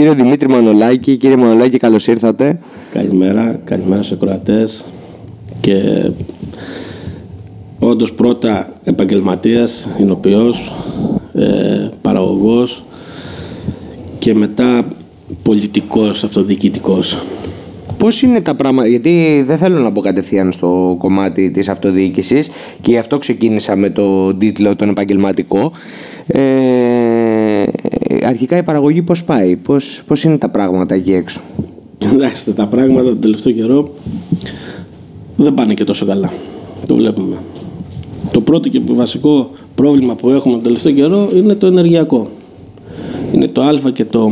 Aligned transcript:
Κύριε 0.00 0.14
Δημήτρη 0.14 0.48
Μανολάκη, 0.48 1.16
κύριε 1.16 1.36
Μανολάκη, 1.36 1.78
καλώς 1.78 2.06
ήρθατε. 2.06 2.60
Καλημέρα, 2.92 3.60
καλημέρα 3.64 4.02
στους 4.02 4.16
ακροατές 4.16 4.84
και 5.60 6.10
όντως 7.78 8.12
πρώτα 8.12 8.72
επαγγελματίας, 8.84 9.88
εινοποιός, 9.98 10.72
ε, 11.34 11.88
παραγωγός 12.02 12.84
και 14.18 14.34
μετά 14.34 14.84
πολιτικός, 15.42 16.24
αυτοδιοικητικός. 16.24 17.24
Πώς 17.98 18.22
είναι 18.22 18.40
τα 18.40 18.54
πράγματα, 18.54 18.88
γιατί 18.88 19.42
δεν 19.46 19.58
θέλω 19.58 19.78
να 19.78 19.90
μπω 19.90 20.00
κατευθείαν 20.00 20.52
στο 20.52 20.96
κομμάτι 20.98 21.50
της 21.50 21.68
αυτοδιοίκησης 21.68 22.50
και 22.80 22.90
γι' 22.90 22.98
αυτό 22.98 23.18
ξεκίνησα 23.18 23.76
με 23.76 23.90
το 23.90 24.34
τίτλο 24.34 24.76
τον 24.76 24.88
επαγγελματικό. 24.88 25.72
Ε, 26.26 26.40
αρχικά 28.24 28.56
η 28.56 28.62
παραγωγή 28.62 29.02
πώς 29.02 29.24
πάει, 29.24 29.56
πώς, 29.56 30.02
πώς 30.06 30.24
είναι 30.24 30.38
τα 30.38 30.48
πράγματα 30.48 30.94
εκεί 30.94 31.12
έξω; 31.12 31.40
Εντάξει, 32.12 32.52
τα 32.52 32.66
πράγματα 32.66 33.04
τον 33.04 33.20
τελευταίο 33.20 33.52
καιρό 33.52 33.94
δεν 35.36 35.54
πάνε 35.54 35.74
και 35.74 35.84
τόσο 35.84 36.06
καλά. 36.06 36.32
Το 36.86 36.94
βλέπουμε. 36.94 37.36
Το 38.32 38.40
πρώτο 38.40 38.68
και 38.68 38.80
βασικό 38.90 39.50
πρόβλημα 39.74 40.14
που 40.14 40.30
έχουμε 40.30 40.54
τον 40.54 40.62
τελευταίο 40.62 40.92
καιρό 40.92 41.28
είναι 41.34 41.54
το 41.54 41.66
ενεργειακό. 41.66 42.28
Είναι 43.32 43.46
το 43.46 43.62
α 43.62 43.90
και 43.92 44.04
το 44.04 44.18
ω 44.18 44.30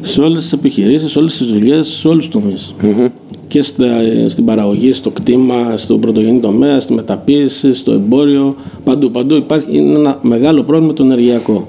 σε 0.00 0.20
όλες 0.20 0.40
τις 0.40 0.52
επιχειρήσεις, 0.52 1.10
σε 1.10 1.18
όλες 1.18 1.36
τις 1.36 1.46
δουλειές, 1.46 1.86
σε 1.88 2.08
όλους 2.08 2.28
τους 2.28 2.42
τομεις 2.42 2.74
Και 3.48 3.62
στα, 3.62 3.86
στην 4.26 4.44
παραγωγή, 4.44 4.92
στο 4.92 5.10
κτήμα, 5.10 5.76
στον 5.76 6.00
πρωτογενή 6.00 6.40
τομέα, 6.40 6.80
στη 6.80 6.92
μεταποίηση, 6.92 7.74
στο 7.74 7.92
εμπόριο, 7.92 8.56
παντού, 8.84 9.10
παντού 9.10 9.34
υπάρχει 9.34 9.76
είναι 9.76 9.98
ένα 9.98 10.18
μεγάλο 10.22 10.62
πρόβλημα 10.62 10.92
το 10.92 11.02
ενεργειακό. 11.02 11.68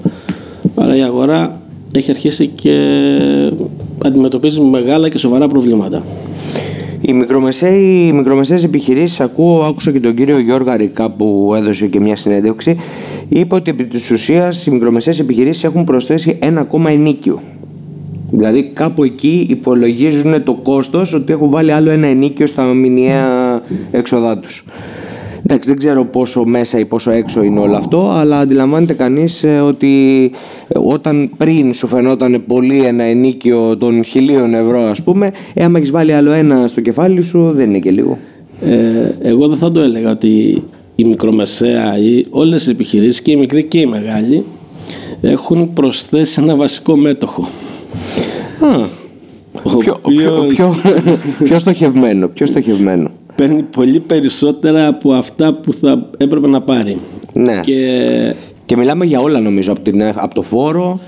Άρα 0.86 0.96
η 0.96 1.02
αγορά 1.02 1.60
έχει 1.92 2.10
αρχίσει 2.10 2.46
και 2.46 2.72
αντιμετωπίζει 4.04 4.60
μεγάλα 4.60 5.08
και 5.08 5.18
σοβαρά 5.18 5.48
προβλήματα. 5.48 6.04
Οι, 7.00 7.12
μικρομεσαίοι, 7.12 8.06
οι 8.06 8.12
μικρομεσαίες 8.12 8.64
επιχειρήσεις, 8.64 9.20
ακούω, 9.20 9.62
άκουσα 9.62 9.92
και 9.92 10.00
τον 10.00 10.14
κύριο 10.14 10.38
Γιώργο 10.38 10.70
Αρικά 10.70 11.10
που 11.10 11.52
έδωσε 11.56 11.86
και 11.86 12.00
μια 12.00 12.16
συνέντευξη, 12.16 12.76
είπε 13.28 13.54
ότι 13.54 13.70
επί 13.70 13.84
της 13.84 14.10
ουσίας 14.10 14.66
οι 14.66 14.70
μικρομεσαίες 14.70 15.18
επιχειρήσεις 15.18 15.64
έχουν 15.64 15.84
προσθέσει 15.84 16.36
ένα 16.40 16.60
ακόμα 16.60 16.90
ενίκιο. 16.90 17.40
Δηλαδή 18.30 18.70
κάπου 18.72 19.04
εκεί 19.04 19.46
υπολογίζουν 19.50 20.42
το 20.42 20.54
κόστος 20.54 21.12
ότι 21.12 21.32
έχουν 21.32 21.50
βάλει 21.50 21.72
άλλο 21.72 21.90
ένα 21.90 22.06
ενίκιο 22.06 22.46
στα 22.46 22.64
μηνιαία 22.64 23.62
έξοδά 23.90 24.38
τους. 24.38 24.64
Εντάξει, 25.48 25.68
δεν 25.68 25.78
ξέρω 25.78 26.04
πόσο 26.04 26.44
μέσα 26.44 26.78
ή 26.78 26.84
πόσο 26.84 27.10
έξω 27.10 27.42
είναι 27.42 27.60
όλο 27.60 27.76
αυτό, 27.76 28.10
αλλά 28.10 28.38
αντιλαμβάνεται 28.38 28.92
κανείς 28.92 29.44
ε, 29.44 29.60
ότι 29.60 30.24
ε, 30.68 30.78
όταν 30.82 31.30
πριν 31.36 31.74
σου 31.74 31.86
φαινόταν 31.86 32.44
πολύ 32.46 32.84
ένα 32.84 33.02
ενίκιο 33.02 33.76
των 33.76 34.04
χιλίων 34.04 34.54
ευρώ, 34.54 34.80
ας 34.80 35.02
πούμε, 35.02 35.30
ε, 35.54 35.64
άμα 35.64 35.78
έχεις 35.78 35.90
βάλει 35.90 36.12
άλλο 36.12 36.30
ένα 36.30 36.66
στο 36.66 36.80
κεφάλι 36.80 37.22
σου, 37.22 37.52
δεν 37.54 37.68
είναι 37.68 37.78
και 37.78 37.90
λίγο. 37.90 38.18
Ε, 38.66 39.28
εγώ 39.28 39.48
δεν 39.48 39.58
θα 39.58 39.70
το 39.70 39.80
έλεγα 39.80 40.10
ότι 40.10 40.62
η 40.96 41.04
μικρομεσαία 41.04 41.98
ή 41.98 42.24
όλες 42.30 42.66
οι 42.66 42.70
επιχειρήσεις 42.70 43.22
και 43.22 43.30
οι 43.30 43.36
μικροί 43.36 43.64
και 43.64 43.78
οι 43.78 43.86
μεγάλοι 43.86 44.44
έχουν 45.20 45.72
προσθέσει 45.72 46.40
ένα 46.42 46.56
βασικό 46.56 46.96
μέτοχο. 46.96 47.48
Α, 48.60 48.68
πιο, 49.78 49.96
πιο, 50.08 50.46
πιο, 50.48 50.74
πιο 51.44 51.58
στοχευμένο, 51.58 52.28
πιο 52.28 52.46
στοχευμένο 52.46 53.10
παίρνει 53.36 53.62
πολύ 53.62 54.00
περισσότερα 54.00 54.86
από 54.86 55.12
αυτά 55.12 55.52
που 55.52 55.72
θα 55.72 56.08
έπρεπε 56.16 56.46
να 56.46 56.60
πάρει. 56.60 56.98
Ναι. 57.32 57.60
Και, 57.60 58.34
και 58.64 58.76
μιλάμε 58.76 59.04
για 59.04 59.20
όλα 59.20 59.40
νομίζω, 59.40 59.72
από, 59.72 59.80
την, 59.80 60.02
από 60.02 60.34
το 60.34 60.42
φόρο... 60.42 61.00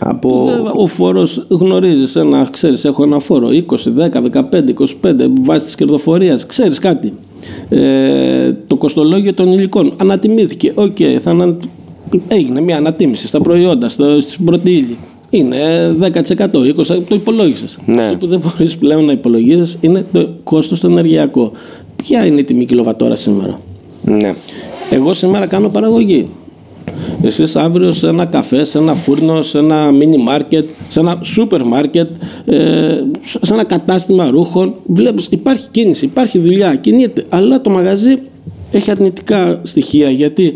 Από... 0.00 0.50
Ο 0.76 0.86
φόρος 0.86 1.46
γνωρίζεις, 1.48 2.16
ένα, 2.16 2.48
ξέρεις, 2.50 2.84
έχω 2.84 3.02
ένα 3.02 3.18
φόρο 3.18 3.48
20, 3.48 3.52
10, 3.52 4.22
15, 4.32 4.42
25 5.02 5.14
βάσει 5.40 5.64
της 5.64 5.74
κερδοφορίας, 5.74 6.46
ξέρεις 6.46 6.78
κάτι. 6.78 7.12
Ε, 7.68 8.52
το 8.66 8.76
κοστολόγιο 8.76 9.34
των 9.34 9.52
υλικών 9.52 9.92
ανατιμήθηκε. 9.96 10.72
OK, 10.74 10.96
okay, 10.98 11.16
θα 11.20 11.56
έγινε 12.28 12.60
μια 12.60 12.76
ανατίμηση 12.76 13.26
στα 13.26 13.40
προϊόντα, 13.40 13.88
στο, 13.88 14.20
στην 14.20 14.44
πρώτη 14.44 14.70
ύλη. 14.70 14.96
Είναι 15.30 15.56
10%, 16.00 16.48
20%, 16.52 17.02
το 17.08 17.14
υπολόγισες. 17.14 17.78
Ναι. 17.86 18.02
Αυτό 18.02 18.16
που 18.16 18.26
δεν 18.26 18.40
μπορείς 18.44 18.76
πλέον 18.76 19.04
να 19.04 19.12
υπολογίσει 19.12 19.78
είναι 19.80 20.06
το 20.12 20.28
κόστος 20.42 20.80
το 20.80 20.86
ενεργειακό. 20.88 21.52
Ποια 21.96 22.26
είναι 22.26 22.40
η 22.40 22.44
τιμή 22.44 22.64
κιλοβατόρα 22.64 23.14
σήμερα; 23.14 23.60
Ναι. 24.04 24.34
Εγώ 24.90 25.14
σήμερα 25.14 25.46
κάνω 25.46 25.68
παραγωγή. 25.68 26.28
Εσείς 27.22 27.56
αύριο 27.56 27.92
σε 27.92 28.08
ένα 28.08 28.24
καφέ, 28.24 28.64
σε 28.64 28.78
ένα 28.78 28.94
φούρνο, 28.94 29.42
σε 29.42 29.58
ένα 29.58 29.92
μίνι 29.92 30.16
μάρκετ, 30.16 30.68
σε 30.88 31.00
ένα 31.00 31.20
σούπερ 31.22 31.64
μάρκετ, 31.64 32.08
ε, 32.44 32.56
σε 33.22 33.52
ένα 33.54 33.64
κατάστημα 33.64 34.30
ρούχων, 34.30 34.74
βλέπεις 34.86 35.26
υπάρχει 35.30 35.68
κίνηση, 35.70 36.04
υπάρχει 36.04 36.38
δουλειά, 36.38 36.74
κινείται. 36.74 37.24
Αλλά 37.28 37.60
το 37.60 37.70
μαγαζί 37.70 38.18
έχει 38.70 38.90
αρνητικά 38.90 39.60
στοιχεία 39.62 40.10
γιατί 40.10 40.52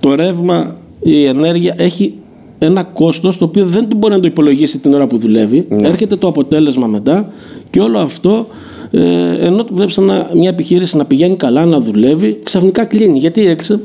το 0.00 0.14
ρεύμα, 0.14 0.76
η 1.00 1.24
ενέργεια 1.24 1.74
έχει 1.76 2.14
ένα 2.62 2.82
κόστος 2.82 3.38
το 3.38 3.44
οποίο 3.44 3.64
δεν 3.64 3.88
μπορεί 3.96 4.12
να 4.12 4.20
το 4.20 4.26
υπολογίσει 4.26 4.78
την 4.78 4.94
ώρα 4.94 5.06
που 5.06 5.18
δουλεύει. 5.18 5.66
Ναι. 5.68 5.88
Έρχεται 5.88 6.16
το 6.16 6.26
αποτέλεσμα 6.26 6.86
μετά 6.86 7.32
και 7.70 7.80
όλο 7.80 7.98
αυτό 7.98 8.46
ε, 8.90 9.00
ενώ 9.40 9.64
βλέπεις 9.72 9.98
μια 10.34 10.48
επιχείρηση 10.48 10.96
να 10.96 11.04
πηγαίνει 11.04 11.36
καλά, 11.36 11.64
να 11.64 11.80
δουλεύει, 11.80 12.40
ξαφνικά 12.42 12.84
κλείνει. 12.84 13.18
Γιατί 13.18 13.46
έξω 13.46 13.80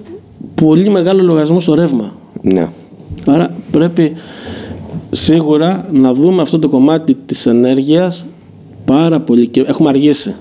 πολύ 0.55 0.89
μεγάλο 0.89 1.23
λογαριασμό 1.23 1.59
στο 1.59 1.73
ρεύμα. 1.73 2.15
Ναι. 2.41 2.67
Άρα 3.25 3.55
πρέπει 3.71 4.13
σίγουρα 5.11 5.89
να 5.91 6.13
δούμε 6.13 6.41
αυτό 6.41 6.59
το 6.59 6.69
κομμάτι 6.69 7.17
της 7.25 7.45
ενέργειας 7.45 8.25
πάρα 8.85 9.19
πολύ 9.19 9.47
και 9.47 9.61
έχουμε 9.67 9.89
αργήσει. 9.89 10.35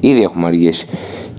Ήδη 0.00 0.22
έχουμε 0.22 0.46
αργήσει. 0.46 0.86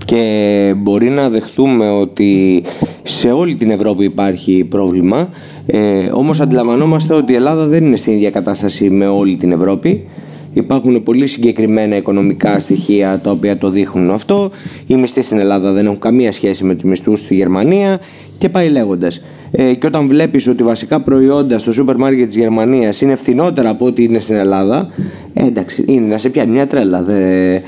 Και 0.04 0.74
μπορεί 0.76 1.08
να 1.08 1.28
δεχτούμε 1.30 1.90
ότι 1.90 2.62
σε 3.02 3.30
όλη 3.30 3.54
την 3.54 3.70
Ευρώπη 3.70 4.04
υπάρχει 4.04 4.64
πρόβλημα 4.64 5.28
ε, 5.66 6.10
όμως 6.12 6.40
αντιλαμβανόμαστε 6.40 7.14
ότι 7.14 7.32
η 7.32 7.34
Ελλάδα 7.34 7.66
δεν 7.66 7.84
είναι 7.84 7.96
στην 7.96 8.12
ίδια 8.12 8.30
κατάσταση 8.30 8.90
με 8.90 9.06
όλη 9.06 9.36
την 9.36 9.52
Ευρώπη. 9.52 10.06
Υπάρχουν 10.52 11.02
πολύ 11.02 11.26
συγκεκριμένα 11.26 11.96
οικονομικά 11.96 12.60
στοιχεία 12.60 13.20
τα 13.22 13.30
οποία 13.30 13.58
το 13.58 13.70
δείχνουν 13.70 14.10
αυτό. 14.10 14.50
Οι 14.86 14.94
μισθοί 14.94 15.22
στην 15.22 15.38
Ελλάδα 15.38 15.72
δεν 15.72 15.84
έχουν 15.84 15.98
καμία 15.98 16.32
σχέση 16.32 16.64
με 16.64 16.74
τους 16.74 16.84
μισθούς 16.84 17.20
στη 17.20 17.34
Γερμανία 17.34 17.98
και 18.38 18.48
πάει 18.48 18.68
λέγοντας. 18.68 19.20
Ε, 19.50 19.74
και 19.74 19.86
όταν 19.86 20.08
βλέπεις 20.08 20.46
ότι 20.46 20.62
βασικά 20.62 21.00
προϊόντα 21.00 21.58
στο 21.58 21.72
σούπερ 21.72 21.96
μάρκετ 21.96 22.26
της 22.26 22.36
Γερμανίας 22.36 23.00
είναι 23.00 23.16
φθηνότερα 23.16 23.68
από 23.68 23.86
ό,τι 23.86 24.02
είναι 24.02 24.18
στην 24.18 24.36
Ελλάδα, 24.36 24.88
ε, 25.32 25.46
εντάξει, 25.46 25.84
είναι 25.86 26.06
να 26.06 26.18
σε 26.18 26.28
πιάνει 26.28 26.50
μια 26.50 26.66
τρέλα. 26.66 27.02
Δε... 27.02 27.58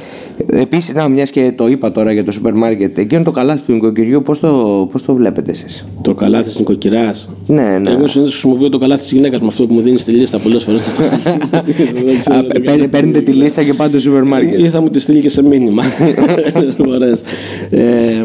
Επίσης, 0.46 0.94
να, 0.94 1.08
μιας 1.08 1.30
και 1.30 1.52
το 1.56 1.68
είπα 1.68 1.92
τώρα 1.92 2.12
για 2.12 2.24
το 2.24 2.32
σούπερ 2.32 2.54
μάρκετ, 2.54 2.98
εκείνο 2.98 3.22
το 3.22 3.30
καλάθι 3.30 3.62
του 3.66 3.72
νοικοκυριού, 3.72 4.22
πώς 4.22 4.40
το, 4.40 4.88
πώς 4.92 5.04
το 5.04 5.14
βλέπετε 5.14 5.50
εσείς; 5.50 5.84
Το 6.02 6.14
καλάθι 6.14 6.44
της 6.44 6.58
νοικοκυράς. 6.58 7.30
Ναι, 7.46 7.78
ναι. 7.78 7.90
Εγώ 7.90 8.08
συνήθως 8.08 8.32
χρησιμοποιώ 8.32 8.68
το 8.68 8.78
καλάθι 8.78 9.02
της 9.02 9.12
γυναίκας 9.12 9.40
με 9.40 9.46
αυτό 9.46 9.66
που 9.66 9.74
μου 9.74 9.80
δίνεις 9.80 10.04
τη 10.04 10.12
λίστα 10.12 10.38
πολλές 10.38 10.64
φορές. 10.64 10.82
Παίρνετε 12.90 13.20
τη 13.20 13.32
λίστα 13.32 13.62
και 13.62 13.74
πάτε 13.74 13.90
στο 13.90 14.00
σούπερ 14.00 14.22
μάρκετ. 14.22 14.58
Ή 14.58 14.68
θα 14.68 14.80
μου 14.80 14.88
τη 14.88 15.00
στείλει 15.00 15.20
και 15.20 15.28
σε 15.28 15.42
μήνυμα. 15.42 15.82
ε, 17.70 18.22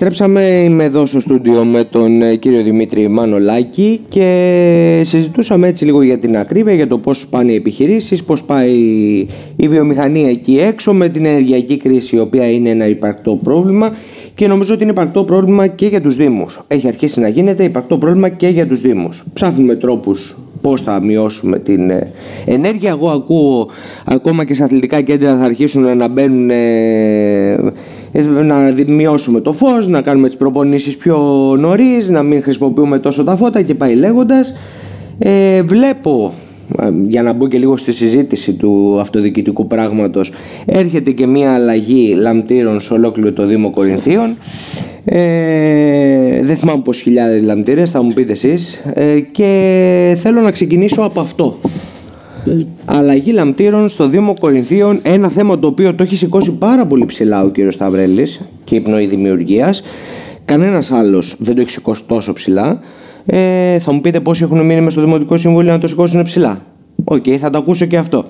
Επιστρέψαμε. 0.00 0.40
Είμαι 0.40 0.84
εδώ 0.84 1.06
στο 1.06 1.20
στούντιο 1.20 1.64
με 1.64 1.84
τον 1.84 2.22
ε, 2.22 2.34
κύριο 2.34 2.62
Δημήτρη 2.62 3.08
Μανολάκη 3.08 4.00
και 4.08 5.02
συζητούσαμε 5.04 5.68
έτσι 5.68 5.84
λίγο 5.84 6.02
για 6.02 6.18
την 6.18 6.36
ακρίβεια, 6.36 6.74
για 6.74 6.86
το 6.86 6.98
πώς 6.98 7.26
πάνε 7.26 7.52
οι 7.52 7.54
επιχειρήσεις, 7.54 8.24
πώς 8.24 8.44
πάει 8.44 8.76
η 9.56 9.68
βιομηχανία 9.68 10.30
εκεί 10.30 10.58
έξω 10.58 10.92
με 10.92 11.08
την 11.08 11.24
ενεργειακή 11.24 11.76
κρίση, 11.76 12.16
η 12.16 12.18
οποία 12.18 12.50
είναι 12.50 12.68
ένα 12.68 12.86
υπαρκτό 12.86 13.38
πρόβλημα 13.42 13.94
και 14.34 14.46
νομίζω 14.46 14.74
ότι 14.74 14.82
είναι 14.82 14.92
υπαρκτό 14.92 15.24
πρόβλημα 15.24 15.66
και 15.66 15.86
για 15.86 16.00
τους 16.00 16.16
Δήμους. 16.16 16.60
Έχει 16.68 16.88
αρχίσει 16.88 17.20
να 17.20 17.28
γίνεται 17.28 17.64
υπαρκτό 17.64 17.98
πρόβλημα 17.98 18.28
και 18.28 18.48
για 18.48 18.66
τους 18.66 18.80
Δήμους. 18.80 19.24
Ψάχνουμε 19.32 19.74
τρόπους 19.74 20.36
πώς 20.60 20.82
θα 20.82 21.00
μειώσουμε 21.00 21.58
την 21.58 21.90
ε, 21.90 22.12
ενέργεια. 22.46 22.90
Εγώ 22.90 23.10
ακούω 23.10 23.68
ακόμα 24.04 24.44
και 24.44 24.54
σε 24.54 24.64
αθλητικά 24.64 25.00
κέντρα 25.00 25.36
θα 25.36 25.44
αρχίσουν 25.44 25.96
να 25.96 26.08
μπαίνουν 26.08 26.50
ε, 26.50 26.56
ε, 27.52 27.56
να 28.44 28.70
δι- 28.70 28.88
μειώσουμε 28.88 29.40
το 29.40 29.52
φως, 29.52 29.88
να 29.88 30.02
κάνουμε 30.02 30.26
τις 30.26 30.36
προπονήσεις 30.36 30.96
πιο 30.96 31.18
νωρίς, 31.58 32.10
να 32.10 32.22
μην 32.22 32.42
χρησιμοποιούμε 32.42 32.98
τόσο 32.98 33.24
τα 33.24 33.36
φώτα 33.36 33.62
και 33.62 33.74
πάει 33.74 33.94
λέγοντας. 33.94 34.54
Ε, 35.18 35.62
βλέπω, 35.62 36.32
ε, 36.82 36.88
για 37.06 37.22
να 37.22 37.32
μπω 37.32 37.48
και 37.48 37.58
λίγο 37.58 37.76
στη 37.76 37.92
συζήτηση 37.92 38.52
του 38.52 38.96
αυτοδιοικητικού 39.00 39.66
πράγματος, 39.66 40.30
έρχεται 40.66 41.10
και 41.10 41.26
μια 41.26 41.54
αλλαγή 41.54 42.14
λαμπτήρων 42.18 42.80
σε 42.80 42.92
ολόκληρο 42.92 43.32
το 43.32 43.46
Δήμο 43.46 43.70
Κορινθίων. 43.70 44.36
Ε, 45.04 46.42
δεν 46.42 46.56
θυμάμαι 46.56 46.80
πόσες 46.84 47.02
χιλιάδες 47.02 47.42
λαμπτήρες, 47.42 47.90
θα 47.90 48.02
μου 48.02 48.12
πείτε 48.12 48.32
εσείς. 48.32 48.82
Ε, 48.94 49.20
και 49.20 50.16
θέλω 50.20 50.40
να 50.40 50.50
ξεκινήσω 50.50 51.02
από 51.02 51.20
αυτό. 51.20 51.58
Αλλαγή 52.84 53.32
λαμπτήρων 53.32 53.88
στο 53.88 54.08
Δήμο 54.08 54.34
Κορινθίων, 54.40 55.00
ένα 55.02 55.28
θέμα 55.28 55.58
το 55.58 55.66
οποίο 55.66 55.94
το 55.94 56.02
έχει 56.02 56.16
σηκώσει 56.16 56.52
πάρα 56.52 56.86
πολύ 56.86 57.04
ψηλά 57.04 57.44
ο 57.44 57.48
κύριος 57.48 57.74
Σταυρέλης 57.74 58.40
και 58.64 58.74
η 58.74 58.80
πνοή 58.80 59.06
δημιουργίας. 59.06 59.82
Κανένας 60.44 60.90
άλλος 60.90 61.36
δεν 61.38 61.54
το 61.54 61.60
έχει 61.60 61.70
σηκώσει 61.70 62.04
τόσο 62.04 62.32
ψηλά. 62.32 62.80
Ε, 63.26 63.78
θα 63.78 63.92
μου 63.92 64.00
πείτε 64.00 64.20
πόσοι 64.20 64.42
έχουν 64.42 64.64
μείνει 64.64 64.80
μες 64.80 64.92
στο 64.92 65.02
Δημοτικό 65.02 65.36
Συμβούλιο 65.36 65.72
να 65.72 65.78
το 65.78 65.88
σηκώσουν 65.88 66.22
ψηλά; 66.22 66.62
Οκ, 67.04 67.24
θα 67.40 67.50
το 67.50 67.58
ακούσω 67.58 67.86
και 67.86 67.96
αυτό. 67.96 68.24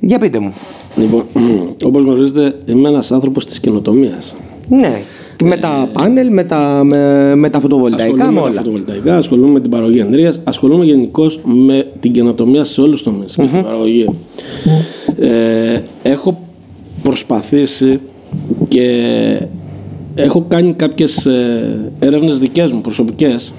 Για 0.00 0.18
πείτε 0.18 0.38
μου. 0.38 0.52
Λοιπόν, 0.96 1.24
όπως 1.88 2.04
γνωρίζετε, 2.04 2.58
είμαι 2.66 2.88
ένας 2.88 3.12
άνθρωπος 3.12 3.46
της 3.46 3.60
καινοτομίας. 3.60 4.36
Ναι, 4.68 4.88
και 4.88 5.21
με 5.42 5.56
τα 5.56 5.88
πάνελ, 5.92 6.32
με 6.32 6.44
τα, 6.44 6.80
με, 6.84 7.34
με 7.34 7.50
τα 7.50 7.60
φωτοβολταϊκά, 7.60 8.14
με 8.16 8.22
Ασχολούμαι 8.22 8.40
με 8.40 8.40
όλα. 8.40 8.54
τα 8.54 8.60
φωτοβολταϊκά, 8.60 9.16
ασχολούμαι 9.16 9.52
με 9.52 9.60
την 9.60 9.70
παραγωγή 9.70 9.98
ενέργειας, 9.98 10.40
ασχολούμαι 10.44 10.84
γενικώς 10.84 11.40
με 11.44 11.86
την 12.00 12.12
καινοτομία 12.12 12.64
σε 12.64 12.80
όλους 12.80 13.02
τους 13.02 13.12
τομείς 13.12 13.34
και 13.34 13.46
στην 13.46 13.62
παραγωγή. 13.62 14.08
Ε, 15.18 15.80
έχω 16.02 16.40
προσπαθήσει 17.02 18.00
και 18.68 18.88
έχω 20.14 20.44
κάνει 20.48 20.72
κάποιες 20.72 21.26
ε, 21.26 21.92
έρευνες 21.98 22.38
δικές 22.38 22.72
μου 22.72 22.80
προσωπικές 22.80 23.52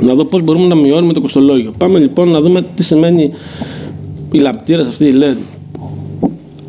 να 0.00 0.14
δω 0.14 0.24
πώς 0.24 0.42
μπορούμε 0.42 0.66
να 0.66 0.74
μειώνουμε 0.74 1.12
το 1.12 1.20
κοστολόγιο. 1.20 1.72
Πάμε 1.78 1.98
λοιπόν 1.98 2.28
να 2.28 2.40
δούμε 2.40 2.64
τι 2.74 2.82
σημαίνει 2.82 3.30
οι 4.32 4.38
λαμπτήρες 4.38 4.86
αυτή 4.86 5.04
η 5.04 5.12
LED. 5.14 5.36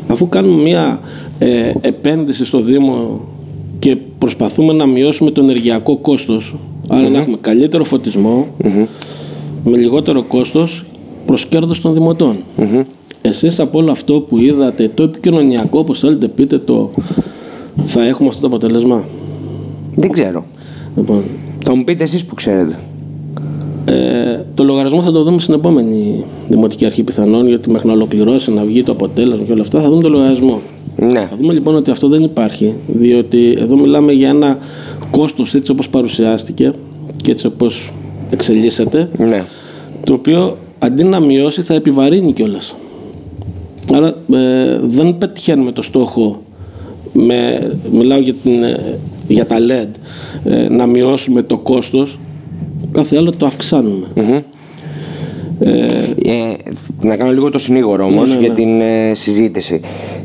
Αφού 0.08 0.30
κάνουμε 0.30 0.62
μια 0.62 1.00
ε, 1.40 1.72
επένδυση 1.82 2.46
στο 2.46 2.62
Δήμο 2.62 3.22
και 3.22 3.29
προσπαθούμε 4.20 4.74
να 4.74 4.86
μειώσουμε 4.86 5.32
το 5.32 5.42
ενεργειακό 5.42 5.98
κόστος, 5.98 6.56
άρα 6.88 7.10
να 7.10 7.18
έχουμε 7.20 7.38
καλύτερο 7.42 7.84
φωτισμό, 7.84 8.48
με 9.64 9.78
λιγότερο 9.78 10.22
κόστος 10.24 10.86
προς 11.26 11.46
κέρδος 11.46 11.82
των 11.82 11.94
δημοτών. 11.94 12.36
Εσείς 13.22 13.60
από 13.60 13.80
όλο 13.80 13.92
αυτό 13.92 14.20
που 14.20 14.38
είδατε, 14.38 14.92
το 14.94 15.04
επικοινωνιακό, 15.04 15.80
όπως 15.80 16.00
θέλετε 16.00 16.28
πείτε 16.28 16.58
το, 16.58 16.90
θα 17.86 18.04
έχουμε 18.06 18.28
αυτό 18.30 18.42
το 18.42 18.48
αποτέλεσμα. 18.48 19.04
Δεν 19.96 20.12
ξέρω. 20.12 20.46
Λοιπόν, 20.98 21.24
Θα 21.64 21.76
μου 21.76 21.84
πείτε 21.84 22.04
εσείς 22.04 22.26
που 22.26 22.36
ξέρετε. 22.36 22.80
ε, 23.86 23.94
το 24.56 24.64
λογαριασμό 24.64 25.02
θα 25.02 25.12
το 25.12 25.24
δούμε 25.24 25.40
στην 25.40 25.54
επόμενη 25.54 26.24
Δημοτική 26.50 26.86
Αρχή 26.86 27.04
πιθανόν, 27.04 27.48
γιατί 27.48 27.70
μέχρι 27.70 27.88
να 27.88 27.94
ολοκληρώσει, 27.94 28.52
να 28.52 28.64
βγει 28.64 28.84
το 28.84 28.92
αποτέλεσμα 28.92 29.44
και 29.46 29.52
όλα 29.52 29.62
αυτά, 29.62 29.82
θα 29.82 29.90
δούμε 29.90 30.02
το 30.02 30.10
λογαριασμό. 30.10 30.60
Ναι. 31.02 31.20
Θα 31.30 31.36
δούμε 31.40 31.54
λοιπόν 31.54 31.76
ότι 31.76 31.92
αυτό 31.92 32.08
δεν 32.08 32.24
υπάρχει, 32.24 32.74
διότι 32.88 33.58
εδώ 33.60 33.76
μιλάμε 33.76 34.12
για 34.12 34.30
ένα 34.30 34.58
κόστος 35.12 35.56
έτσι 35.56 35.72
όπως 35.72 35.90
παρουσιάστηκε 35.90 36.72
και 37.22 37.32
έτσι 37.32 37.46
όπως 37.48 37.92
εξελίσσεται, 38.30 39.10
Ναι. 39.18 39.44
το 40.04 40.14
οποίο 40.14 40.58
αντί 40.80 41.04
να 41.04 41.20
μειώσει 41.20 41.62
θα 41.62 41.74
επιβαρύνει 41.74 42.34
κιόλας. 42.34 42.76
Άρα 43.94 44.08
ε, 44.08 44.80
δεν 44.82 45.18
πετυχαίνουμε 45.18 45.72
το 45.72 45.82
στόχο, 45.82 46.42
με, 47.14 47.72
μιλάω 47.92 48.20
για 48.20 48.34
την 48.34 48.64
ε, 48.64 49.00
για 49.28 49.46
τα 49.46 49.56
LED 49.60 49.88
ε, 50.44 50.70
να 50.70 50.86
μειώσουμε 50.86 51.42
το 51.42 51.58
κόστος 51.58 52.20
κάθε 52.92 53.18
άλλο 53.18 53.32
το 53.38 53.46
αυξάνουμε 53.46 54.08
Ε, 55.60 56.54
να 57.02 57.16
κάνω 57.16 57.32
λίγο 57.32 57.50
το 57.50 57.60
συνήγορο 57.60 58.06
όμως 58.06 58.30
Ναι, 58.30 58.34
ναι, 58.36 58.40
για 58.40 58.50
ναι. 58.50 58.54
την 58.56 58.82
ε, 58.82 59.14
συζήτηση. 59.14 59.80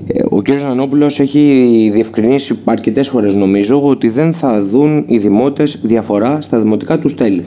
Ε, 0.07 0.23
ο 0.31 0.43
κ. 0.43 0.49
Νανόπουλο 0.51 1.05
έχει 1.05 1.91
διευκρινίσει 1.93 2.59
αρκετές 2.65 3.09
φορές 3.09 3.35
νομίζω 3.35 3.83
ότι 3.83 4.09
δεν 4.09 4.33
θα 4.33 4.63
δουν 4.65 5.05
οι 5.07 5.19
δημότες 5.19 5.79
διαφορά 5.83 6.41
στα 6.41 6.61
δημοτικά 6.61 6.99
του 6.99 7.09
τέλη. 7.15 7.45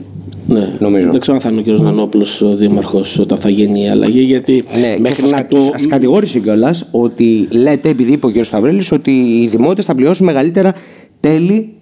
ναι. 0.48 0.76
Νομίζω. 0.78 1.10
δεν 1.10 1.20
ξέρω 1.20 1.36
αν 1.36 1.42
θα 1.42 1.48
είναι 1.50 1.60
ο 1.72 1.74
κ. 1.76 1.80
Νανόπουλος 1.80 2.42
ο 2.42 2.54
δήμαρχος 2.54 3.18
όταν 3.18 3.38
θα 3.38 3.48
γίνει 3.48 3.82
η 3.84 3.88
αλλαγή 3.88 4.20
γιατί 4.20 4.64
Ναι, 4.80 4.94
και 4.94 5.00
μέχρι 5.00 5.20
σας, 5.20 5.30
να 5.30 5.36
κα- 5.36 5.46
το 5.46 5.60
σας 5.60 5.86
κατηγόρησε 5.86 6.38
κιόλας 6.38 6.88
ότι 6.90 7.46
λέτε, 7.50 7.88
επειδή 7.88 8.12
είπε 8.12 8.26
ο 8.26 8.30
κ. 8.30 8.44
Σταυρέλης, 8.44 8.92
ότι 8.92 9.10
οι 9.10 9.46
δημότες 9.50 9.84
θα 9.84 9.94
πληρώσουν 9.94 10.26
μεγαλύτερα 10.26 10.72
τέλη 11.20 11.72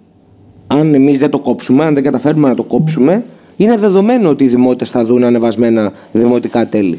αν 0.67 0.95
εμείς 0.95 1.19
δεν 1.19 1.31
το 1.31 1.39
κόψουμε, 1.39 1.85
αν 1.85 1.95
δεν 1.95 2.03
καταφέρουμε 2.03 2.49
να 2.49 2.55
το 2.55 2.63
κόψουμε. 2.63 3.25
Είναι 3.57 3.77
δεδομένο 3.79 4.29
ότι 4.29 4.45
οι 4.45 4.49
δημότες 4.49 4.91
θα 4.91 5.05
δουν 5.05 5.25
ανεβασμένα 5.25 5.93
δημοτικά 6.13 6.69
τέλη. 6.69 6.99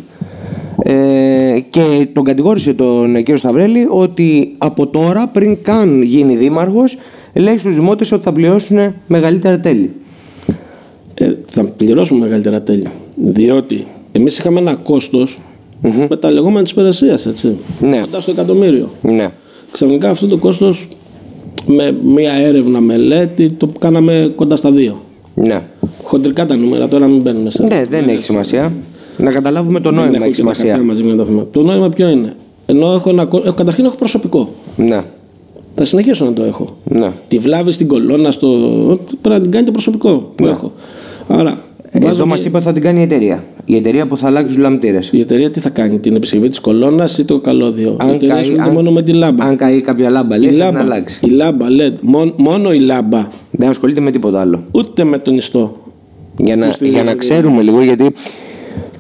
Ε, 0.89 1.60
και 1.70 2.08
τον 2.13 2.24
κατηγόρησε 2.24 2.74
τον 2.74 3.15
ε, 3.15 3.20
κύριο 3.22 3.38
Σταυρέλη 3.38 3.88
ότι 3.89 4.56
από 4.58 4.88
τώρα, 4.88 5.27
πριν 5.27 5.58
καν 5.62 6.01
γίνει 6.01 6.36
δήμαρχος, 6.36 6.98
λέει 7.34 7.58
στους 7.58 7.74
δημότες 7.75 8.12
ότι 8.12 8.24
θα 8.24 8.32
πληρώσουν 8.32 8.94
μεγαλύτερα 9.08 9.60
τέλη. 9.60 9.91
ε, 11.13 11.34
θα 11.48 11.63
πληρώσουμε 11.63 12.20
μεγαλύτερα 12.20 12.62
τέλη. 12.62 12.88
Διότι 13.15 13.86
εμείς 14.12 14.38
είχαμε 14.38 14.60
ένα 14.60 14.75
κόστος 14.75 15.39
με 16.10 16.17
τα 16.17 16.32
λεγόμενα 16.32 16.62
της 16.63 16.72
υπηρεσίας, 16.72 17.25
έτσι. 17.25 17.56
Ναι. 17.79 18.00
Κοντά 18.00 18.22
στο 18.22 18.32
εκατομμύριο. 18.32 18.89
Ναι. 19.01 19.29
Ξαφνικά 19.72 20.10
αυτό 20.10 20.27
το 20.27 20.38
κόστος 20.38 20.88
με 21.65 21.96
μία 22.03 22.32
έρευνα 22.34 22.79
μελέτη 22.79 23.50
το 23.50 23.70
κάναμε 23.79 24.32
κοντά 24.36 24.56
στα 24.56 24.72
δύο. 24.72 25.01
Ναι. 25.34 25.62
Χοντρικά 26.03 26.46
τα 26.46 26.56
νούμερα, 26.56 26.88
τώρα 26.88 27.08
μην 27.08 27.22
μπαίνουμε 27.22 27.50
σε. 27.50 27.63
Ναι, 27.63 27.86
δεν 27.86 28.08
έχει 28.08 28.24
σημασία. 28.24 28.74
Να 29.17 29.31
καταλάβουμε 29.31 29.79
το 29.79 29.89
Δεν 29.89 30.00
νόημα 30.00 30.15
έχω 30.15 30.24
έχει 30.24 30.33
και 30.36 30.41
τα 30.41 30.45
χαρτιά 30.47 30.63
σημασία. 30.65 30.86
μαζί 30.88 31.03
με 31.03 31.15
το 31.15 31.25
θέμα. 31.25 31.45
Το 31.51 31.62
νόημα 31.63 31.89
ποιο 31.89 32.09
είναι; 32.09 32.36
Ενώ 32.65 32.91
έχω 32.93 33.09
ένα, 33.09 33.25
κο- 33.25 33.41
έχω, 33.45 33.53
καταρχήν 33.55 33.86
έχω 33.86 33.95
προσωπικό. 33.95 34.50
Ναι. 34.75 35.01
Θα 35.75 35.86
συνεχίσω 35.86 36.25
να 36.25 36.33
το 36.33 36.43
έχω. 36.43 36.77
Ναι. 36.83 37.12
Τη 37.27 37.38
βλάβη 37.38 37.71
στην 37.71 37.88
κολόνα, 37.88 38.31
στο... 38.31 38.47
πρέπει 39.21 39.36
να 39.38 39.41
την 39.41 39.51
κάνει 39.51 39.65
το 39.65 39.71
προσωπικό 39.71 40.31
που 40.36 40.45
έχω. 40.47 40.71
Άρα, 41.27 41.57
Εδώ 41.91 42.07
βάζω 42.07 42.25
μας 42.25 42.38
μια- 42.39 42.47
είπε 42.47 42.57
ότι 42.57 42.65
θα 42.65 42.74
την 42.74 42.81
κάνει 42.81 43.00
η 43.00 43.03
εταιρεία. 43.03 43.43
Η 43.65 43.75
εταιρεία 43.75 44.07
που 44.07 44.17
θα 44.17 44.27
αλλάξει 44.27 44.47
τους 44.47 44.57
λαμπτήρες. 44.57 45.09
η 45.13 45.19
εταιρεία 45.19 45.51
τι 45.51 45.59
θα 45.59 45.69
κάνει, 45.69 46.00
την 46.00 46.15
επισκευή 46.15 46.47
της 46.47 46.59
κολόνας 46.59 47.17
ή 47.17 47.25
το 47.25 47.39
καλώδιο; 47.39 47.97
η 48.05 48.09
εταιρεία 48.09 48.36
ασχολείται 48.36 48.69
μόνο 48.71 48.91
με 48.91 49.01
τη 49.01 49.13
λάμπα. 49.13 49.45
αν 49.45 49.55
καεί 49.55 49.81
κάποια 49.81 50.09
λάμπα, 50.09 50.36
η 50.36 50.39
λέει, 50.39 50.50
θα 50.50 50.55
την 50.55 50.63
λάμπα, 50.65 50.79
αλλάξει. 50.79 51.19
η 51.25 51.29
λάμπα 51.29 51.65
LED, 51.69 51.93
μόνο, 52.01 52.33
μόνο 52.38 52.74
η 52.74 52.79
λάμπα, 52.79 53.27
Δεν 53.51 53.69
ασχολείται 53.69 54.01
με 54.01 54.12
τίποτα 54.12 54.39
άλλο. 54.41 54.63
ούτε 54.71 55.03
με 55.03 55.17
τον 55.17 55.36
ιστό. 55.36 55.77
Για 56.38 56.55
να, 56.55 56.71
στηρίζει 56.71 56.95
για 56.95 57.03
να 57.03 57.12
το- 57.12 57.17
ξέρουμε 57.17 57.62
λίγο, 57.62 57.81
γιατί 57.81 58.13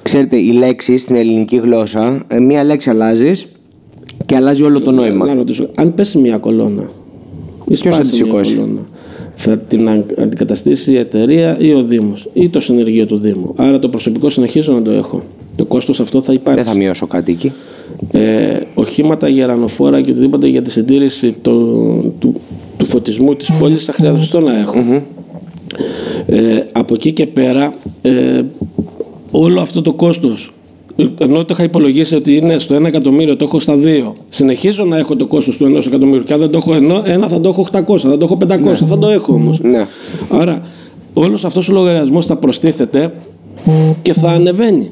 ξέρετε, 0.09 0.37
η 0.37 0.51
λέξη 0.51 0.97
στην 0.97 1.15
ελληνική 1.15 1.55
γλώσσα, 1.57 2.23
ε, 2.27 2.39
μία 2.39 2.63
λέξη 2.63 2.89
αλλάζεις 2.89 3.47
και 4.25 4.35
αλλάζει 4.35 4.63
όλο 4.63 4.81
το 4.81 4.91
νόημα. 4.91 5.25
Να 5.25 5.33
ρωτήσω, 5.33 5.69
αν 5.75 5.93
πέσει 5.93 6.17
μια 6.17 6.37
κολόνα 6.37 6.81
ή 7.69 7.73
Ποιος 7.73 7.79
θα 7.79 7.91
σπάσει 8.03 8.11
τη 8.11 8.15
μια 8.17 8.25
σηκώσει; 8.25 8.55
κολόνα, 8.55 8.79
θα 9.35 9.57
την 9.57 9.89
αν- 9.89 10.05
αντικαταστήσει 10.17 10.91
η 10.91 10.97
εταιρεία 10.97 11.57
ή 11.59 11.73
ο 11.73 11.83
Δήμος 11.83 12.29
ή 12.33 12.49
το 12.49 12.59
συνεργείο 12.59 13.05
του 13.05 13.17
Δήμου. 13.17 13.53
Άρα 13.55 13.79
το 13.79 13.89
προσωπικό 13.89 14.29
συνεχίζω 14.29 14.73
να 14.73 14.81
το 14.81 14.91
έχω. 14.91 15.23
Το 15.55 15.65
κόστος 15.65 15.99
αυτό 15.99 16.21
θα 16.21 16.33
υπάρξει. 16.33 16.63
Δεν 16.63 16.73
θα 16.73 16.79
μειώσω 16.79 17.07
κάτι 17.07 17.31
εκεί. 17.31 17.51
ε, 18.11 18.59
οχήματα, 18.73 19.27
γερανοφόρα 19.27 20.01
και 20.01 20.11
οτιδήποτε 20.11 20.47
για 20.47 20.61
τη 20.61 20.71
συντήρηση 20.71 21.33
το- 21.41 22.13
του, 22.19 22.33
του 22.77 22.85
φωτισμού 22.85 23.35
της 23.35 23.51
πόλης 23.59 23.85
θα 23.85 23.93
χρειαστώ 23.93 24.39
να 24.39 24.59
έχω. 24.59 25.01
Ε, 26.27 26.59
από 26.73 26.93
εκεί 26.93 27.11
και 27.11 27.27
πέρα 27.27 27.73
ε, 28.01 28.41
όλο 29.31 29.61
αυτό 29.61 29.81
το 29.81 29.93
κόστος 29.93 30.51
ενώ 31.17 31.45
το 31.45 31.47
είχα 31.49 31.63
υπολογίσει 31.63 32.15
ότι 32.15 32.35
είναι 32.35 32.57
στο 32.57 32.75
1 32.75 32.83
εκατομμύριο, 32.85 33.35
το 33.35 33.43
έχω 33.43 33.59
στα 33.59 33.77
2. 33.83 34.13
Συνεχίζω 34.29 34.85
να 34.85 34.97
έχω 34.97 35.15
το 35.15 35.25
κόστος 35.25 35.57
του 35.57 35.75
1 35.77 35.85
εκατομμύριου. 35.85 36.23
Και 36.23 36.33
αν 36.33 36.39
δεν 36.39 36.49
το 36.49 36.57
έχω 36.57 36.73
ενώ, 36.73 37.01
ένα, 37.05 37.27
θα 37.27 37.41
το 37.41 37.49
έχω 37.49 37.67
800, 37.71 37.97
θα 37.97 38.17
το 38.17 38.25
έχω 38.25 38.37
500, 38.47 38.73
θα 38.85 38.97
το 38.97 39.07
έχω 39.07 39.33
όμως. 39.33 39.59
Ναι. 39.59 39.85
Άρα, 40.29 40.61
όλος 41.13 41.45
αυτός 41.45 41.69
ο 41.69 41.73
λογαριασμός 41.73 42.25
θα 42.25 42.35
προστίθεται 42.35 43.13
και 44.01 44.13
θα 44.13 44.29
ανεβαίνει. 44.29 44.91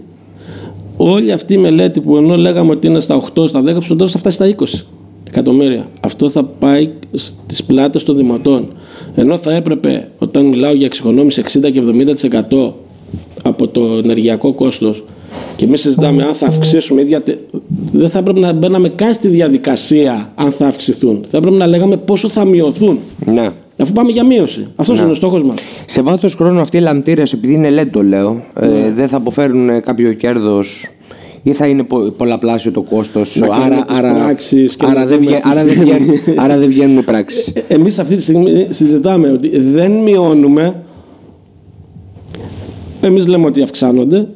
Όλη 0.98 1.32
αυτή 1.32 1.54
η 1.54 1.58
μελέτη 1.58 2.01
που 2.01 2.18
ενώ 2.18 2.38
λέγαμε 2.38 2.72
ότι 2.72 2.88
είναι 2.88 3.00
στα 3.00 3.15
8, 3.15 3.48
στα 3.48 3.62
10, 3.62 3.82
στο 3.82 3.96
τέλος 3.96 4.12
θα 4.12 4.18
φτάσει 4.18 4.36
στα 4.36 4.46
20 4.46 4.86
εκατομμύρια. 5.24 5.88
Αυτό 6.00 6.30
θα 6.30 6.44
πάει 6.44 6.89
στις 7.13 7.63
πλάτες 7.63 8.04
των 8.04 8.15
δημοτών. 8.15 8.68
Ενώ 9.15 9.38
θα 9.38 9.54
έπρεπε, 9.54 10.12
όταν 10.18 10.46
μιλάω 10.46 10.74
για 10.74 10.86
εξοικονόμηση 10.86 11.42
60 11.42 11.72
και 11.72 11.82
70% 11.82 12.74
από 13.43 13.67
το 13.67 13.81
ενεργειακό 14.03 14.53
κόστος 14.53 15.03
και 15.55 15.65
εμείς 15.65 15.81
συζητάμε 15.81 16.24
αν 16.24 16.34
θα 16.34 16.48
αυξήσουμε 16.48 17.01
ίδια. 17.01 17.22
τε- 17.22 17.38
Δεν 17.91 18.10
θα 18.10 18.19
έπρεπε 18.19 18.39
να 18.39 18.53
μπαίναμε 18.53 18.89
καν 18.89 19.13
στη 19.13 19.27
διαδικασία 19.27 20.31
αν 20.36 20.51
θα 20.51 20.65
αυξηθούν. 20.67 21.25
Θα 21.29 21.38
έπρεπε 21.38 21.55
να 21.57 21.67
λέγαμε 21.67 21.98
πόσο 21.98 22.29
θα 22.29 22.45
μειωθούν. 22.45 23.00
Ναι. 23.25 23.50
Αφού 23.79 23.93
πάμε 23.93 24.12
για 24.12 24.24
μείωση. 24.25 24.67
Αυτός 24.75 25.00
είναι 25.00 25.12
ο 25.12 25.13
στόχος 25.13 25.43
μας. 25.43 25.55
Σε 25.86 26.01
βάθος 26.01 26.34
χρόνου 26.36 26.60
αυτοί 26.60 26.77
οι 26.77 26.79
λαμπτήρες, 26.79 27.34
επειδή 27.34 27.53
είναι 27.53 27.69
LED 27.81 27.88
το 27.91 28.03
λέω, 28.03 28.43
ε, 28.60 28.65
Ναι. 28.67 28.91
δεν 28.95 29.07
θα 29.07 29.17
αποφέρουν 29.17 29.69
ε, 29.69 29.79
κάποιο 29.79 30.13
κέρδος 30.13 30.86
ή 31.43 31.51
θα 31.53 31.67
είναι 31.67 31.84
πο- 31.84 32.12
πολλαπλάσιο 32.17 32.72
το 32.72 32.81
κόστος. 32.81 33.36
Να 33.36 33.48
κάνουμε 33.48 33.65
Άρα, 33.75 33.86
τις 33.86 33.98
άρα, 33.98 34.13
πράξεις 34.13 34.75
και 34.75 34.86
άρα, 34.86 35.00
να 35.00 35.05
δεν 35.05 35.17
δούμε 35.17 35.29
βγα- 35.29 35.39
τι 35.39 35.50
άρα, 35.51 35.63
δεν 35.63 35.74
γίνεται. 35.84 35.98
βγαίνουν, 36.03 36.39
άρα 36.39 36.57
δεν 36.57 36.67
βγαίνουν 36.67 36.98
οι 36.98 37.01
πράξεις. 37.01 37.53
Εμείς 37.67 38.00
αυτή 38.00 38.15
τη 38.15 38.22
στιγμή 38.22 38.67
συζητάμε 38.69 39.31
ότι 39.31 39.60
δεν 39.60 39.91
μειώνουμε. 39.91 40.75
Εμείς 43.06 43.28
λέμε 43.28 43.46
ότι 43.46 43.62
αυξάνονται. 43.62 44.28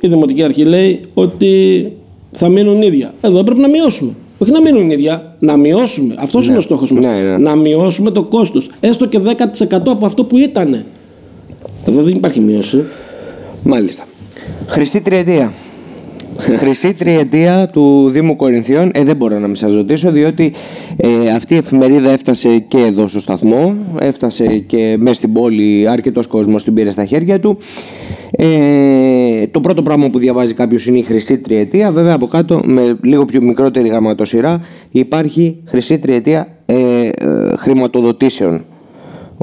Η 0.00 0.08
Δημοτική 0.08 0.42
Αρχή 0.42 0.64
λέει 0.64 1.00
ότι 1.14 1.86
θα 2.32 2.48
μείνουν 2.48 2.82
ίδια. 2.82 3.14
Εδώ 3.20 3.42
πρέπει 3.42 3.60
να 3.60 3.68
μειώσουμε. 3.68 4.12
Όχι 4.38 4.50
να 4.50 4.60
μείνουν 4.60 4.90
ίδια, 4.90 5.36
να 5.38 5.56
μειώσουμε. 5.56 6.14
Αυτός 6.18 6.46
είναι 6.46 6.56
ο 6.56 6.60
στόχος 6.60 6.92
μας. 6.92 7.04
Ναι, 7.04 7.12
ναι. 7.12 7.38
Να 7.38 7.56
μειώσουμε 7.56 8.10
το 8.10 8.22
κόστος. 8.22 8.70
Έστω 8.80 9.06
και 9.06 9.18
10% 9.18 9.90
από 9.90 10.06
αυτό 10.06 10.24
που 10.24 10.38
ήταν. 10.38 10.84
Εδώ 11.86 12.02
δεν 12.02 12.14
υπάρχει 12.14 12.40
μείωση. 12.40 12.84
Μάλιστα. 13.62 14.04
Χρυσή 14.66 15.00
τριετία. 15.00 15.52
Χρυσή 16.60 16.94
τριετία 16.94 17.68
του 17.72 18.08
Δήμου 18.08 18.36
Κορινθίων. 18.36 18.90
Ε, 18.94 19.02
δεν 19.02 19.16
μπορώ 19.16 19.38
να 19.38 19.46
μην 19.46 19.56
σας 19.56 19.74
ρωτήσω, 19.74 20.10
διότι 20.10 20.52
ε, 20.96 21.30
αυτή 21.30 21.54
η 21.54 21.56
εφημερίδα 21.56 22.10
έφτασε 22.10 22.58
και 22.58 22.78
εδώ 22.78 23.08
στο 23.08 23.20
σταθμό, 23.20 23.74
έφτασε 24.00 24.46
και 24.58 24.96
μέσα 24.98 25.14
στην 25.14 25.32
πόλη, 25.32 25.88
αρκετός 25.88 26.26
κόσμος 26.26 26.64
την 26.64 26.74
πήρε 26.74 26.90
στα 26.90 27.04
χέρια 27.04 27.40
του. 27.40 27.58
Ε, 28.40 29.46
το 29.46 29.60
πρώτο 29.60 29.82
πράγμα 29.82 30.08
που 30.08 30.18
διαβάζει 30.18 30.54
κάποιος 30.54 30.86
είναι 30.86 30.98
η 30.98 31.02
χρυσή 31.02 31.38
τριετία. 31.38 31.90
Βέβαια 31.90 32.14
από 32.14 32.26
κάτω, 32.26 32.60
με 32.64 32.96
λίγο 33.02 33.24
πιο 33.24 33.42
μικρότερη 33.42 33.88
γραμματοσυρά, 33.88 34.60
υπάρχει 34.90 35.56
χρυσή 35.64 35.98
τριετία 35.98 36.48
ε, 36.66 36.74
ε, 36.74 37.56
χρηματοδοτήσεων. 37.56 38.64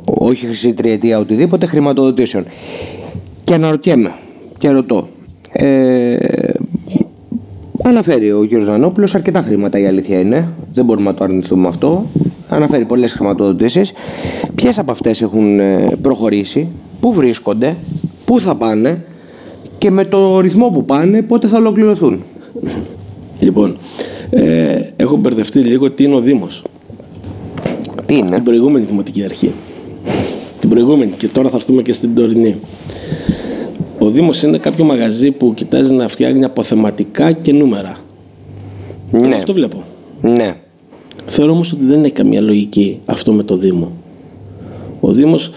Όχι 0.06 0.46
χρυσή 0.46 0.74
τριετία 0.74 1.20
οτιδήποτε, 1.20 1.66
χρηματοδοτήσεων. 1.66 2.46
Και 3.44 3.54
αναρωτιέμαι 3.54 4.14
και 4.58 4.70
ρωτώ. 4.70 5.08
Ε, 5.52 6.18
αναφέρει 7.84 8.32
ο 8.32 8.48
κ. 8.50 8.64
Ζανόπουλος 8.64 9.16
αρκετά 9.16 9.42
χρήματα 9.42 9.80
η 9.80 9.86
αλήθεια 9.86 10.20
είναι. 10.20 10.48
Δεν 10.74 10.86
μπορούμε 10.86 11.06
να 11.06 11.14
το 11.14 11.24
αρνηθούμε 11.24 11.68
αυτό. 11.68 12.06
Αναφέρει 12.50 12.86
πολλές 12.86 13.14
χρηματοδοτήσεις. 13.14 13.92
Ποιες 14.56 14.80
από 14.80 14.92
αυτές 14.92 15.22
έχουν 15.22 15.60
ε, 15.60 15.88
προχωρήσει, 16.02 16.68
πού 17.00 17.14
βρίσκονται, 17.14 17.76
πού 18.26 18.40
θα 18.40 18.56
πάνε 18.56 19.04
και 19.78 19.92
με 19.92 20.06
το 20.06 20.40
ρυθμό 20.40 20.70
που 20.70 20.86
πάνε 20.86 21.22
πότε 21.22 21.48
θα 21.48 21.58
ολοκληρωθούν. 21.58 22.24
Λοιπόν, 23.40 23.78
ε, 24.30 24.82
έχω 24.96 25.16
μπερδευτεί 25.18 25.60
λίγο 25.60 25.92
τι 25.92 26.04
είναι 26.04 26.16
ο 26.16 26.20
Δήμος. 26.20 26.64
Τι 28.06 28.18
είναι; 28.18 28.36
Την 28.36 28.44
προηγούμενη 28.44 28.86
Δημοτική 28.86 29.24
Αρχή. 29.24 29.52
Την 30.60 30.70
προηγούμενη 30.70 31.12
και 31.12 31.28
τώρα 31.28 31.50
θα 31.50 31.56
έρθουμε 31.56 31.82
και 31.82 31.94
στην 31.94 32.16
τωρινή. 32.16 32.56
Ο 34.00 34.10
Δήμος 34.10 34.44
είναι 34.44 34.58
κάποιο 34.58 34.86
μαγαζί 34.86 35.32
που 35.32 35.54
κοιτάζει 35.54 35.94
να 35.94 36.08
φτιάχνει 36.08 36.44
αποθεματικά 36.44 37.32
και 37.32 37.54
νούμερα. 37.54 37.98
Ναι. 39.12 39.36
Αυτό 39.36 39.54
βλέπω. 39.54 39.84
Ναι. 40.22 40.56
Θεωρώ 41.26 41.52
όμως 41.52 41.72
ότι 41.72 41.86
δεν 41.86 42.04
έχει 42.04 42.14
καμία 42.14 42.42
λογική 42.42 43.00
αυτό 43.06 43.34
με 43.34 43.44
το 43.44 43.58
Δήμο. 43.58 43.92
Ο 45.00 45.12
Δήμος 45.12 45.52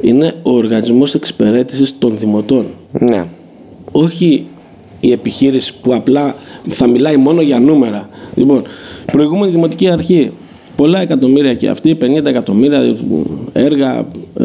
είναι 0.00 0.33
ο 0.46 0.50
οργανισμός 0.52 1.14
εξυπηρέτησης 1.14 1.94
των 1.98 2.18
δημοτών. 2.18 2.66
Ναι. 2.92 3.24
όχι 3.92 4.46
η 5.00 5.12
επιχείρηση 5.12 5.74
που 5.82 5.94
απλά 5.94 6.34
θα 6.68 6.86
μιλάει 6.86 7.16
μόνο 7.16 7.40
για 7.40 7.60
νούμερα. 7.60 8.08
Λοιπόν, 8.34 8.62
προηγούμενη 9.12 9.52
δημοτική 9.52 9.88
αρχή, 9.88 10.30
πολλά 10.76 11.00
εκατομμύρια 11.00 11.54
και 11.54 11.68
αυτή, 11.68 11.96
50 12.00 12.24
εκατομμύρια 12.26 12.96
έργα, 13.52 13.98
ε, 14.38 14.44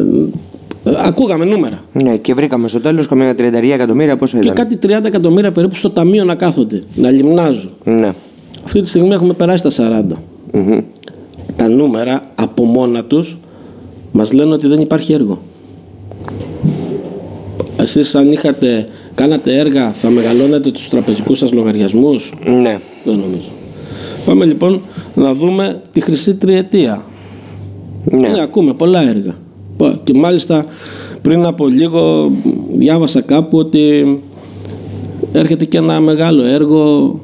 ε, 0.83 0.93
ακούγαμε 1.05 1.45
νούμερα. 1.45 1.79
Ναι, 1.93 2.17
και 2.17 2.33
βρήκαμε 2.33 2.67
στο 2.67 2.79
τέλος 2.79 3.07
καμιά 3.07 3.35
30 3.35 3.73
εκατομμύρια 3.73 4.15
πόσο 4.17 4.37
Και 4.39 4.43
ήταν. 4.43 4.55
κάτι 4.55 4.77
30 4.81 5.05
εκατομμύρια 5.05 5.51
περίπου 5.51 5.75
στο 5.75 5.89
ταμείο 5.89 6.23
να 6.23 6.35
κάθονται, 6.35 6.83
να 6.95 7.09
λιμνάζουν. 7.09 7.71
Ναι. 7.83 8.13
Αυτή 8.65 8.81
τη 8.81 8.87
στιγμή 8.87 9.13
έχουμε 9.13 9.33
περάσει 9.33 9.63
τα 9.63 9.71
40. 9.71 10.17
Τα 11.55 11.67
νούμερα 11.67 12.21
από 12.35 12.63
μόνα 12.63 13.03
τους 13.03 13.37
μας 14.11 14.33
λένε 14.33 14.53
ότι 14.53 14.67
δεν 14.67 14.81
υπάρχει 14.81 15.13
έργο. 15.13 15.39
Εσείς 17.81 18.15
αν 18.15 18.31
είχατε, 18.31 18.87
κάνατε 19.15 19.57
έργα 19.57 19.91
θα 19.91 20.09
μεγαλώνετε 20.09 20.71
τους 20.71 20.89
τραπεζικούς 20.89 21.37
σας 21.37 21.51
λογαριασμούς; 21.51 22.33
Ναι. 22.45 22.79
Δεν 23.03 23.15
νομίζω. 23.15 23.49
Πάμε 24.25 24.45
λοιπόν 24.45 24.81
να 25.15 25.33
δούμε 25.33 25.81
τη 25.93 25.99
χρυσή 25.99 26.35
τριετία. 26.35 27.03
Ναι. 28.03 28.27
Ναι, 28.27 28.41
ακούμε 28.41 28.73
πολλά 28.73 29.01
έργα. 29.09 29.35
Πα- 29.77 29.99
Και 30.03 30.13
μάλιστα 30.13 30.65
πριν 31.21 31.45
από 31.45 31.67
λίγο 31.67 32.31
διάβασα 32.77 33.21
κάπου 33.21 33.57
ότι 33.57 34.19
έρχεται 35.31 35.65
και 35.65 35.77
ένα 35.77 35.99
μεγάλο 35.99 36.43
έργο, 36.43 37.15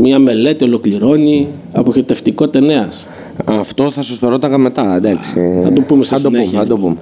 μια 0.00 0.18
μελέτη 0.18 0.64
ολοκληρώνει, 0.64 1.48
αποχετευτικό 1.72 2.48
ταινέας. 2.48 3.06
Αυτό 3.44 3.90
θα 3.90 4.02
σας 4.02 4.18
το 4.18 4.28
ρώταγα 4.28 4.58
μετά, 4.58 4.96
εντάξει. 4.96 5.34
Θα 5.64 5.72
το 5.72 5.80
πούμε 5.80 6.04
στη 6.04 6.14
Θα 6.14 6.20
το 6.20 6.28
πούμε, 6.28 6.38
συνέχεια, 6.38 6.60
θα 6.60 6.66
το 6.66 6.76
πούμε. 6.76 6.96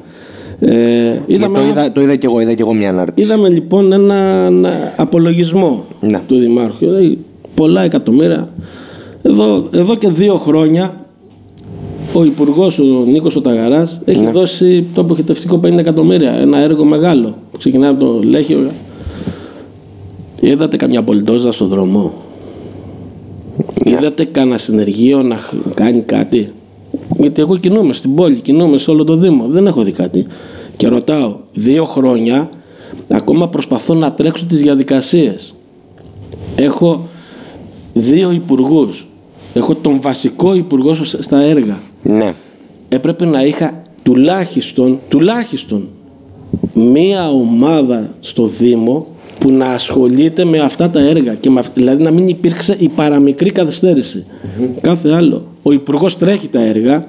Ε, 0.60 1.18
είδαμε, 1.26 1.58
το, 1.58 1.64
είδα, 1.64 1.92
το 1.92 2.00
είδα 2.00 2.16
και 2.16 2.26
εγώ, 2.26 2.40
είδα 2.40 2.54
και 2.54 2.62
εγώ 2.62 2.74
μια 2.74 2.88
ανάρτηση. 2.88 3.26
είδαμε 3.26 3.48
λοιπόν 3.48 3.92
ένα, 3.92 4.14
ένα 4.46 4.92
απολογισμό 4.96 5.84
Ναι. 6.00 6.20
του 6.28 6.36
Δημάρχου. 6.38 6.78
Δηλαδή, 6.78 7.18
πολλά 7.54 7.82
εκατομμύρια. 7.82 8.48
Εδώ, 9.22 9.68
εδώ 9.72 9.94
και 9.96 10.08
δύο 10.08 10.36
χρόνια 10.36 10.96
ο 12.12 12.24
Υπουργός, 12.24 12.78
ο 12.78 13.04
Νίκος 13.06 13.36
ο 13.36 13.40
Ταγαράς, 13.40 14.00
έχει 14.04 14.20
Ναι. 14.20 14.30
δώσει 14.30 14.84
το 14.94 15.00
αποχετευτικό 15.00 15.60
50 15.64 15.78
εκατομμύρια. 15.78 16.30
Ένα 16.32 16.58
έργο 16.58 16.84
μεγάλο 16.84 17.34
που 17.50 17.58
ξεκινάει 17.58 17.90
από 17.90 18.04
το 18.04 18.20
Λέχιο. 18.22 18.70
Είδατε 20.40 20.76
καμιά 20.76 21.02
πολυτόζα 21.02 21.52
στο 21.52 21.66
δρόμο; 21.66 22.12
Είδατε 23.84 24.24
κανένα 24.24 24.58
συνεργείο 24.58 25.22
να 25.22 25.36
χ- 25.36 25.54
κάνει 25.74 26.00
κάτι; 26.02 26.52
Γιατί 27.18 27.40
εγώ 27.40 27.56
κινούμαι 27.56 27.92
στην 27.92 28.14
πόλη, 28.14 28.34
κινούμαι 28.34 28.78
σε 28.78 28.90
όλο 28.90 29.04
το 29.04 29.16
Δήμο. 29.16 29.46
Δεν 29.48 29.66
έχω 29.66 29.82
δει 29.82 29.90
κάτι. 29.92 30.26
Και 30.76 30.88
ρωτάω, 30.88 31.36
δύο 31.52 31.84
χρόνια 31.84 32.50
ακόμα 33.08 33.48
προσπαθώ 33.48 33.94
να 33.94 34.12
τρέξω 34.12 34.44
τις 34.44 34.60
διαδικασίες. 34.60 35.54
Έχω 36.56 37.08
δύο 37.94 38.30
υπουργούς. 38.30 39.06
Έχω 39.54 39.74
τον 39.74 40.00
βασικό 40.00 40.54
υπουργό 40.54 40.94
σ- 40.94 41.22
στα 41.22 41.40
έργα. 41.40 41.78
Ναι. 42.02 42.34
Έπρεπε 42.88 43.24
να 43.24 43.44
είχα 43.44 43.82
τουλάχιστον, 44.02 44.98
τουλάχιστον 45.08 45.88
μία 46.74 47.30
ομάδα 47.30 48.14
στο 48.20 48.46
Δήμο 48.46 49.06
που 49.38 49.52
να 49.52 49.66
ασχολείται 49.66 50.44
με 50.44 50.58
αυτά 50.58 50.90
τα 50.90 51.00
έργα 51.00 51.34
και 51.34 51.50
με, 51.50 51.60
αυ- 51.60 51.74
δηλαδή 51.74 52.02
να 52.02 52.10
μην 52.10 52.28
υπήρξε 52.28 52.76
η 52.78 52.88
παραμικρή 52.88 53.50
καθυστέρηση. 53.50 54.24
Κάθε 54.80 55.12
άλλο. 55.12 55.46
Ο 55.62 55.72
υπουργός 55.72 56.16
τρέχει 56.16 56.48
τα 56.48 56.60
έργα, 56.60 57.04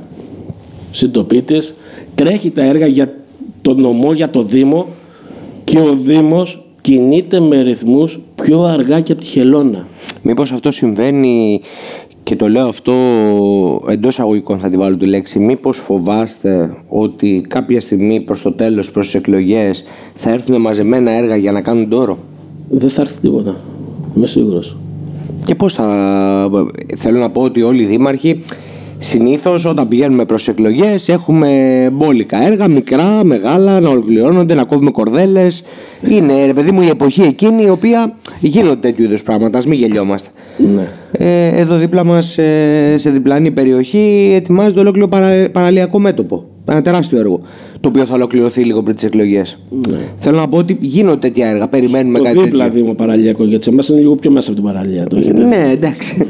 συντοπίτης, 0.92 1.76
τρέχει 2.16 2.50
τα 2.52 2.64
έργα 2.64 2.86
για 2.88 3.14
το 3.62 3.74
νομό, 3.74 4.14
για 4.14 4.30
το 4.30 4.44
Δήμο 4.44 4.88
και 5.64 5.78
ο 5.80 5.94
Δήμος 5.96 6.64
κινείται 6.82 7.40
με 7.40 7.62
ρυθμούς 7.62 8.20
πιο 8.44 8.62
αργά 8.64 9.00
και 9.00 9.12
από 9.12 9.22
τη 9.22 9.28
χελώνα. 9.28 9.88
Μήπως 10.22 10.52
αυτό 10.52 10.72
συμβαίνει 10.72 11.62
και 12.26 12.36
το 12.36 12.50
λέω 12.50 12.68
αυτό 12.68 12.94
εντός 13.90 14.20
αγωγικών 14.20 14.60
θα 14.60 14.70
τη 14.70 14.78
βάλω 14.78 14.98
τη 14.98 15.06
λέξη 15.06 15.40
μήπως 15.40 15.78
φοβάστε 15.78 16.76
ότι 16.88 17.46
κάποια 17.48 17.82
στιγμή 17.82 18.24
προς 18.24 18.42
το 18.42 18.52
τέλος 18.52 18.92
προς 18.92 19.06
τις 19.06 19.16
εκλογές 19.16 19.84
θα 20.14 20.30
έρθουν 20.30 20.62
μαζεμένα 20.62 21.12
έργα 21.12 21.36
για 21.36 21.52
να 21.52 21.62
κάνουν 21.62 21.90
τόρο; 21.90 22.18
Δεν 22.70 22.90
θα 22.90 23.02
έρθει 23.02 23.20
τίποτα. 23.20 23.56
Είμαι 24.16 24.28
σίγουρος. 24.28 24.78
και 25.44 25.56
πώς 25.56 25.74
θα 25.74 26.50
θέλω 26.96 27.20
να 27.20 27.30
πω 27.30 27.42
ότι 27.42 27.62
όλοι 27.62 27.82
οι 27.82 27.86
δήμαρχοι 27.86 28.44
συνήθως 28.98 29.66
όταν 29.66 29.88
πηγαίνουμε 29.88 30.26
προς 30.26 30.48
εκλογές 30.48 31.10
έχουμε 31.10 31.50
μπόλικα 31.94 32.46
έργα 32.46 32.68
μικρά, 32.68 33.24
μεγάλα 33.24 33.80
να 33.80 33.90
ολοκληρώνονται, 33.90 34.54
να 34.54 34.64
κόβουμε 34.64 34.92
κορδέλες 34.92 35.64
είναι 36.10 36.46
ρε 36.46 36.54
παιδί 36.54 36.72
μου 36.72 36.82
η 36.82 36.88
εποχή 36.88 37.22
εκείνη 37.22 37.64
η 37.64 37.70
οποία 37.70 38.16
γίνονται 38.40 38.76
τέτοιου 38.76 39.04
είδους 39.04 39.24
πράγματα 39.24 39.58
ας 39.58 39.66
μην 39.66 39.80
γελιόμαστε 39.80 40.30
Ναι. 40.76 40.90
Ε, 41.12 41.48
εδώ 41.48 41.76
δίπλα 41.76 42.04
μας, 42.04 42.38
σε 42.96 43.10
διπλανή 43.10 43.52
περιοχή, 43.52 44.34
ετοιμάζεται 44.36 44.80
ολόκληρο 44.80 45.08
παρα, 45.08 45.50
παραλιακό 45.52 46.00
μέτωπο. 46.00 46.55
Ένα 46.66 46.82
τεράστιο 46.82 47.20
έργο. 47.20 47.40
Το 47.80 47.88
οποίο 47.88 48.06
θα 48.06 48.14
ολοκληρωθεί 48.14 48.64
λίγο 48.64 48.84
πριν 48.84 48.96
τις 48.96 49.04
εκλογές. 49.04 49.58
Θέλω 50.16 50.38
να 50.38 50.48
πω 50.48 50.58
ότι 50.58 50.78
γίνονται 50.82 51.20
τέτοια 51.20 51.48
έργα. 51.48 51.68
Περιμένουμε 51.68 52.18
Το 52.18 52.24
κάτι 52.24 52.40
δίπλα 52.40 52.64
τέτοιο. 52.64 52.82
Δήμο 52.82 52.94
παραλιακό, 52.94 53.44
γιατί 53.44 53.64
σε 53.64 53.70
εμάς 53.70 53.88
είναι 53.88 54.00
λίγο 54.00 54.16
πιο 54.16 54.32
μέσα 54.32 54.52
από 54.52 54.62
την 54.62 54.70
παραλία. 54.70 55.08
Το 55.08 55.18
έχετε. 55.18 55.44
Ναι, 55.44 55.70
εντάξει. 55.72 56.28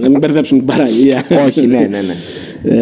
να 0.00 0.08
μην 0.08 0.18
μπερδέψουμε 0.18 0.58
την 0.58 0.68
παραλία. 0.68 1.22
Όχι, 1.46 1.66
ναι, 1.66 1.76
ναι, 1.76 1.86
ναι. 1.86 2.14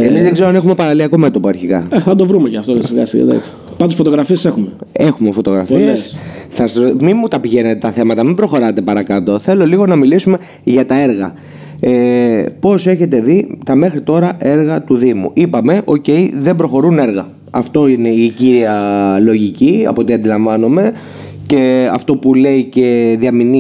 Εμείς 0.07 0.23
δεν 0.23 0.33
ξέρω 0.33 0.49
αν 0.49 0.55
έχουμε 0.55 0.75
παραλιακό 0.75 1.19
μέτωπο 1.19 1.49
αρχικά. 1.49 1.87
Ε, 1.91 2.01
θα 2.01 2.15
το 2.15 2.27
βρούμε 2.27 2.49
και 2.49 2.57
αυτό 2.57 2.79
σιγά 2.83 3.07
σιγά. 3.07 3.23
εντάξει. 3.23 3.53
Πάντως 3.77 3.95
φωτογραφίες 3.95 4.45
έχουμε. 4.45 4.67
Έχουμε 4.93 5.33
φωτογραφίες. 5.33 5.81
Πολλές. 5.81 6.19
Θα 6.49 6.67
σας... 6.67 6.93
Μην 7.01 7.17
μου 7.21 7.29
τα 7.29 7.41
πηγαίνετε 7.41 7.79
τα 7.79 7.91
θέματα, 7.91 8.25
μην 8.25 8.35
προχωράτε 8.35 8.81
παρακάτω. 8.81 9.39
Θέλω 9.39 9.67
λίγο 9.67 9.87
να 9.87 9.97
μιλήσουμε 9.97 10.39
για 10.63 10.87
τα 10.87 11.01
έργα. 11.01 11.33
Ε, 11.81 12.45
Πώς 12.61 12.87
έχετε 12.87 13.21
δει 13.21 13.59
τα 13.65 13.75
μέχρι 13.75 14.01
τώρα 14.01 14.37
έργα 14.39 14.83
του 14.83 14.97
Δήμου. 14.97 15.31
Είπαμε, 15.35 15.81
οκ, 15.85 16.05
δεν 16.41 16.57
προχωρούν 16.57 16.99
έργα. 16.99 17.27
Αυτό 17.51 17.89
είναι 17.89 18.09
η 18.09 18.29
κύρια 18.29 19.19
λογική 19.23 19.85
από 19.89 20.01
ό,τι 20.01 20.13
αντιλαμβάνομαι 20.13 20.93
και 21.47 21.89
αυτό 21.93 22.17
που 22.17 22.35
λέει 22.35 22.63
και 22.63 23.17
διαμηνή 23.19 23.59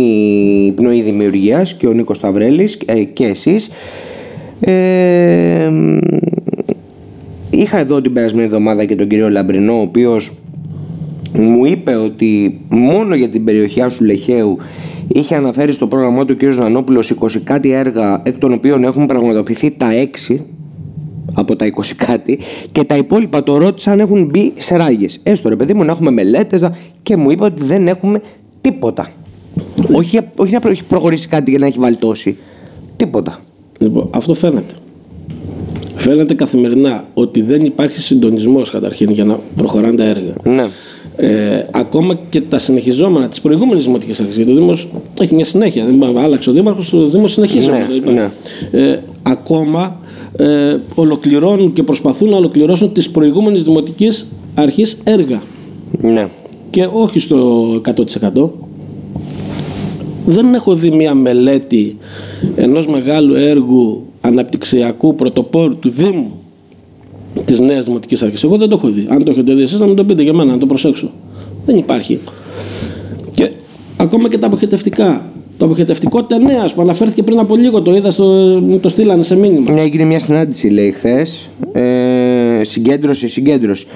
η 0.67 0.73
πνοή 0.73 1.01
δημιουργίας 1.01 1.75
και 1.75 1.87
ο 1.87 1.93
Νίκος 1.93 2.17
Σταυρέλης 2.17 2.79
ε, 2.87 3.03
και 3.03 3.25
εσείς 3.25 3.71
ε, 4.61 5.71
είχα 7.51 7.79
εδώ 7.79 8.01
την 8.01 8.13
περασμένη 8.13 8.47
εβδομάδα 8.47 8.85
και 8.85 8.97
τον 8.97 9.09
κύριο 9.09 9.29
Λαμπρινό 9.31 9.79
ο 9.79 9.81
οποίος 9.81 10.33
μου 11.33 11.65
είπε 11.65 11.95
ότι 11.95 12.61
μόνο 12.69 13.15
για 13.15 13.29
την 13.29 13.45
περιοχή 13.45 13.83
Άσου 13.83 14.05
Λεχαίου 14.05 14.59
είχε 15.09 15.35
αναφέρει 15.35 15.73
στο 15.73 15.87
πρόγραμμά 15.87 16.25
του 16.25 16.35
ο 16.41 16.45
κ. 16.45 16.55
Νανόπουλος 16.55 17.13
20 17.21 17.27
κάτι 17.45 17.71
έργα 17.71 18.23
εκ 18.25 18.39
των 18.39 18.53
οποίων 18.53 18.85
έχουν 18.85 19.07
πραγματοποιηθεί 19.07 19.71
τα 19.71 19.89
6 20.29 20.37
από 21.35 21.57
τα 21.57 21.67
20 21.67 21.71
κάτι 21.97 22.39
και 22.73 22.85
τα 22.85 22.97
υπόλοιπα 22.97 23.43
το 23.43 23.57
ρώτησαν 23.59 23.93
αν 23.93 24.01
έχουν 24.01 24.25
μπει 24.25 24.53
σε 24.57 24.77
ράγες. 24.77 25.21
Έστω 25.23 25.49
ρε 25.49 25.57
παιδί 25.57 25.75
μου 25.75 25.85
να 25.85 25.93
έχουμε 25.93 26.11
μελέτες 26.11 26.61
να- 26.61 26.77
και 27.03 27.17
μου 27.17 27.31
είπε 27.31 27.45
ότι 27.45 27.65
δεν 27.65 27.89
έχουμε 27.89 28.21
τίποτα. 28.61 29.07
όχι, 29.93 30.21
όχι 30.37 30.53
να 30.53 30.61
προ- 30.61 30.73
έχει 30.73 30.85
προχωρήσει 30.85 31.29
κάτι 31.29 31.51
για 31.51 31.59
να 31.59 31.67
έχει 31.67 31.79
βαλτώσει. 31.79 32.37
Τίποτα. 32.97 33.39
Λοιπόν, 33.79 34.11
αυτό 34.15 34.35
φαίνεται. 34.35 34.75
Φαίνεται 35.97 36.35
καθημερινά 36.35 37.05
ότι 37.15 37.43
δεν 37.43 37.65
υπάρχει 37.65 38.01
συντονισμός 38.01 38.71
καταρχήν 38.71 39.11
για 39.11 39.25
να 39.25 39.39
προχωράνε 39.57 39.97
τα 39.97 40.05
έργα. 40.05 40.33
Ναι. 40.45 40.67
Ε, 41.21 41.63
ακόμα 41.71 42.19
και 42.29 42.41
τα 42.41 42.59
συνεχιζόμενα 42.59 43.29
τη 43.29 43.41
προηγούμενη 43.43 43.81
δημοτική 43.81 44.23
αρχή. 44.23 44.33
Γιατί 44.35 44.51
ο 44.51 44.55
Δήμος 44.55 44.89
έχει 45.21 45.35
μια 45.35 45.45
συνέχεια. 45.45 45.85
Δεν 45.85 45.95
είπαμε, 45.95 46.21
άλλαξε 46.21 46.51
ο 46.51 46.53
Δήμαρχος, 46.53 46.93
ο 46.93 47.07
Δήμος 47.07 47.33
συνεχίζει. 47.33 47.67
Ναι, 47.67 47.73
όμως, 47.73 47.89
δεν 47.89 47.97
υπάρχει. 47.97 48.31
ναι. 48.73 48.85
Ε, 48.85 48.99
ακόμα 49.23 50.01
ε, 50.37 50.77
ολοκληρώνουν 50.95 51.73
και 51.73 51.83
προσπαθούν 51.83 52.31
να 52.31 52.37
ολοκληρώσουν 52.37 52.93
τη 52.93 53.09
προηγούμενη 53.13 53.59
δημοτική 53.59 54.09
αρχή 54.55 54.85
έργα. 55.05 55.43
Ναι. 56.01 56.29
Και 56.71 56.89
όχι 56.93 57.19
στο 57.21 57.71
100%. 58.35 58.49
Δεν 60.27 60.55
έχω 60.55 60.75
δει 60.75 60.91
μια 60.91 61.15
μελέτη 61.15 61.97
ενός 62.57 62.87
μεγάλου 62.87 63.35
έργου 63.35 64.03
αναπτυξιακού 64.21 65.15
πρωτοπόρου 65.15 65.77
του 65.77 65.89
Δήμου 65.89 66.38
της 67.45 67.61
νέας 67.61 67.85
δημοτικής 67.85 68.23
αρχής. 68.23 68.43
Εγώ 68.43 68.57
δεν 68.57 68.69
το 68.69 68.77
έχω 68.77 68.89
δει. 68.89 69.07
Αν 69.11 69.25
το 69.25 69.31
έχετε 69.31 69.55
δει 69.55 69.63
εσείς 69.63 69.79
να 69.79 69.87
μου 69.87 69.95
το 69.95 70.05
πείτε 70.05 70.23
για 70.23 70.33
μένα, 70.35 70.53
να 70.53 70.59
το 70.59 70.67
προσέξω. 70.67 71.11
Δεν 71.67 71.77
υπάρχει. 71.77 72.19
Και 73.31 73.51
ακόμα 73.97 74.29
και 74.29 74.39
τα 74.39 74.47
αποχετευτικά. 74.47 75.23
Το 75.59 75.65
αποχετευτικό 75.65 76.25
ταινέας 76.25 76.75
που 76.75 76.83
αναφέρθηκε 76.83 77.23
πριν 77.23 77.39
από 77.39 77.57
λίγο, 77.57 77.83
το 77.83 77.95
είδα, 77.95 78.11
στο, 78.11 78.25
μου 78.63 78.79
το 78.79 78.89
στείλανε 78.89 79.23
σε 79.23 79.37
μήνυμα. 79.37 79.73
Ναι, 79.73 79.81
έγινε 79.81 80.05
μια 80.05 80.19
συνάντηση, 80.19 80.69
λέει, 80.69 80.93
χθες. 80.93 81.51
Ε, 81.73 82.61
συγκέντρωση, 82.63 83.29
συγκέντρωση. 83.29 83.87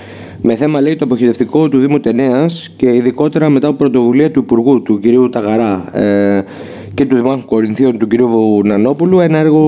Με 0.42 0.54
θέμα, 0.54 0.80
λέει, 0.80 0.96
το 0.96 1.04
αποχαιρετευτικό 1.04 1.68
του 1.68 1.78
Δήμου 1.78 2.00
Τενέα 2.00 2.46
και 2.76 2.94
ειδικότερα 2.94 3.48
μετά 3.48 3.66
από 3.68 3.76
πρωτοβουλία 3.76 4.30
του 4.30 4.40
Υπουργού, 4.40 4.82
του 4.82 5.00
κυρίου 5.00 5.28
Ταγαρά 5.28 5.98
ε, 5.98 6.44
και 6.94 7.04
του 7.04 7.16
Δημάρχου 7.16 7.46
Κορινθίων, 7.46 7.98
του 7.98 8.06
κυρίου 8.06 8.60
Νανόπουλου. 8.64 9.20
Ένα 9.20 9.38
έργο 9.38 9.62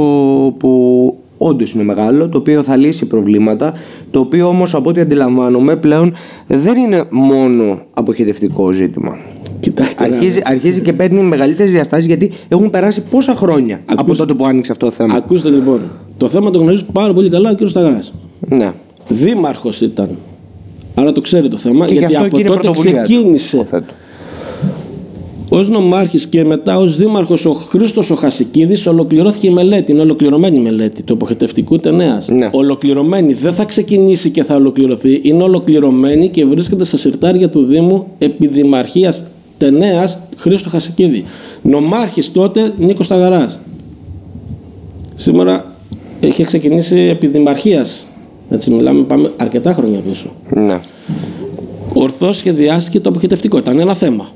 που 0.58 1.14
όντως 1.48 1.72
είναι 1.72 1.82
μεγάλο, 1.82 2.28
το 2.28 2.38
οποίο 2.38 2.62
θα 2.62 2.76
λύσει 2.76 3.06
προβλήματα. 3.06 3.74
Το 4.10 4.20
οποίο 4.20 4.48
όμως, 4.48 4.74
από 4.74 4.88
ό,τι 4.88 5.00
αντιλαμβάνομαι, 5.00 5.76
πλέον 5.76 6.14
δεν 6.46 6.76
είναι 6.76 7.04
μόνο 7.10 7.78
αποχαιρετευτικό 7.94 8.72
ζήτημα. 8.72 9.16
Κοιτάξτε. 9.60 10.08
να 10.08 10.14
Αρχίζει, 10.16 10.40
αρχίζει 10.44 10.80
και 10.80 10.92
παίρνει 10.92 11.20
μεγαλύτερες 11.22 11.72
διαστάσεις 11.72 12.06
γιατί 12.06 12.30
έχουν 12.48 12.70
περάσει 12.70 13.02
πόσα 13.10 13.34
χρόνια 13.34 13.80
από 13.86 14.02
Ακούς- 14.02 14.18
τότε 14.18 14.34
που 14.34 14.46
άνοιξε 14.46 14.72
αυτό 14.72 14.86
το 14.86 14.92
θέμα. 14.92 15.14
Ακούστε 15.14 15.48
λοιπόν. 15.50 15.80
Το 16.18 16.28
θέμα 16.28 16.50
το 16.50 16.58
γνωρίζεις 16.58 16.84
πάρα 16.92 17.12
πολύ 17.12 17.28
καλά 17.30 17.50
ο 17.50 17.54
κ. 17.54 17.68
Σταγράς. 17.68 18.12
Ναι. 18.48 18.72
Δήμαρχος 19.08 19.80
ήταν. 19.80 20.08
Άρα 20.94 21.12
το 21.12 21.20
ξέρει 21.20 21.48
το 21.48 21.56
θέμα. 21.56 21.86
Και 21.86 21.92
γι' 21.92 21.98
γιατί 21.98 22.14
αυτό 22.14 22.26
από 22.26 22.36
και 22.36 22.40
είναι 22.42 22.50
τότε 22.50 22.60
πρωτοβουλία. 22.62 23.02
του, 23.02 23.08
ξεκίνησε. 23.12 23.56
υποθέτω. 23.56 23.92
Ω 25.48 25.62
νομάρχης 25.62 26.26
και 26.26 26.44
μετά 26.44 26.78
ως 26.78 26.96
δήμαρχος 26.96 27.46
ο 27.46 27.52
Χρήστος 27.52 28.10
ο 28.10 28.14
Χασικίδης 28.14 28.86
ολοκληρώθηκε 28.86 29.46
η 29.46 29.50
μελέτη. 29.50 29.92
Είναι 29.92 30.00
ολοκληρωμένη 30.00 30.56
η 30.56 30.60
μελέτη 30.60 31.02
του 31.02 31.12
αποχετευτικού 31.12 31.78
ταινέα. 31.78 32.22
Ναι. 32.26 32.48
Ολοκληρωμένη. 32.52 33.32
Δεν 33.32 33.52
θα 33.52 33.64
ξεκινήσει 33.64 34.30
και 34.30 34.44
θα 34.44 34.54
ολοκληρωθεί. 34.54 35.20
Είναι 35.22 35.42
ολοκληρωμένη 35.42 36.28
και 36.28 36.44
βρίσκεται 36.44 36.84
στα 36.84 36.96
συρτάρια 36.96 37.50
του 37.50 37.64
Δήμου 37.64 38.06
Επιδημαρχίας 38.18 39.24
ταινέα 39.58 40.20
Χρήστο 40.36 40.70
Χασικίδη. 40.70 41.24
Νομάρχης 41.62 42.32
τότε 42.32 42.72
Νίκος 42.78 43.08
Ταγαράς. 43.08 43.58
Σήμερα 45.14 45.72
έχει 46.20 46.44
ξεκινήσει 46.44 46.96
επιδημαρχίας. 46.96 48.06
Έτσι 48.50 48.70
μιλάμε, 48.70 49.02
πάμε 49.02 49.30
αρκετά 49.36 49.72
χρόνια 49.72 49.98
πίσω. 49.98 50.32
Ναι. 50.54 50.80
Ορθώς 51.92 52.36
σχεδιάστηκε 52.36 53.00
το 53.00 53.08
αποχετευτικό. 53.08 53.58
Ήταν 53.58 53.78
ένα 53.78 53.94
θέμα. 53.94 54.28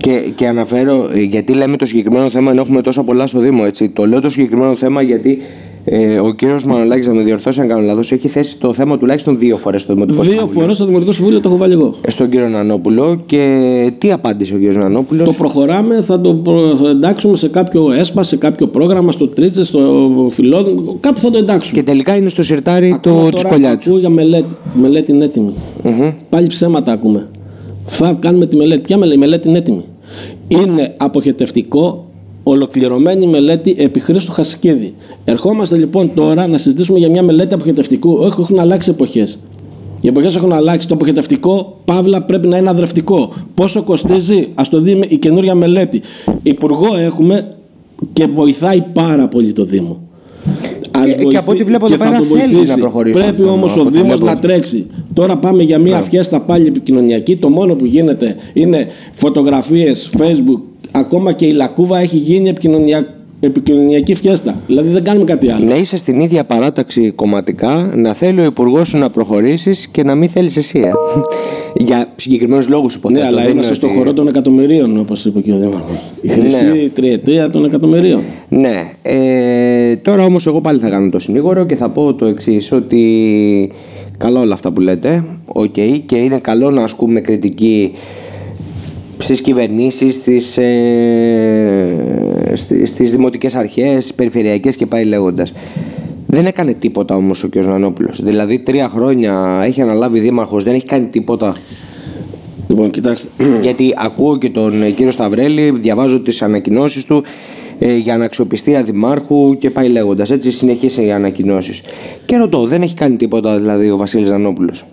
Και, 0.00 0.30
και 0.34 0.46
αναφέρω, 0.46 1.08
ε, 1.14 1.20
γιατί 1.20 1.52
λέμε 1.52 1.76
το 1.76 1.86
συγκεκριμένο 1.86 2.30
θέμα 2.30 2.50
ενώ 2.50 2.60
έχουμε 2.60 2.80
τόσα 2.82 3.02
πολλά 3.02 3.26
στο 3.26 3.38
Δήμο. 3.38 3.62
Έτσι. 3.66 3.88
Το 3.88 4.06
λέω 4.06 4.20
το 4.20 4.30
συγκεκριμένο 4.30 4.74
θέμα 4.74 5.02
γιατί 5.02 5.38
ε, 5.84 6.18
ο 6.18 6.32
κύριος 6.32 6.64
Μανολάκης, 6.64 7.06
να 7.06 7.14
με 7.14 7.22
διορθώσει 7.22 7.60
αν 7.60 7.68
κάνω 7.68 7.80
λάθος, 7.82 8.12
έχει 8.12 8.28
θέσει 8.28 8.58
το 8.58 8.72
θέμα 8.74 8.98
τουλάχιστον 8.98 9.38
δύο 9.38 9.56
φορές 9.56 9.80
στο 9.82 9.94
Δημοτικό 9.94 10.22
Δύο 10.22 10.30
Συμβούλιο. 10.30 10.60
φορές 10.60 10.76
στο 10.76 10.84
Δημοτικό 10.86 11.12
Συμβούλιο 11.12 11.40
το 11.40 11.48
έχω 11.48 11.58
βάλει 11.58 11.72
εγώ. 11.72 11.94
Στον 12.08 12.30
κύριο 12.30 12.48
Νανόπουλο 12.48 13.22
και 13.26 13.92
τι 13.98 14.12
απάντησε 14.12 14.54
ο 14.54 14.56
κύριος 14.56 14.76
Νανόπουλος; 14.76 15.26
Το 15.26 15.32
προχωράμε, 15.32 16.02
θα 16.02 16.20
το 16.20 16.34
προ- 16.34 16.76
θα 16.82 16.88
εντάξουμε 16.90 17.36
σε 17.36 17.48
κάποιο 17.48 17.92
ΕΣΠΑ, 17.92 18.22
σε 18.22 18.36
κάποιο 18.36 18.66
πρόγραμμα, 18.66 19.12
στο 19.12 19.26
Τρίτσε, 19.28 19.64
στο 19.64 20.10
Φιλόδημο. 20.30 20.96
Κάπου 21.00 21.18
θα 21.18 21.30
το 21.30 21.38
εντάξουμε. 21.38 21.80
Και 21.80 21.86
τελικά 21.86 22.16
είναι 22.16 22.28
στο 22.28 22.42
σιρτάρι 22.42 22.92
Ακόμα 22.92 23.22
το 23.24 23.28
της 23.28 23.42
τώρα 23.42 23.54
κολλιάτσου. 23.54 23.88
Ακούω 23.88 24.00
για 24.00 24.10
μελέτη. 24.10 24.54
Η 24.76 24.80
μελέτη 24.80 25.12
είναι 25.12 25.24
έτοιμη. 25.24 25.52
Πάλι 26.28 26.46
ψέματα 26.46 26.92
ακούμε. 26.92 27.28
Θα 27.86 28.16
κάνουμε 28.20 28.46
τη 28.46 28.56
μελέτη. 28.56 28.80
Ποια 28.80 28.96
μελέτη, 28.98 29.16
η 29.16 29.20
μελέτη 29.20 29.48
είναι 29.48 29.58
έτοιμη. 29.58 29.84
Είναι 30.52 30.94
αποχετευτικό, 30.96 32.04
ολοκληρωμένη 32.42 33.26
μελέτη 33.26 33.74
επί 33.78 34.00
Χρήστου 34.00 34.32
Χασικίδη. 34.32 34.94
Ερχόμαστε 35.24 35.76
λοιπόν 35.76 36.14
τώρα 36.14 36.46
να 36.46 36.58
συζητήσουμε 36.58 36.98
για 36.98 37.08
μια 37.08 37.22
μελέτη 37.22 37.54
αποχετευτικού. 37.54 38.16
Όχι, 38.20 38.40
έχουν 38.40 38.58
αλλάξει 38.58 38.90
εποχές. 38.90 39.38
Οι 40.00 40.08
εποχές 40.08 40.36
έχουν 40.36 40.52
αλλάξει. 40.52 40.88
Το 40.88 40.94
αποχετευτικό, 40.94 41.78
παύλα, 41.84 42.22
πρέπει 42.22 42.48
να 42.48 42.56
είναι 42.56 42.70
αδρευτικό. 42.70 43.32
Πόσο 43.54 43.82
κοστίζει, 43.82 44.48
ας 44.54 44.68
το 44.68 44.80
δει 44.80 45.04
η 45.08 45.18
καινούργια 45.18 45.54
μελέτη. 45.54 46.00
Υπουργό 46.42 46.96
έχουμε 46.96 47.54
και 48.12 48.26
βοηθάει 48.26 48.84
πάρα 48.92 49.28
πολύ 49.28 49.52
το 49.52 49.64
Δήμο. 49.64 50.00
Ας 51.00 51.14
Και- 51.14 51.24
και 51.24 51.36
από 51.36 51.50
ό,τι 51.50 51.62
βλέπω 51.64 51.86
και 51.86 51.94
εδώ 51.94 52.04
θα 52.04 52.10
πέρα 52.10 52.22
το 52.22 52.24
θέλει 52.34 52.40
βοηθήσει. 52.52 52.72
να 52.72 52.78
προχωρήσει 52.78 53.14
το 53.18 53.22
Πρέπει 53.22 53.36
θέμα, 53.40 53.52
όμως 53.52 53.70
από 53.72 53.80
ο 53.80 53.84
ό,τι 53.84 53.96
Δήμος 53.96 54.08
βλέπω. 54.16 54.24
να 54.24 54.38
τρέξει. 54.38 54.86
Τώρα 55.14 55.36
πάμε 55.36 55.62
για 55.62 55.78
μια 55.78 56.00
φιέστα 56.00 56.40
πάλι 56.40 56.66
επικοινωνιακή. 56.66 57.36
Το 57.36 57.48
μόνο 57.48 57.74
που 57.74 57.84
γίνεται 57.84 58.36
είναι 58.52 58.86
φωτογραφίες, 59.12 60.10
Facebook. 60.18 60.60
Ακόμα 60.90 61.32
και 61.32 61.46
η 61.46 61.52
Λακούβα 61.52 61.98
έχει 61.98 62.16
γίνει 62.16 62.48
επικοινωνια... 62.48 63.06
επικοινωνιακή 63.40 64.14
φιέστα. 64.14 64.54
Δηλαδή 64.66 64.88
δεν 64.88 65.04
κάνουμε 65.04 65.24
κάτι 65.24 65.50
άλλο. 65.50 65.64
Να 65.66 65.76
είσαι 65.76 65.96
στην 65.96 66.20
ίδια 66.20 66.44
παράταξη 66.44 67.10
κομματικά, 67.10 67.92
να 67.96 68.14
θέλει 68.14 68.40
ο 68.40 68.44
υπουργός 68.44 68.88
σου 68.88 68.98
να 68.98 69.10
προχωρήσεις 69.10 69.86
και 69.92 70.02
να 70.02 70.14
μην 70.14 70.28
θέλεις 70.28 70.56
εσύ. 70.56 70.78
ε. 70.78 70.90
Για 71.76 72.06
συγκεκριμένους 72.16 72.68
λόγους 72.68 72.94
υποθέτω. 72.94 73.20
Ναι, 73.20 73.26
αλλά 73.26 73.36
δεν 73.42 73.50
είμαστε 73.50 73.66
είναι 73.66 73.74
στο 73.76 73.86
ότι- 73.86 73.96
χώρο 73.96 74.12
των 74.12 74.28
εκατομμυρίων, 74.28 74.98
όπως 74.98 75.24
είπε 75.24 75.40
και 75.40 75.52
ο 75.52 75.56
Δήμαρχος. 75.58 76.12
Η 76.20 76.28
χρυσή 76.28 76.64
Ναι. 76.64 76.88
τριετία 76.94 77.50
των 77.50 77.64
εκατομμυρίων. 77.64 78.20
Ναι. 78.48 78.90
Ε, 79.02 79.96
τώρα 79.96 80.24
όμως 80.24 80.46
εγώ 80.46 80.60
πάλι 80.60 80.80
θα 80.80 80.88
κάνω 80.88 81.10
το 81.10 81.18
συνήγορο 81.18 81.66
και 81.66 81.74
θα 81.76 81.88
πω 81.88 82.14
το 82.14 82.26
εξής 82.26 82.72
ότι 82.72 83.72
καλό 84.18 84.40
όλα 84.40 84.52
αυτά 84.54 84.70
που 84.70 84.80
λέτε, 84.80 85.24
οκ, 85.54 85.72
και 86.06 86.16
είναι 86.16 86.38
καλό 86.38 86.70
να 86.70 86.82
ασκούμε 86.82 87.20
κριτική 87.20 87.92
στις 89.18 89.40
κυβερνήσεις, 89.40 90.14
στις, 90.14 90.56
ε, 90.56 91.86
στις, 92.54 92.88
στις 92.88 93.10
δημοτικές 93.10 93.54
αρχές, 93.54 93.92
στις 93.92 94.14
περιφερειακές 94.14 94.76
και 94.76 94.86
πάει 94.86 95.04
λέγοντας. 95.04 95.52
Δεν 96.30 96.46
έκανε 96.46 96.72
τίποτα 96.74 97.14
όμως 97.14 97.42
ο 97.42 97.48
κ. 97.48 97.56
Νανόπουλος. 97.56 98.22
Δηλαδή 98.22 98.58
τρία 98.58 98.88
χρόνια 98.88 99.60
έχει 99.64 99.82
αναλάβει 99.82 100.20
δήμαρχος, 100.20 100.64
δεν 100.64 100.74
έχει 100.74 100.86
κάνει 100.86 101.06
τίποτα. 101.06 101.56
Λοιπόν, 102.68 102.90
κοιτάξτε. 102.90 103.28
Γιατί 103.62 103.94
ακούω 103.96 104.38
και 104.38 104.50
τον 104.50 104.82
ε, 104.82 104.90
κύριο 104.90 105.10
Σταυρέλη, 105.10 105.70
διαβάζω 105.70 106.20
τις 106.20 106.42
ανακοινώσεις 106.42 107.04
του 107.04 107.22
ε, 107.78 107.96
για 107.96 108.14
αναξιοπιστία 108.14 108.82
δημάρχου 108.82 109.58
και 109.58 109.70
πάει 109.70 109.88
λέγοντας. 109.88 110.30
Έτσι 110.30 110.50
συνεχίσει 110.52 111.04
οι 111.04 111.12
ανακοινώσεις. 111.12 111.82
Και 112.26 112.36
ρωτώ, 112.36 112.66
δεν 112.66 112.82
έχει 112.82 112.94
κάνει 112.94 113.16
τίποτα 113.16 113.58
δηλαδή 113.58 113.90
ο 113.90 113.96
Βασίλης 113.96 114.28
Ζανόπουλος. 114.28 114.84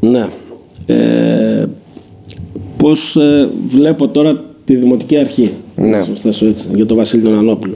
Ναι. 0.00 0.26
Ε, 0.86 1.66
πώς 2.76 3.16
ε, 3.16 3.48
βλέπω 3.68 4.08
τώρα 4.08 4.42
τη 4.64 4.76
Δημοτική 4.76 5.16
Αρχή 5.16 5.50
Ναι. 5.76 5.88
να 5.88 6.02
σας 6.04 6.20
θέσω 6.20 6.46
έτσι, 6.46 6.66
για 6.74 6.86
τον 6.86 6.96
Βασίλη 6.96 7.22
τον 7.22 7.38
Ανόπουλο 7.38 7.74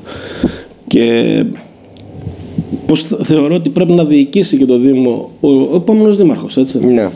και 0.86 1.44
πώς 2.88 3.02
θε- 3.02 3.20
θεωρώ 3.24 3.54
ότι 3.54 3.68
πρέπει 3.68 3.92
να 3.92 4.04
διοικήσει 4.04 4.56
και 4.56 4.64
το 4.66 4.78
Δήμο 4.78 5.30
ο, 5.40 5.48
ο 5.50 5.70
επόμενος 5.76 6.16
Δήμαρχος 6.16 6.56
έτσι. 6.56 6.78
Ναι. 6.84 7.08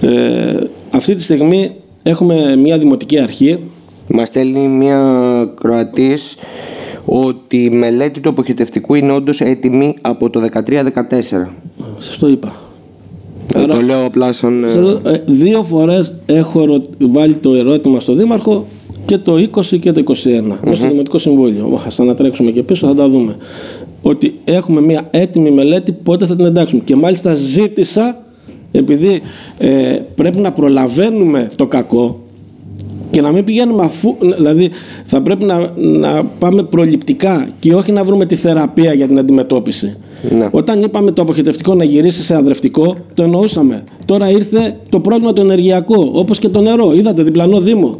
Ε, 0.00 0.56
αυτή 0.90 1.14
τη 1.14 1.22
στιγμή 1.22 1.70
έχουμε 2.02 2.56
μια 2.56 2.78
Δημοτική 2.78 3.18
Αρχή 3.18 3.58
Μας 4.08 4.28
στέλνει 4.28 4.68
μια 4.68 5.00
Κροατής 5.60 6.34
ότι 7.04 7.64
η 7.64 7.70
μελέτη 7.70 8.20
του 8.20 8.28
αποχετευτικού 8.28 8.94
είναι 8.94 9.12
όντως 9.12 9.40
έτοιμη 9.40 9.94
από 10.00 10.30
το 10.30 10.40
13-14. 10.52 11.46
σας 11.98 12.16
το 12.18 12.28
είπα 12.28 12.54
Ε, 13.54 13.60
Άρα- 13.62 13.74
το 13.74 13.80
λέω 13.80 14.04
απλά 14.04 14.32
σαν... 14.32 14.64
ε, 14.64 14.68
Σας- 14.68 14.98
ε, 15.04 15.22
δύο 15.26 15.62
φορές 15.62 16.14
έχω 16.26 16.64
ρω- 16.64 16.82
βάλει 16.98 17.34
το 17.34 17.54
ερώτημα 17.54 18.00
στο 18.00 18.12
Δήμαρχο 18.14 18.66
και 19.04 19.18
το 19.18 19.34
20 19.54 19.78
και 19.80 19.92
το 19.92 20.02
21 20.06 20.12
μέσα 20.62 20.76
στο 20.76 20.88
Δημοτικό 20.88 21.18
Συμβούλιο. 21.18 21.80
Θα 21.90 22.02
ανατρέξουμε 22.02 22.50
και 22.50 22.62
πίσω, 22.62 22.86
θα 22.86 22.94
τα 22.94 23.08
δούμε. 23.08 23.36
Ότι 24.06 24.34
έχουμε 24.44 24.80
μια 24.80 25.02
έτοιμη 25.10 25.50
μελέτη 25.50 25.92
πότε 25.92 26.26
θα 26.26 26.36
την 26.36 26.44
εντάξουμε. 26.44 26.82
Και 26.84 26.96
μάλιστα 26.96 27.34
ζήτησα, 27.34 28.22
επειδή 28.72 29.20
ε, 29.58 29.98
πρέπει 30.14 30.38
να 30.38 30.52
προλαβαίνουμε 30.52 31.48
το 31.56 31.66
κακό 31.66 32.20
και 33.10 33.20
να 33.20 33.32
μην 33.32 33.44
πηγαίνουμε 33.44 33.84
αφού. 33.84 34.14
Δηλαδή, 34.36 34.70
θα 35.04 35.22
πρέπει 35.22 35.44
να, 35.44 35.70
να 35.76 36.24
πάμε 36.24 36.62
προληπτικά 36.62 37.48
και 37.58 37.74
όχι 37.74 37.92
να 37.92 38.04
βρούμε 38.04 38.26
τη 38.26 38.34
θεραπεία 38.34 38.92
για 38.92 39.06
την 39.06 39.18
αντιμετώπιση. 39.18 39.96
Ναι. 40.36 40.48
Όταν 40.50 40.82
είπαμε 40.82 41.10
το 41.10 41.22
αποχετευτικό 41.22 41.74
να 41.74 41.84
γυρίσει 41.84 42.22
σε 42.22 42.36
αδρευτικό, 42.36 42.96
το 43.14 43.22
εννοούσαμε. 43.22 43.84
Τώρα 44.04 44.30
ήρθε 44.30 44.76
το 44.88 45.00
πρόβλημα 45.00 45.32
το 45.32 45.42
ενεργειακό, 45.42 46.10
όπως 46.12 46.38
και 46.38 46.48
το 46.48 46.60
νερό. 46.60 46.92
Είδατε, 46.94 47.22
διπλανό 47.22 47.60
Δήμο. 47.60 47.98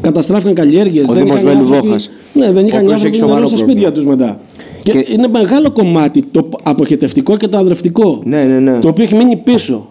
Καταστράφηκαν 0.00 0.54
καλλιέργειες. 0.54 1.08
Ο 1.08 1.12
Δήμος 1.12 1.42
Βέλου 1.42 1.64
Βόχας, 1.64 2.10
Ναι, 2.32 2.52
δεν 2.52 2.64
ο 2.64 2.66
είχαν 2.66 2.80
οι 2.80 2.84
οποίος 2.84 2.92
άνθρωποι 2.92 3.16
έχει 3.16 3.20
νερό 3.24 3.26
σοβαρό 3.34 3.46
στα 3.46 3.56
σπίτια 3.56 3.92
τους 3.92 4.04
μετά. 4.06 4.40
Και, 4.82 4.92
Και- 4.92 5.06
είναι 5.12 5.28
μεγάλο 5.28 5.70
κομμάτι 5.70 6.22
το 6.30 6.48
αποχετευτικό 6.62 7.36
και 7.36 7.48
το 7.48 7.58
αδρευτικό. 7.58 8.20
Ναι, 8.24 8.42
ναι, 8.44 8.58
ναι. 8.70 8.78
Το 8.78 8.88
οποίο 8.88 9.04
έχει 9.04 9.14
μείνει 9.14 9.36
πίσω. 9.36 9.88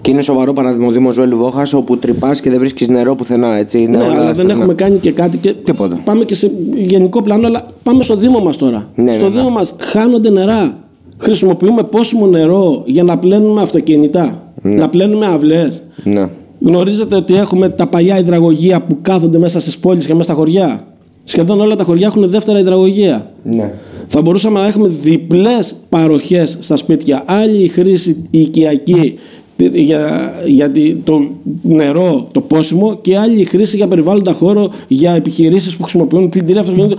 Και 0.00 0.10
είναι 0.10 0.22
σοβαρό 0.22 0.52
παράδειγμα 0.52 0.86
ο 0.86 0.90
Δήμος 0.90 1.16
Βέλου 1.16 1.36
Βόχας 1.36 1.72
όπου 1.72 1.96
τρυπάς 1.98 2.40
και 2.40 2.50
δεν 2.50 2.58
βρίσκεις 2.58 2.88
νερό 2.88 3.14
πουθενά. 3.14 3.56
Έτσι. 3.56 3.78
Είναι 3.82 3.96
Ναι, 3.98 4.04
όλα 4.04 4.12
αλλά 4.12 4.24
δεν 4.24 4.34
στεγνά. 4.34 4.52
έχουμε 4.52 4.74
κάνει 4.74 4.98
και 4.98 5.12
κάτι. 5.12 5.36
Και 5.36 5.52
Τίποτα. 5.64 6.00
Πάμε 6.04 6.24
και 6.24 6.34
σε 6.34 6.50
γενικό 6.74 7.22
πλάνο, 7.22 7.46
αλλά 7.46 7.66
πάμε 7.82 8.02
στο 8.02 8.16
Δήμο 8.16 8.38
μας 8.40 8.56
τώρα. 8.56 8.86
Ναι, 8.94 9.12
στο 9.12 9.22
ναι, 9.22 9.28
ναι. 9.28 9.34
Δήμο 9.40 9.50
μας 9.50 9.74
χάνονται 9.78 10.30
νερά. 10.30 10.78
Χρησιμοποιούμε 11.18 11.82
πόσιμο 11.82 12.26
νερό 12.26 12.82
για 12.86 13.02
να 13.02 13.18
πλένουμε 13.18 13.62
αυτοκίνητα, 13.62 14.42
να 14.62 14.88
πλένουμε 14.88 15.26
αυλές. 15.26 15.82
Ναι. 16.04 16.28
Γνωρίζετε 16.66 17.16
ότι 17.16 17.34
έχουμε 17.36 17.68
τα 17.68 17.86
παλιά 17.86 18.18
υδραγωγεία 18.18 18.80
που 18.82 18.98
κάθονται 19.02 19.38
μέσα 19.38 19.60
στις 19.60 19.78
πόλεις 19.78 20.06
και 20.06 20.12
μέσα 20.12 20.24
στα 20.24 20.34
χωριά; 20.34 20.86
Σχεδόν 21.24 21.60
όλα 21.60 21.76
τα 21.76 21.84
χωριά 21.84 22.06
έχουν 22.06 22.28
δεύτερα 22.30 22.58
υδραγωγεία. 22.58 23.30
Ναι. 23.42 23.72
Θα 24.08 24.22
μπορούσαμε 24.22 24.60
να 24.60 24.66
έχουμε 24.66 24.88
διπλές 24.88 25.74
παροχές 25.88 26.58
στα 26.60 26.76
σπίτια. 26.76 27.22
Άλλη 27.26 27.62
η 27.62 27.68
χρήση 27.68 28.26
η 28.30 28.40
οικιακή 28.40 29.18
τη- 29.56 29.80
για, 29.80 30.32
για 30.46 30.70
τη- 30.70 30.94
το 30.94 31.20
νερό, 31.62 32.28
το 32.32 32.40
πόσιμο 32.40 32.98
και 33.00 33.18
άλλη 33.18 33.40
η 33.40 33.44
χρήση 33.44 33.76
για 33.76 33.88
περιβάλλοντα 33.88 34.32
χώρο 34.32 34.68
για 34.88 35.12
επιχειρήσεις 35.12 35.76
που 35.76 35.82
χρησιμοποιούν 35.82 36.28
πλυντήρια 36.28 36.60
αυτοκινήτων 36.60 36.98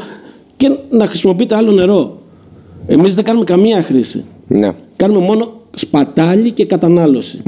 και 0.58 0.78
να 0.90 1.06
χρησιμοποιείτε 1.08 1.56
άλλο 1.56 1.72
νερό. 1.72 2.18
Εμείς 2.88 3.16
δεν 3.16 3.24
κάνουμε 3.24 3.44
καμία 3.46 3.82
χρήση. 3.84 4.24
Ναι. 4.48 4.72
Κάνουμε 4.96 5.20
μόνο 5.20 5.52
σπατάλη 5.80 6.52
και 6.52 6.66
κατανάλωση. 6.66 7.40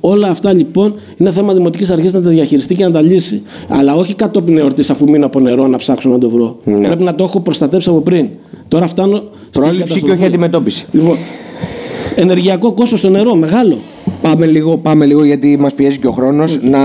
Όλα 0.00 0.28
αυτά 0.28 0.52
λοιπόν 0.52 0.94
είναι 1.16 1.30
θέμα 1.30 1.52
δημοτικής 1.54 1.90
αρχής 1.90 2.12
να 2.12 2.22
τα 2.22 2.28
διαχειριστεί 2.28 2.74
και 2.74 2.84
να 2.84 2.90
τα 2.90 3.02
λύσει. 3.02 3.42
Αλλά 3.68 3.94
όχι 3.94 4.14
κατόπιν 4.14 4.58
εορτής 4.58 4.90
αφού 4.90 5.08
μείνω 5.10 5.26
από 5.26 5.40
νερό 5.40 5.66
να 5.66 5.76
ψάξω 5.76 6.08
να 6.08 6.18
το 6.18 6.30
βρω. 6.30 6.58
Ναι. 6.64 6.86
Πρέπει 6.86 7.02
να 7.02 7.14
το 7.14 7.24
έχω 7.24 7.40
προστατέψει 7.40 7.88
από 7.90 8.00
πριν. 8.00 8.28
Τώρα 8.68 8.86
φτάνω. 8.86 9.16
στην 9.16 9.62
Πρόληψη 9.62 9.78
και 9.82 9.88
καταστροφή. 9.88 10.12
όχι 10.16 10.24
αντιμετώπιση. 10.24 10.86
Λοιπόν, 10.92 11.16
ενεργειακό 12.14 12.72
κόστος 12.72 12.98
στο 12.98 13.08
νερό, 13.08 13.34
μεγάλο. 13.34 13.78
Πάμε 14.22 14.46
λίγο, 14.46 14.76
πάμε 14.78 15.06
λίγο 15.06 15.24
γιατί 15.24 15.56
μας 15.60 15.74
πιέζει 15.74 15.98
και 15.98 16.06
ο 16.06 16.12
χρόνος 16.12 16.58
να, 16.62 16.78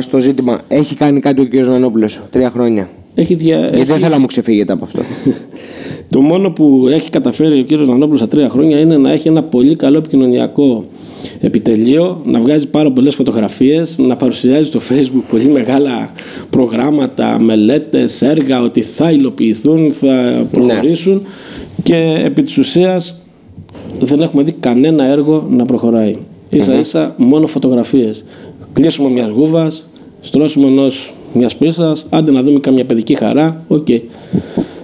στο 0.00 0.18
ζήτημα. 0.20 0.58
Έχει 0.68 0.94
κάνει 0.94 1.20
κάτι 1.20 1.40
ο 1.40 1.48
κ. 1.48 1.54
Νανόπουλος 1.54 2.20
τρία 2.30 2.50
χρόνια. 2.50 2.88
Έχει 3.14 3.34
δια... 3.34 3.58
Γιατί 3.58 3.76
έχει- 3.76 3.84
δεν 3.84 3.98
θέλω 3.98 4.10
να 4.14 4.18
μου 4.18 4.26
ξεφύγετε 4.26 4.72
από 4.72 4.84
αυτό. 4.84 5.00
Το 6.10 6.20
μόνο 6.20 6.50
που 6.50 6.86
έχει 6.90 7.10
καταφέρει 7.10 7.60
ο 7.60 7.62
κύριος 7.62 7.88
Νανόπουλος 7.88 8.20
στα 8.20 8.28
τρία 8.28 8.48
χρόνια 8.48 8.78
είναι 8.80 8.96
να 8.96 9.12
έχει 9.12 9.28
ένα 9.28 9.42
πολύ 9.42 9.74
καλό 9.76 9.96
επικοινωνιακό 9.98 10.84
επιτελείο, 11.40 12.20
να 12.24 12.40
βγάζει 12.40 12.66
πάρα 12.66 12.90
πολλές 12.92 13.14
φωτογραφίες, 13.14 13.98
να 13.98 14.16
παρουσιάζει 14.16 14.64
στο 14.64 14.80
facebook 14.90 15.22
πολύ 15.28 15.48
μεγάλα 15.48 16.08
προγράμματα, 16.50 17.38
μελέτες, 17.40 18.22
έργα, 18.22 18.62
ότι 18.62 18.82
θα 18.82 19.10
υλοποιηθούν, 19.10 19.92
θα 19.92 20.46
προχωρήσουν 20.50 21.22
και 21.82 22.22
επί 22.24 22.42
της 22.42 22.58
ουσίας 22.58 23.16
δεν 24.00 24.20
έχουμε 24.20 24.42
δει 24.42 24.52
κανένα 24.60 25.04
έργο 25.04 25.46
να 25.50 25.64
προχωράει. 25.64 26.16
Ίσα 26.50 26.78
ίσα 26.78 27.14
μόνο 27.16 27.46
φωτογραφίες. 27.46 28.24
Κλείσουμε 28.72 29.10
μιας 29.10 29.28
γούβας, 29.28 29.88
στρώσουμε 30.20 30.66
ενός 30.66 31.14
μιας 31.32 31.56
πίστας, 31.56 32.06
άντε 32.10 32.30
να 32.30 32.42
δούμε 32.42 32.60
καμιά 32.60 32.84
παιδική 32.84 33.14
χαρά, 33.14 33.64
οκ. 33.68 33.86
Το, 33.86 33.92
ανα- 33.92 34.77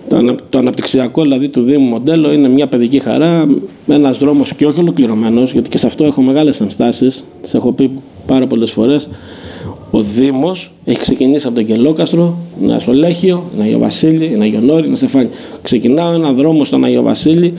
το 0.50 0.58
αναπτυξιακό 0.58 1.22
δηλαδή 1.22 1.48
του 1.48 1.62
Δήμου 1.62 1.84
μοντέλο 1.84 2.32
είναι 2.32 2.48
μια 2.48 2.66
παιδική 2.66 2.98
χαρά, 2.98 3.48
ένας 3.88 4.18
δρόμος 4.18 4.54
και 4.54 4.66
όχι 4.66 4.80
ολοκληρωμένος, 4.80 5.52
γιατί 5.52 5.68
και 5.68 5.78
σε 5.78 5.86
αυτό 5.86 6.04
έχω 6.04 6.22
μεγάλες 6.22 6.60
ενστάσεις. 6.60 7.24
Τις 7.42 7.54
έχω 7.54 7.72
πει 7.72 7.90
πάρα 8.26 8.46
πολλές 8.46 8.70
φορές. 8.70 9.08
Ο 9.90 10.00
Δήμος 10.00 10.72
έχει 10.84 10.98
ξεκινήσει 10.98 11.46
από 11.46 11.56
τον 11.56 11.66
Κελόκαστρο, 11.66 12.38
ένα 12.62 12.78
Σολέχιο, 12.78 13.44
ένα 13.54 13.64
Αγιο 13.64 13.78
Βασίλη, 13.78 14.24
ένα 14.24 14.44
Αγιονόρη, 14.44 14.86
ένα 14.86 14.96
Στεφάνι. 14.96 15.28
Ξεκινάω 15.62 16.12
ένα 16.12 16.32
δρόμο 16.32 16.64
στον 16.64 16.84
Αγιο 16.84 17.02
Βασίλη 17.02 17.54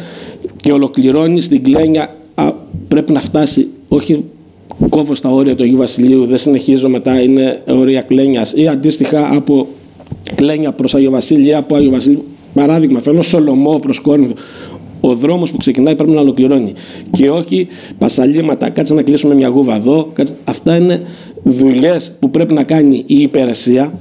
και 0.62 0.72
ολοκληρώνει 0.72 1.42
στην 1.42 1.64
Κλένια. 1.64 2.16
Α, 2.36 2.52
πρέπει 2.88 3.12
να 3.12 3.20
φτάσει, 3.20 3.68
όχι 3.88 4.24
κόβω 4.90 5.16
στα 5.16 5.30
όρια 5.30 5.56
του 5.56 5.64
Αγίου 5.64 5.78
Βασιλείου, 5.78 6.26
δεν 6.26 6.38
συνεχίζω 6.38 6.90
μετά, 6.90 7.22
είναι 7.22 7.62
όρια 7.68 8.02
Κλένιας 8.02 8.54
ή 8.56 8.68
αντίστοιχα 8.68 9.36
από 9.36 9.68
Κλένια 10.36 10.72
προς 10.72 10.96
Άγιο 10.96 11.12
Βασίλη 11.12 11.48
ή 11.48 11.54
από 11.54 11.76
Άγιο 11.76 11.92
Βασίλη. 11.92 12.24
Παράδειγμα, 12.56 13.00
φέρνω 13.00 13.22
Σολομό 13.22 13.80
προ 13.80 13.94
Κόρινθο. 14.02 14.34
Ο 15.02 15.14
δρόμος 15.16 15.52
που 15.52 15.58
ξεκινάει 15.58 15.96
πρέπει 15.96 16.12
να 16.12 16.20
ολοκληρώνει. 16.22 16.74
Και 17.12 17.30
όχι 17.30 17.68
πασαλίματα, 17.98 18.70
κάτσε 18.70 18.94
να 18.94 19.02
κλείσουμε 19.02 19.34
μια 19.36 19.48
γούβα 19.48 19.76
εδώ. 19.76 20.10
Κάτσε. 20.14 20.36
Αυτά 20.46 20.76
είναι 20.78 21.02
δουλειές 21.44 22.12
που 22.20 22.30
πρέπει 22.30 22.54
να 22.54 22.64
κάνει 22.64 23.04
η 23.06 23.16
υπηρεσία 23.22 23.94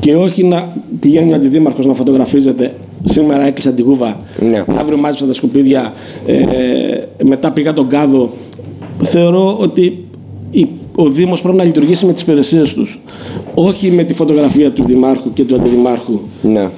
και 0.00 0.16
όχι 0.16 0.44
να 0.44 0.72
πηγαίνει 1.00 1.32
ο 1.32 1.34
αντιδήμαρχος 1.34 1.86
να 1.86 1.94
φωτογραφίζεται. 1.94 2.74
Σήμερα 3.04 3.46
έκλεισα 3.46 3.70
τη 3.72 3.82
γούβα. 3.82 4.20
Ναι. 4.40 4.64
Αύριο 4.78 4.98
μάζεψα 4.98 5.26
τα 5.26 5.32
σκουπίδια. 5.32 5.92
Ε, 6.26 6.36
μετά 7.24 7.50
πήγα 7.52 7.72
τον 7.72 7.88
κάδο. 7.88 8.30
Θεωρώ 8.98 9.56
ότι 9.60 10.04
η- 10.50 10.66
ο 10.94 11.08
Δήμος 11.08 11.42
πρέπει 11.42 11.56
να 11.56 11.64
λειτουργήσει 11.64 12.06
με 12.06 12.12
τις 12.12 12.22
υπηρεσίες 12.22 12.74
τους. 12.74 13.00
Όχι 13.54 13.90
με 13.90 14.02
τη 14.04 14.14
φωτογραφία 14.14 14.70
του 14.72 14.84
Δημάρχου 14.84 15.32
και 15.32 15.44
του 15.44 15.54
Αντιδημάρχου. 15.54 16.20
Ναι. 16.42 16.68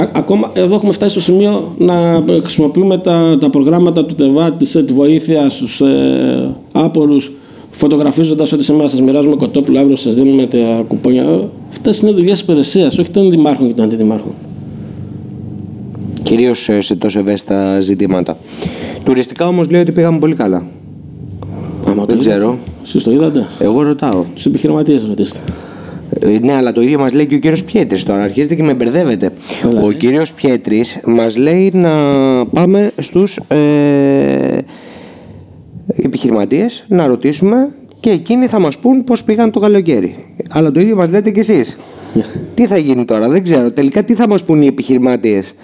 Α- 0.00 0.08
Ακόμα 0.12 0.50
εδώ 0.54 0.74
έχουμε 0.74 0.92
φτάσει 0.92 1.10
στο 1.10 1.20
σημείο 1.20 1.74
να 1.78 2.22
χρησιμοποιούμε 2.42 2.98
τα, 2.98 3.36
τα 3.40 3.50
προγράμματα 3.50 4.04
του 4.04 4.14
ΤΕΒΑ, 4.14 4.52
της, 4.52 4.74
ε, 4.74 4.82
τη 4.82 4.92
βοήθεια 4.92 5.50
στους 5.50 5.80
ε, 5.80 6.50
άπορους, 6.72 7.32
φωτογραφίζοντας 7.70 8.52
ότι 8.52 8.64
σήμερα 8.64 8.88
σας 8.88 9.00
μοιράζουμε 9.00 9.36
κοτόπουλο, 9.36 9.78
αύριο 9.78 9.96
σας 9.96 10.14
δίνουμε 10.14 10.46
τα 10.46 10.84
κουπόνια. 10.88 11.48
Αυτές 11.70 12.00
είναι 12.00 12.10
δουλειές 12.10 12.40
υπηρεσίας, 12.40 12.98
όχι 12.98 13.10
των 13.10 13.30
δημάρχων 13.30 13.66
και 13.66 13.74
των 13.74 13.84
αντιδημάρχων. 13.84 14.32
Κυρίως 16.22 16.68
σε 16.78 16.94
τόσο 16.94 17.18
ευαίσθητα 17.18 17.80
ζητήματα. 17.80 18.36
Τουριστικά 19.04 19.46
όμως 19.46 19.70
λέει 19.70 19.80
ότι 19.80 19.92
πήγαμε 19.92 20.18
πολύ 20.18 20.34
καλά. 20.34 20.66
Άμα 21.86 22.04
Δεν 22.04 22.14
το 22.14 22.20
ξέρω. 22.20 22.36
είδατε. 22.44 22.58
Εσείς 22.84 23.02
το 23.02 23.10
είδατε. 23.10 23.46
Εγώ 23.58 23.82
ρωτάω. 23.82 24.24
Τους 24.34 24.46
επιχειρηματίες 24.46 25.06
ρωτήστε. 25.06 25.38
Ε, 26.20 26.38
Ναι, 26.38 26.52
αλλά 26.52 26.72
το 26.72 26.80
ίδιο 26.80 26.98
μας 26.98 27.12
λέει 27.12 27.26
και 27.26 27.34
ο 27.34 27.38
κύριος 27.38 27.64
Πιέτρης 27.64 28.04
τώρα. 28.04 28.22
Αρχίζετε 28.22 28.54
και 28.54 28.62
με 28.62 28.74
μπερδεύετε. 28.74 29.30
Έλα, 29.64 29.82
Ο 29.82 29.90
ε. 29.90 29.94
κύριος 29.94 30.32
Πιέτρης 30.32 30.98
μας 31.04 31.36
λέει 31.36 31.70
να 31.74 31.90
πάμε 32.52 32.90
στους 32.98 33.36
ε, 33.48 34.58
επιχειρηματίες 35.86 36.84
να 36.88 37.06
ρωτήσουμε 37.06 37.68
και 38.00 38.10
εκείνοι 38.10 38.46
θα 38.46 38.58
μας 38.58 38.78
πούν 38.78 39.04
πώς 39.04 39.24
πήγαν 39.24 39.50
το 39.50 39.60
καλοκαίρι. 39.60 40.16
Αλλά 40.50 40.72
το 40.72 40.80
ίδιο 40.80 40.96
μας 40.96 41.08
λέτε 41.08 41.30
κι 41.30 41.40
εσείς. 41.40 41.76
τι 42.54 42.66
θα 42.66 42.76
γίνει 42.76 43.04
τώρα, 43.04 43.28
δεν 43.28 43.42
ξέρω. 43.42 43.70
Τελικά 43.70 44.04
τι 44.04 44.14
θα 44.14 44.28
μας 44.28 44.44
πούν 44.44 44.62
οι 44.62 44.66
επιχειρηματίες; 44.66 45.54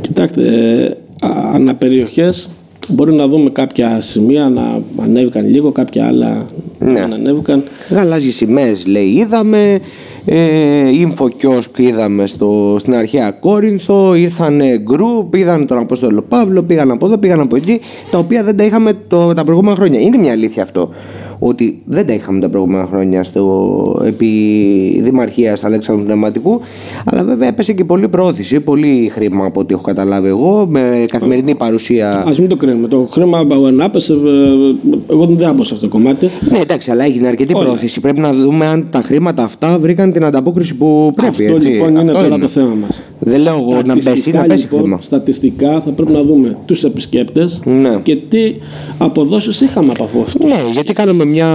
Κοιτάξτε, 0.00 0.42
ε, 0.42 1.26
α- 1.26 1.50
αναπεριοχές 1.54 2.50
μπορεί 2.88 3.12
να 3.12 3.26
δούμε 3.28 3.50
κάποια 3.50 4.00
σημεία 4.00 4.48
να 4.48 4.80
ανέβηκαν 5.02 5.50
λίγο, 5.50 5.72
κάποια 5.72 6.06
άλλα 6.06 6.46
Ναι. 6.78 7.00
να 7.06 7.14
ανέβηκαν. 7.14 7.62
Γαλάζιες 7.90 8.34
σημαίες 8.34 8.86
λέει 8.86 9.06
είδαμε 9.06 9.78
ε, 10.26 10.90
info 11.02 11.24
kiosk 11.24 11.78
είδαμε 11.78 12.26
στο, 12.26 12.76
στην 12.78 12.94
αρχαία 12.94 13.30
Κόρινθο 13.30 14.14
ήρθαν 14.14 14.60
γκρουπ, 14.82 15.34
είδαν 15.34 15.66
τον 15.66 15.78
Απόστολο 15.78 16.22
Παύλο 16.28 16.62
πήγαν 16.62 16.90
από 16.90 17.06
εδώ, 17.06 17.18
πήγαν 17.18 17.40
από 17.40 17.56
εκεί 17.56 17.80
τα 18.10 18.18
οποία 18.18 18.42
δεν 18.42 18.56
τα 18.56 18.64
είχαμε 18.64 18.92
το, 19.08 19.34
τα 19.34 19.44
προηγούμενα 19.44 19.76
χρόνια 19.76 20.00
είναι 20.00 20.16
μια 20.16 20.32
αλήθεια 20.32 20.62
αυτό 20.62 20.90
ότι 21.46 21.82
δεν 21.84 22.06
τα 22.06 22.12
είχαμε 22.12 22.40
τα 22.40 22.48
προηγούμενα 22.48 22.86
χρόνια 22.86 23.22
στο, 23.22 24.02
επί 24.06 24.26
Δημαρχίας 25.02 25.64
Αλέξανδρου 25.64 26.04
Πνευματικού 26.04 26.60
αλλά 27.04 27.24
βέβαια 27.24 27.48
έπεσε 27.48 27.72
και 27.72 27.84
πολύ 27.84 28.08
προώθηση 28.08 28.60
πολύ 28.60 29.10
χρήμα 29.12 29.44
από 29.44 29.60
ό,τι 29.60 29.74
έχω 29.74 29.82
καταλάβει 29.82 30.28
εγώ 30.28 30.66
με 30.70 31.04
καθημερινή 31.08 31.54
παρουσία 31.54 32.10
Α 32.10 32.34
μην 32.38 32.48
το 32.48 32.56
κρίνουμε. 32.56 32.88
Το 32.88 33.08
χρήμα 33.10 33.46
when 33.48 33.84
έπεσε, 33.84 34.12
ε, 34.12 34.16
εγώ 35.10 35.26
δεν 35.26 35.46
άμπω 35.48 35.64
σε 35.64 35.74
αυτό 35.74 35.86
το 35.86 35.92
κομμάτι. 35.92 36.30
Ναι, 36.50 36.58
εντάξει, 36.58 36.90
αλλά 36.90 37.04
έγινε 37.04 37.26
αρκετή 37.28 37.54
Όλα. 37.54 37.64
πρόθεση. 37.64 38.00
Πρέπει 38.00 38.20
να 38.20 38.32
δούμε 38.32 38.66
αν 38.66 38.86
τα 38.90 39.00
χρήματα 39.00 39.42
αυτά 39.42 39.78
βρήκαν 39.78 40.12
την 40.12 40.24
ανταπόκριση 40.24 40.74
που 40.74 41.12
πρέπει. 41.16 41.30
αυτό 41.30 41.54
έτσι. 41.54 41.68
λοιπόν 41.68 41.88
είναι 41.88 42.00
Αυτό 42.00 42.12
τώρα 42.12 42.38
το 42.38 42.48
θέμα 42.48 42.74
μας. 42.80 43.02
Δεν 43.18 43.40
λέω 43.40 43.54
εγώ 43.54 43.82
να 43.84 43.94
πέσει, 44.04 44.30
να 44.30 44.42
πέσει 44.42 44.62
λοιπόν, 44.62 44.80
χρήμα. 44.80 44.98
Στατιστικά 45.00 45.80
θα 45.80 45.90
πρέπει 45.90 46.12
να 46.12 46.22
δούμε 46.22 46.58
τους 46.64 46.84
επισκέπτες 46.84 47.60
Ναι. 47.64 47.98
και 48.02 48.16
τι 48.16 48.54
αποδόσεις 48.98 49.60
είχαμε 49.60 49.92
από 49.98 50.20
αυτό. 50.24 50.46
Ναι, 50.46 50.62
γιατί 50.72 50.92
κάναμε 50.92 51.24
μια, 51.34 51.46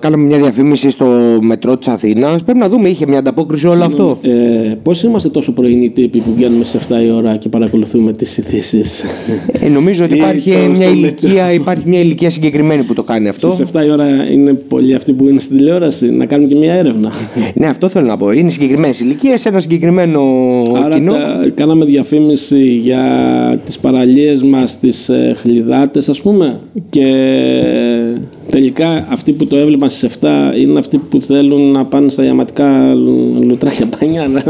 κάναμε 0.00 0.24
μια 0.24 0.38
διαφήμιση 0.38 0.90
στο 0.90 1.06
μετρό 1.40 1.76
της 1.76 1.88
Αθήνας. 1.88 2.42
Πρέπει 2.42 2.58
να 2.58 2.68
δούμε, 2.68 2.88
είχε 2.88 3.06
μια 3.06 3.18
ανταπόκριση 3.18 3.66
όλο 3.66 3.84
αυτό. 3.84 4.18
Ε, 4.22 4.28
Πώς 4.82 5.02
είμαστε 5.02 5.28
τόσο 5.28 5.52
πρωινοί 5.52 5.90
τύποι 5.90 6.20
που 6.20 6.32
βγαίνουμε 6.36 6.64
σε 6.64 6.78
7 6.88 7.04
η 7.06 7.10
ώρα 7.10 7.36
και 7.36 7.48
παρακολουθούμε 7.48 8.12
τις 8.12 8.38
ειδήσεις; 8.38 9.04
Ε, 9.60 9.68
νομίζω 9.68 10.04
ότι 10.04 10.14
Ή 10.14 10.16
υπάρχει 10.16 10.50
τώρα 10.50 10.66
μια, 10.66 10.74
στο 10.74 10.90
ηλικία, 10.90 11.52
υπάρχει 11.52 11.82
μια 11.88 12.00
ηλικία 12.00 12.30
συγκεκριμένη 12.30 12.82
που 12.82 12.94
το 12.94 13.02
κάνει 13.02 13.28
αυτό. 13.28 13.50
Στις 13.50 13.66
7 13.72 13.84
η 13.86 13.90
ώρα 13.90 14.06
είναι 14.30 14.52
πολλοί 14.52 14.94
αυτοί 14.94 15.12
που 15.12 15.28
είναι 15.28 15.38
στην 15.38 15.56
τηλεόραση 15.56 16.10
να 16.10 16.26
κάνουμε 16.26 16.48
και 16.48 16.54
μια 16.54 16.72
έρευνα. 16.74 17.12
Ναι, 17.54 17.66
αυτό 17.66 17.88
θέλω 17.88 18.06
να 18.06 18.16
πω. 18.16 18.30
Είναι 18.32 18.50
συγκεκριμένες 18.50 19.00
ηλικίες, 19.00 19.46
ένα 19.46 19.60
συγκεκριμένο 19.60 20.22
Άρα 20.84 20.94
κοινό. 20.94 21.12
τα, 21.12 21.46
κάναμε 21.54 21.84
διαφήμιση 21.84 22.64
για 22.64 23.00
τις 23.64 23.78
παραλίες 23.78 24.42
μας, 24.42 24.78
τις 24.78 25.08
ε, 25.08 25.34
χλιδάτες 25.40 26.08
ας 26.08 26.20
πούμε 26.20 26.60
και 26.90 27.06
τελικά 28.50 29.06
αυτοί 29.10 29.32
που 29.32 29.46
το 29.46 29.56
έβλεπαν 29.56 29.90
στις 29.90 30.16
7 30.20 30.26
είναι 30.60 30.78
αυτοί 30.78 30.98
που 30.98 31.20
θέλουν 31.20 31.70
να 31.72 31.84
πάνε 31.84 32.08
στα 32.08 32.24
ιαματικά 32.24 32.94
λου- 32.94 33.44
λουτράκια 33.44 33.86
μπανιά. 33.86 34.28
να- 34.28 34.42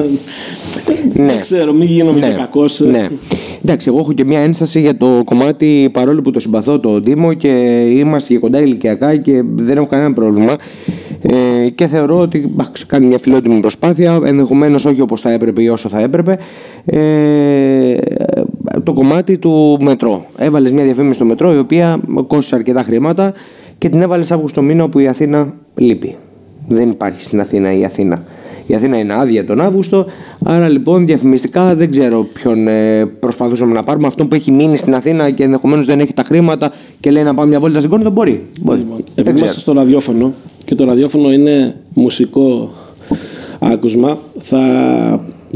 Δεν 1.13 1.41
ξέρω, 1.41 1.73
μην 1.73 1.89
γίνομαι 1.89 2.21
και 2.21 2.35
κακός. 2.39 2.81
Ναι. 2.81 3.09
Εντάξει, 3.65 3.89
εγώ 3.89 3.99
έχω 3.99 4.13
και 4.13 4.25
μια 4.25 4.41
ένσταση 4.41 4.81
για 4.81 4.97
το 4.97 5.23
κομμάτι 5.25 5.89
παρόλο 5.93 6.21
που 6.21 6.31
το 6.31 6.41
συμπαθώ 6.41 6.79
το 6.81 7.01
Δήμο 7.01 7.33
και 7.33 7.49
είμαστε 7.97 8.33
και 8.33 8.39
κοντά 8.39 8.61
ηλικιακά 8.61 9.17
και 9.17 9.43
δεν 9.55 9.77
έχω 9.77 9.87
κανένα 9.87 10.13
πρόβλημα. 10.13 10.57
Ε, 11.23 11.69
και 11.69 11.87
θεωρώ 11.87 12.19
ότι 12.19 12.49
εντάξει, 12.53 12.87
κάνει 12.87 13.07
μια 13.07 13.19
φιλότιμη 13.19 13.61
προσπάθεια, 13.61 14.19
ενδεχομένως 14.25 14.85
όχι 14.85 15.01
όπως 15.01 15.21
θα 15.21 15.33
έπρεπε 15.33 15.63
ή 15.63 15.69
όσο 15.69 15.89
θα 15.89 16.01
έπρεπε. 16.01 16.39
Ε, 16.85 17.97
το 18.85 18.93
κομμάτι 18.93 19.39
του 19.39 19.79
μετρό. 19.81 20.27
Έβαλες 20.39 20.73
μια 20.73 20.85
διαφήμιση 20.85 21.15
στο 21.15 21.25
μετρό 21.25 21.55
η 21.55 21.59
οποία 21.59 22.01
κόστησε 22.27 22.55
αρκετά 22.55 22.83
χρήματα 22.83 23.33
και 23.81 23.89
την 23.89 24.03
έβαλες 24.03 24.31
Αύγουστο 24.31 24.63
μήνα 24.63 24.85
όπου 24.85 24.99
η 24.99 25.09
Αθήνα 25.09 25.55
λείπει. 25.75 26.17
Δεν 26.69 26.91
υπάρχει 26.91 27.25
στην 27.25 27.41
Αθήνα 27.41 27.73
η 27.73 27.85
Αθήνα. 27.85 28.23
Η 28.67 28.75
Αθήνα 28.75 28.99
είναι 28.99 29.15
άδεια 29.15 29.45
τον 29.45 29.61
Αύγουστο, 29.61 30.07
άρα 30.45 30.69
λοιπόν 30.69 31.07
διαφημιστικά 31.07 31.75
δεν 31.75 31.91
ξέρω 31.91 32.27
ποιον 32.35 32.69
ε, 32.69 33.07
προσπαθούσαμε 33.07 33.73
να 33.73 33.83
πάρουμε. 33.83 34.07
Αυτό 34.07 34.27
που 34.27 34.35
έχει 34.35 34.51
μείνει 34.51 34.77
στην 34.77 34.95
Αθήνα 34.95 35.31
και 35.31 35.43
ενδεχομένως 35.43 35.87
δεν 35.87 36.01
έχει 36.01 36.13
τα 36.13 36.23
χρήματα 36.23 36.73
και 37.01 37.11
λέει 37.11 37.23
να 37.23 37.35
πάμε 37.35 37.49
μια 37.49 37.61
βόλτα 37.61 37.79
στην 37.79 37.91
Κόρινθο, 37.91 38.11
μπορεί. 38.11 38.47
μπορεί. 38.61 38.79
Λοιπόν, 38.79 38.97
δεν 38.97 39.07
επειδή 39.15 39.25
ξέρω. 39.25 39.39
είμαστε 39.39 39.61
στο 39.61 39.73
ραδιόφωνο 39.73 40.33
και 40.65 40.75
το 40.75 40.85
ραδιόφωνο 40.85 41.33
είναι 41.33 41.75
μουσικό 41.95 42.71
άκουσμα, 43.59 44.19
θα 44.41 44.61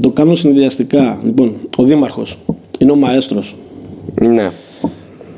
το 0.00 0.10
κάνω 0.10 0.34
συνδυαστικά. 0.34 1.18
Λοιπόν, 1.24 1.54
ο 1.76 1.82
Δήμαρχος 1.82 2.38
είναι 2.78 2.90
ο 2.90 2.96
μαέστρος. 2.96 3.56
Ναι. 4.20 4.50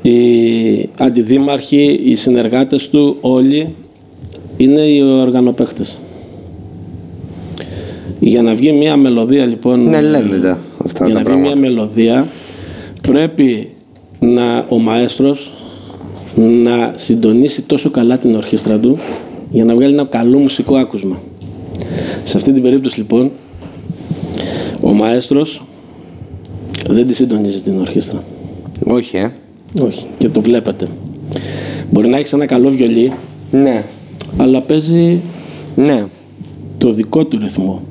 Οι 0.01 0.89
αντιδήμαρχοι, 0.97 1.99
οι 2.03 2.15
συνεργάτες 2.15 2.89
του, 2.89 3.17
όλοι 3.21 3.75
είναι 4.57 4.81
οι 4.81 5.01
οργανοπαίχτες. 5.01 5.97
Για 8.19 8.41
να 8.41 8.55
βγει 8.55 8.71
μια 8.71 8.97
μελωδία 8.97 9.45
λοιπόν 9.45 9.89
Ναι, 9.89 10.01
λένε 10.01 10.37
τα 10.37 10.59
αυτά 10.85 11.05
για 11.05 11.13
τα 11.13 11.21
να 11.21 11.29
βγει 11.29 11.39
μια 11.41 11.51
πράγματα. 11.51 11.59
μελωδία 11.59 12.27
πρέπει 13.01 13.69
να, 14.19 14.65
ο 14.69 14.77
μαέστρος 14.77 15.53
να 16.35 16.93
συντονίσει 16.95 17.61
τόσο 17.61 17.89
καλά 17.89 18.17
την 18.17 18.35
ορχήστρα 18.35 18.79
του 18.79 18.97
για 19.51 19.65
να 19.65 19.75
βγάλει 19.75 19.93
ένα 19.93 20.03
καλό 20.05 20.37
μουσικό 20.37 20.75
άκουσμα. 20.75 21.19
Σε 22.23 22.37
αυτή 22.37 22.51
την 22.53 22.61
περίπτωση 22.61 22.97
λοιπόν 22.97 23.31
ο 24.81 24.93
μαέστρος 24.93 25.63
δεν 26.87 27.07
τη 27.07 27.13
συντονίζει 27.13 27.61
την 27.61 27.79
ορχήστρα. 27.79 28.23
Όχι, 28.85 29.17
ε. 29.17 29.31
Όχι, 29.81 30.05
και 30.17 30.29
το 30.29 30.41
βλέπετε. 30.41 30.87
Μπορεί 31.91 32.07
να 32.07 32.17
έχεις 32.17 32.33
ένα 32.33 32.45
καλό 32.45 32.69
βιολί, 32.69 33.11
Ναι. 33.51 33.83
αλλά 34.37 34.61
παίζει 34.61 35.19
Ναι. 35.75 36.05
το 36.77 36.91
δικό 36.91 37.25
του 37.25 37.39
ρυθμό. 37.41 37.81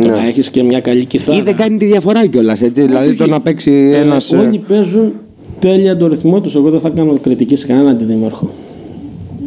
Το 0.00 0.08
Ναι. 0.08 0.14
να 0.16 0.26
έχεις 0.26 0.50
και 0.50 0.62
μια 0.62 0.80
καλή 0.80 1.04
κιθάρα. 1.04 1.38
Ή 1.38 1.42
δεν 1.42 1.56
κάνει 1.56 1.76
τη 1.76 1.84
διαφορά 1.86 2.26
κιόλας, 2.26 2.60
έτσι. 2.62 2.82
Δηλαδή 2.82 3.14
το 3.16 3.22
Όχι. 3.22 3.32
να 3.32 3.40
παίξει 3.40 3.70
Ε, 3.72 3.96
ένας. 3.96 4.32
όλοι 4.32 4.58
παίζουν 4.58 5.12
τέλεια 5.58 5.96
το 5.96 6.06
ρυθμό 6.06 6.40
τους. 6.40 6.54
Εγώ 6.54 6.70
δεν 6.70 6.80
θα 6.80 6.88
κάνω 6.88 7.18
κριτικής 7.22 7.60
σε 7.60 7.66
κανέναν 7.66 7.88
αντιδήμαρχο. 7.88 8.50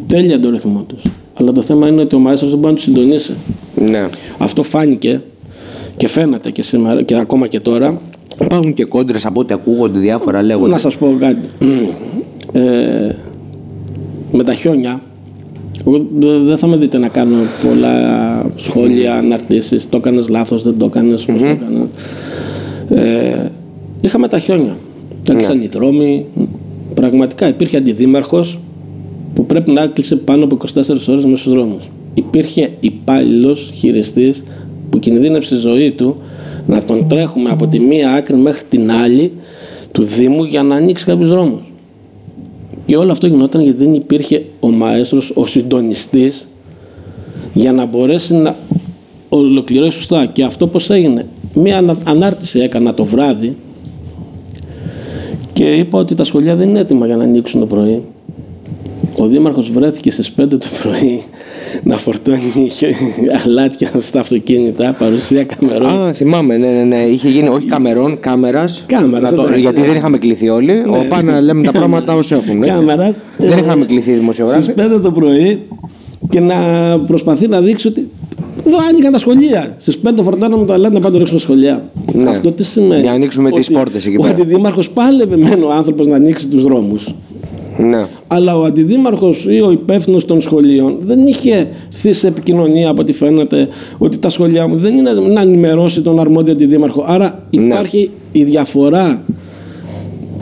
Τέλεια 0.08 0.40
το 0.40 0.50
ρυθμό 0.50 0.84
τους. 0.88 1.02
Αλλά 1.34 1.52
το 1.52 1.62
θέμα 1.62 1.88
είναι 1.88 2.02
ότι 2.02 2.16
ο 2.16 2.20
μαέστρος 2.20 2.50
δεν 2.50 2.60
μπορεί 2.60 2.72
να 2.74 2.80
τους 2.80 2.86
συντονίσει. 2.88 3.34
Ναι. 3.76 4.08
Αυτό 4.38 4.64
φάνηκε 4.64 5.22
και 6.04 6.10
φαίνεται 6.10 6.52
και 6.52 6.62
σήμερα 6.62 7.02
και 7.02 7.16
ακόμα 7.16 7.48
και 7.48 7.60
τώρα. 7.60 8.02
Υπάρχουν 8.42 8.74
και 8.74 8.86
κόντρες 8.86 9.26
από 9.26 9.40
ό,τι 9.40 9.54
ακούγονται 9.54 10.00
διάφορα 10.00 10.42
λέγονται. 10.42 10.72
Να 10.72 10.78
σας 10.78 10.98
πω 10.98 11.16
κάτι. 11.20 11.48
Ε, 12.52 13.16
με 14.32 14.44
τα 14.44 14.54
χιόνια, 14.54 15.02
εγώ 15.88 16.06
δε- 16.20 16.38
δεν 16.40 16.58
θα 16.58 16.68
με 16.68 16.78
δείτε 16.78 16.98
να 16.98 17.08
κάνω 17.08 17.36
πολλά 17.68 18.46
σχόλια, 18.56 19.16
αναρτήσεις, 19.16 19.90
το 19.90 19.98
έκανες 19.98 20.30
λάθος, 20.30 20.64
δεν 20.64 20.76
το 20.78 20.86
έκανες, 20.86 21.26
πώς 21.26 21.40
το 21.42 21.46
έκανες. 21.48 21.88
Ε, 22.90 23.52
είχαμε 24.02 24.28
τα 24.28 24.40
χιόνια. 24.40 24.76
Έκλεισαν 25.30 25.62
οι 25.62 25.68
δρόμοι. 25.68 26.26
Πραγματικά 26.94 27.48
υπήρχε 27.48 27.78
αντιδήμαρχος 27.78 28.60
που 29.34 29.46
πρέπει 29.46 29.72
να 29.72 29.82
έκλεισε 29.82 30.16
πάνω 30.16 30.44
από 30.44 30.56
24 30.56 31.08
ώρες 31.10 31.26
μέσα 31.26 31.38
στους 31.42 31.52
δρόμους. 31.54 31.90
Υπήρχε 32.14 32.70
υπάλληλος 32.80 33.70
χειριστής 33.74 34.44
που 34.94 35.00
κινδύνευσε 35.00 35.56
η 35.56 35.58
ζωή 35.58 35.92
του 35.92 36.16
να 36.68 36.84
τον 36.84 37.08
τρέχουμε 37.08 37.50
από 37.50 37.68
τη 37.68 37.80
μία 37.80 38.12
άκρη 38.12 38.36
μέχρι 38.36 38.62
την 38.70 38.92
άλλη 38.92 39.32
του 39.92 40.04
Δήμου 40.04 40.44
για 40.44 40.64
να 40.64 40.76
ανοίξει 40.76 41.06
κάποιους 41.06 41.30
δρόμους. 41.30 41.72
Και 42.86 42.98
όλο 42.98 43.12
αυτό 43.12 43.28
γινόταν 43.28 43.62
γιατί 43.62 43.78
δεν 43.84 43.94
υπήρχε 43.94 44.46
ο 44.60 44.70
μαέστρος, 44.72 45.32
ο 45.36 45.46
συντονιστής 45.46 46.48
για 47.54 47.72
να 47.72 47.86
μπορέσει 47.86 48.34
να 48.34 48.56
ολοκληρώσει 49.30 49.98
σωστά. 49.98 50.26
Και 50.26 50.44
αυτό 50.44 50.68
πώς 50.68 50.90
έγινε. 50.90 51.28
Μία 51.54 51.78
ανα- 51.78 51.98
ανάρτηση 52.06 52.60
έκανα 52.60 52.94
το 52.94 53.04
βράδυ 53.04 53.56
και 55.54 55.76
είπα 55.76 56.00
ότι 56.00 56.16
τα 56.16 56.24
σχολεία 56.24 56.56
δεν 56.56 56.70
είναι 56.70 56.80
έτοιμα 56.80 57.06
για 57.06 57.16
να 57.16 57.24
ανοίξουν 57.24 57.60
το 57.60 57.66
πρωί. 57.66 58.04
Ο 59.24 59.28
Δήμαρχος 59.28 59.72
βρέθηκε 59.72 60.12
στις 60.12 60.32
5 60.42 60.46
το 60.50 60.58
πρωί 60.82 61.22
να 61.84 61.96
φορτώνει 61.98 62.70
αλάτια 63.46 63.90
στα 64.00 64.20
αυτοκίνητα, 64.20 64.96
παρουσία 65.00 65.44
καμερών. 65.44 65.88
Α, 66.08 66.14
θυμάμαι, 66.14 66.58
ναι, 66.58 66.68
ναι, 66.68 66.84
ναι. 66.84 66.96
Είχε 67.04 67.30
γίνει 67.30 67.48
όχι 67.48 67.66
καμερών, 67.66 68.20
κάμερας. 68.20 68.84
Κάμερας, 68.88 69.32
εντάξει. 69.32 69.60
Γιατί 69.60 69.82
δεν 69.82 69.96
είχαμε 69.96 70.18
κληθεί 70.18 70.50
όλοι. 70.50 70.72
Ο, 70.88 71.06
πάμε 71.10 71.32
να 71.32 71.42
λέμε 71.42 71.64
τα 71.64 71.72
πράγματα 71.80 72.16
όσο 72.16 72.36
έχουν. 72.36 72.64
έτσι. 72.64 72.76
Κάμερας. 72.76 73.18
Δεν 73.38 73.52
Ε, 73.52 73.62
είχαμε 73.62 73.86
κληθεί 73.86 74.12
οι 74.12 74.14
δημοσιογράφοι. 74.14 74.62
Στις 74.62 74.74
5 74.98 75.00
το 75.02 75.12
πρωί 75.12 75.60
και 76.30 76.40
να 76.40 76.56
προσπαθεί 77.08 77.48
να 77.48 77.62
δείξει 77.62 77.88
ότι 77.88 78.08
εδώ 78.68 78.78
άνοιγαν 78.90 79.12
τα 79.12 79.20
σχολεία. 79.20 79.76
Στις 79.78 80.00
5 80.06 80.10
φορτώναμε 80.24 80.66
το 80.66 80.74
αλάτι 80.74 80.94
να 80.94 81.00
πάμε 81.00 81.12
το 81.12 81.18
ρίξουμε 81.18 81.40
στα 81.40 81.50
σχολεία. 81.50 81.84
Ναι. 82.14 82.30
Αυτό 82.30 82.52
τι 82.52 82.64
σημαίνει; 82.64 83.02
Για 83.02 83.10
να 83.10 83.16
ανοίξουμε 83.16 83.52
τις 83.52 83.66
Ότι 83.68 83.78
πόρτες 83.78 84.06
εκεί 84.06 84.16
Ο 84.16 84.20
πέρα. 84.22 84.34
αντιδήμαρχο 84.34 84.82
πάλευε 84.94 85.38
μεν 85.38 85.64
ο 85.64 85.72
άνθρωπος 85.72 86.08
να 86.08 86.16
ανοίξει 86.16 86.48
τους 86.48 86.64
δρόμους. 86.64 87.14
Ναι. 87.78 88.06
Αλλά 88.28 88.58
ο 88.58 88.64
αντιδήμαρχος 88.64 89.46
ή 89.50 89.62
ο 89.62 89.72
υπεύθυνος 89.72 90.26
των 90.26 90.42
σχολείων 90.42 90.98
δεν 91.00 91.28
είχε 91.28 91.68
έρθει 91.92 92.14
σε 92.14 92.28
επικοινωνία 92.28 92.90
από 92.90 93.02
ό,τι 93.02 93.14
φαίνεται 93.14 93.68
ότι 93.98 94.18
τα 94.18 94.30
σχολεία 94.30 94.68
μου 94.68 94.76
δεν 94.76 94.96
είναι 94.96 95.12
να 95.12 95.42
ενημερώσει 95.42 96.02
τον 96.02 96.20
αρμόδιο 96.20 96.52
αντιδήμαρχο. 96.54 97.04
Άρα 97.08 97.46
Ναι. 97.52 97.66
υπάρχει 97.66 98.10
η 98.32 98.44
διαφορά 98.44 99.24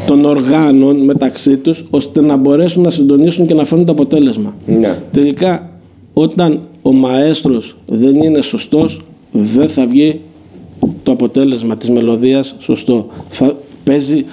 των 0.08 0.26
οργάνων 0.26 0.96
μεταξύ 0.96 1.58
τους 1.58 1.86
ώστε 1.90 2.22
να 2.22 2.36
μπορέσουν 2.36 2.84
να 2.84 2.90
συντονίσουν 2.90 3.46
και 3.46 3.54
να 3.54 3.66
φέρουν 3.66 3.86
το 3.86 3.92
αποτέλεσμα. 3.92 4.56
Ναι. 4.66 4.98
Τελικά 5.12 5.70
όταν 6.14 6.60
ο 6.82 6.92
μαέστρος 6.94 7.76
δεν 7.86 8.16
είναι 8.16 8.42
σωστός 8.42 9.02
δεν 9.32 9.70
θα 9.70 9.86
βγει 9.88 10.20
το 11.04 11.12
αποτέλεσμα 11.12 11.78
της 11.78 11.90
μελωδίας 11.90 12.56
σωστό. 12.60 13.08
Θα 13.30 13.56
παίζει 13.84 14.26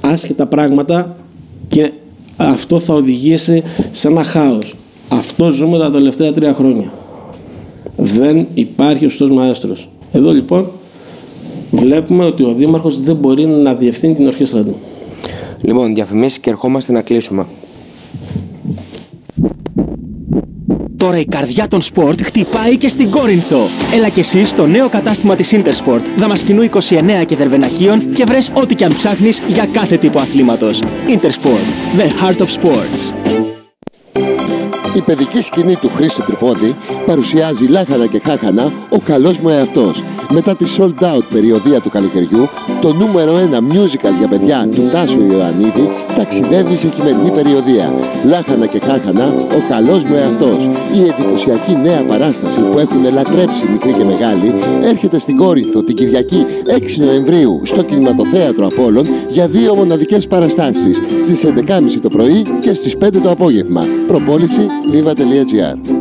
άσχετα 0.00 0.46
πράγματα 0.46 1.16
και 1.68 1.90
αυτό 2.48 2.78
θα 2.78 2.94
οδηγήσει 2.94 3.62
σε 3.92 4.08
ένα 4.08 4.22
χάος. 4.22 4.76
Αυτό 5.08 5.50
ζούμε 5.50 5.78
τα 5.78 5.90
τελευταία 5.90 6.32
τρία 6.32 6.54
χρόνια. 6.54 6.92
Δεν 7.96 8.46
υπάρχει 8.54 9.04
ο 9.04 9.08
σωστός 9.08 9.30
μαέστρος. 9.30 9.88
Εδώ 10.12 10.32
λοιπόν 10.32 10.70
βλέπουμε 11.70 12.24
ότι 12.24 12.42
ο 12.42 12.52
Δήμαρχος 12.52 13.00
δεν 13.00 13.16
μπορεί 13.16 13.46
να 13.46 13.74
διευθύνει 13.74 14.14
την 14.14 14.26
ορχήστρα 14.26 14.62
του. 14.62 14.76
Λοιπόν, 15.60 15.94
διαφημίσεις 15.94 16.38
και 16.38 16.50
ερχόμαστε 16.50 16.92
να 16.92 17.02
κλείσουμε. 17.02 17.46
Τώρα 21.00 21.18
η 21.18 21.24
καρδιά 21.24 21.68
των 21.68 21.82
σπορ 21.82 22.22
χτυπάει 22.22 22.76
και 22.76 22.88
στην 22.88 23.10
Κόρινθο. 23.10 23.68
Έλα 23.94 24.08
και 24.08 24.20
εσύ 24.20 24.44
στο 24.44 24.66
νέο 24.66 24.88
κατάστημα 24.88 25.34
της 25.34 25.54
Intersport, 25.54 26.00
Δαμασκηνού 26.16 26.62
29 26.62 27.24
και 27.26 27.36
Δερβενακίων 27.36 28.12
και 28.12 28.24
βρες 28.24 28.50
ό,τι 28.54 28.74
και 28.74 28.84
αν 28.84 28.94
ψάχνεις 28.94 29.42
για 29.46 29.66
κάθε 29.66 29.96
τύπο 29.96 30.18
αθλήματος. 30.18 30.82
Intersport, 31.08 31.98
the 31.98 32.06
heart 32.22 32.38
of 32.38 32.48
sports. 32.60 33.29
Η 35.00 35.02
παιδική 35.02 35.40
σκηνή 35.42 35.76
του 35.76 35.88
Χρήστο 35.88 36.22
Τρυπόδη 36.22 36.76
παρουσιάζει 37.06 37.66
λάχανα 37.66 38.06
και 38.06 38.20
χάχανα 38.24 38.72
ο 38.88 38.98
καλός 38.98 39.38
μου 39.38 39.48
εαυτός. 39.48 40.04
Μετά 40.30 40.56
τη 40.56 40.64
sold 40.76 41.02
out 41.02 41.24
περιοδία 41.32 41.80
του 41.80 41.90
καλοκαιριού, 41.90 42.48
το 42.80 42.92
νούμερο 42.92 43.38
ένα 43.38 43.58
musical 43.70 44.14
για 44.18 44.28
παιδιά 44.28 44.68
του 44.74 44.88
Τάσου 44.92 45.26
Ιωαννίδη 45.30 45.90
ταξιδεύει 46.16 46.76
σε 46.76 46.88
χειμερινή 46.88 47.30
περιοδία. 47.30 47.92
Λάχανα 48.24 48.66
και 48.66 48.80
χάχανα, 48.80 49.26
ο 49.26 49.60
καλός 49.68 50.04
μου 50.04 50.14
εαυτός. 50.14 50.56
Η 50.94 51.00
εντυπωσιακή 51.08 51.76
νέα 51.82 52.02
παράσταση 52.08 52.60
που 52.60 52.78
έχουν 52.78 53.02
λατρέψει 53.14 53.62
μικροί 53.72 53.92
και 53.92 54.04
μεγάλοι 54.04 54.54
έρχεται 54.82 55.18
στην 55.18 55.36
Κόρινθο 55.36 55.82
την 55.82 55.94
Κυριακή 55.94 56.46
6 56.98 57.04
Νοεμβρίου 57.04 57.60
στο 57.64 57.82
Κινηματοθέατρο 57.82 58.66
Απόλλων 58.66 59.06
για 59.28 59.48
δύο 59.48 59.74
μοναδικές 59.74 60.26
παραστάσεις 60.26 60.96
στις 61.18 61.44
11.30 61.44 62.00
το 62.02 62.08
πρωί 62.08 62.42
και 62.60 62.72
στις 62.72 62.96
5 63.04 63.08
το 63.22 63.30
απόγευμα. 63.30 63.84
Προπόληση 64.06 64.66
Viva 64.90 65.10
a 65.10 65.12
Ateliê 65.12 65.44
Diário. 65.44 65.99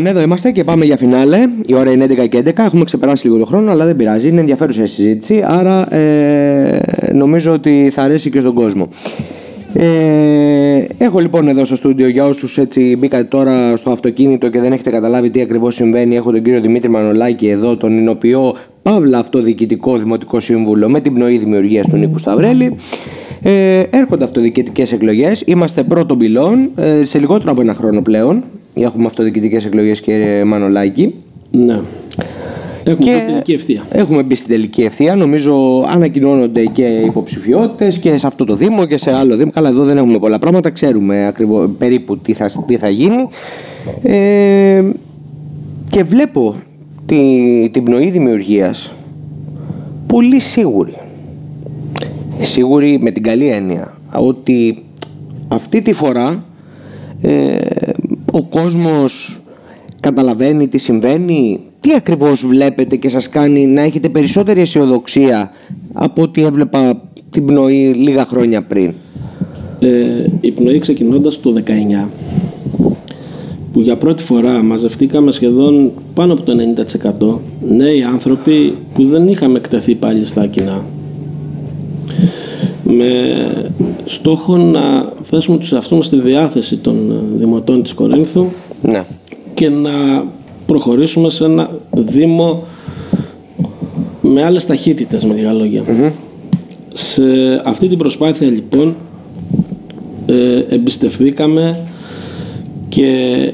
Λοιπόν, 0.00 0.16
εδώ 0.16 0.24
είμαστε 0.24 0.50
και 0.50 0.64
πάμε 0.64 0.84
για 0.84 0.96
φινάλε. 0.96 1.38
Η 1.66 1.74
ώρα 1.74 1.90
είναι 1.90 2.04
11 2.04 2.28
και 2.28 2.42
11. 2.44 2.52
Έχουμε 2.56 2.84
ξεπεράσει 2.84 3.26
λίγο 3.26 3.38
το 3.38 3.44
χρόνο, 3.44 3.70
αλλά 3.70 3.84
δεν 3.86 3.96
πειράζει. 3.96 4.28
Είναι 4.28 4.40
ενδιαφέρουσα 4.40 4.82
η 4.82 4.86
συζήτηση. 4.86 5.42
Άρα 5.44 5.94
ε, 5.94 6.80
νομίζω 7.12 7.52
ότι 7.52 7.90
θα 7.92 8.02
αρέσει 8.02 8.30
και 8.30 8.40
στον 8.40 8.54
κόσμο. 8.54 8.88
Ε, 9.72 10.84
έχω 10.98 11.18
λοιπόν 11.18 11.48
εδώ 11.48 11.64
στο 11.64 11.76
στούντιο 11.76 12.08
για 12.08 12.24
όσους 12.24 12.58
έτσι 12.58 12.96
μπήκατε 12.98 13.24
τώρα 13.24 13.76
στο 13.76 13.90
αυτοκίνητο 13.90 14.48
και 14.48 14.60
δεν 14.60 14.72
έχετε 14.72 14.90
καταλάβει 14.90 15.30
τι 15.30 15.40
ακριβώς 15.40 15.74
συμβαίνει. 15.74 16.16
Έχω 16.16 16.32
τον 16.32 16.42
κύριο 16.42 16.60
Δημήτρη 16.60 16.90
Μανολάκη 16.90 17.48
εδώ, 17.48 17.76
τον 17.76 17.98
Ινοποιό 17.98 18.56
Παύλα 18.82 19.18
Αυτοδιοικητικό 19.18 19.96
Δημοτικό 19.96 20.40
Σύμβουλο 20.40 20.88
με 20.88 21.00
την 21.00 21.14
πνοή 21.14 21.38
δημιουργίας 21.38 21.88
του 21.88 21.96
Νίκου 21.96 22.18
Σταυρέλη. 22.18 22.76
Ε, 23.42 23.82
έρχονται 23.90 24.24
αυτοδιοικητικές 24.24 24.92
εκλογές. 24.92 25.42
Είμαστε 25.46 25.82
πρώτον 25.82 26.18
πυλών 26.18 26.70
ε, 26.76 27.04
σε 27.04 27.18
λιγότερο 27.18 27.50
από 27.50 27.60
ένα 27.60 27.74
χρόνο 27.74 28.02
πλέον. 28.02 28.42
Έχουμε 28.74 29.06
αυτοδιοικητικές 29.06 29.64
εκλογές 29.64 30.00
κύριε 30.00 30.44
Μανολάκη. 30.44 31.14
Ναι. 31.50 31.80
Έχουμε 32.84 33.10
και 33.10 33.22
τελική 33.26 33.52
ευθεία. 33.52 33.86
Έχουμε 33.90 34.22
μπει 34.22 34.34
στην 34.34 34.48
τελική 34.48 34.82
ευθεία. 34.82 35.14
Νομίζω 35.14 35.84
ανακοινώνονται 35.88 36.64
και 36.64 37.02
υποψηφιότητες 37.06 37.98
και 37.98 38.16
σε 38.16 38.26
αυτό 38.26 38.44
το 38.44 38.54
Δήμο 38.54 38.86
και 38.86 38.98
σε 38.98 39.16
άλλο 39.16 39.36
Δήμο. 39.36 39.50
Καλά, 39.50 39.68
εδώ 39.68 39.84
δεν 39.84 39.96
έχουμε 39.96 40.18
πολλά 40.18 40.38
πράγματα. 40.38 40.70
Ξέρουμε 40.70 41.26
ακριβώς 41.26 41.70
περίπου 41.78 42.18
τι 42.18 42.32
θα, 42.32 42.50
τι 42.66 42.76
θα 42.76 42.88
γίνει. 42.88 43.28
Ε, 44.02 44.82
και 45.88 46.02
βλέπω 46.02 46.56
τη, 47.06 47.18
την 47.70 47.84
πνοή 47.84 48.10
δημιουργίας 48.10 48.92
πολύ 50.06 50.40
σίγουρη. 50.40 50.94
Σίγουρη 52.38 52.98
με 53.00 53.10
την 53.10 53.22
καλή 53.22 53.46
έννοια 53.46 53.94
ότι 54.14 54.82
αυτή 55.48 55.82
τη 55.82 55.92
φορά 55.92 56.44
ε, 57.22 57.58
ο 58.30 58.42
κόσμος 58.42 59.40
καταλαβαίνει 60.00 60.68
τι 60.68 60.78
συμβαίνει; 60.78 61.60
Τι 61.80 61.94
ακριβώς 61.94 62.46
βλέπετε 62.46 62.96
και 62.96 63.08
σας 63.08 63.28
κάνει 63.28 63.66
να 63.66 63.80
έχετε 63.80 64.08
περισσότερη 64.08 64.60
αισιοδοξία 64.60 65.50
από 65.92 66.22
ό,τι 66.22 66.42
έβλεπα 66.42 67.02
την 67.30 67.46
πνοή 67.46 67.92
λίγα 67.94 68.24
χρόνια 68.24 68.62
πριν; 68.62 68.94
Ε, 69.80 69.88
η 70.40 70.50
πνοή 70.50 70.78
ξεκινώντας 70.78 71.40
το 71.40 71.54
19 72.02 72.08
που 73.72 73.80
για 73.80 73.96
πρώτη 73.96 74.22
φορά 74.22 74.62
μαζευτήκαμε 74.62 75.32
σχεδόν 75.32 75.92
πάνω 76.14 76.32
από 76.32 76.42
το 76.42 76.52
90% 77.68 77.74
νέοι 77.76 78.02
άνθρωποι 78.02 78.74
που 78.94 79.04
δεν 79.04 79.28
είχαμε 79.28 79.58
εκτεθεί 79.58 79.94
πάλι 79.94 80.26
στα 80.26 80.46
κοινά 80.46 80.84
με 82.90 83.72
στόχο 84.04 84.56
να 84.56 85.12
θέσουμε 85.22 85.58
τους 85.58 85.72
εαυτούς 85.72 85.96
μας 85.96 86.06
στη 86.06 86.20
διάθεση 86.20 86.76
των 86.76 87.22
δημοτών 87.36 87.82
της 87.82 87.94
Κορίνθου 87.94 88.46
ναι. 88.82 89.04
και 89.54 89.68
να 89.68 90.24
προχωρήσουμε 90.66 91.30
σε 91.30 91.44
ένα 91.44 91.70
δήμο 91.90 92.62
με 94.20 94.44
άλλες 94.44 94.66
ταχύτητες 94.66 95.24
με 95.24 95.34
λίγα 95.34 95.82
Σε 96.92 97.22
αυτή 97.64 97.88
την 97.88 97.98
προσπάθεια 97.98 98.48
λοιπόν 98.48 98.94
ε, 100.26 100.64
εμπιστευθήκαμε 100.68 101.78
και 102.88 103.52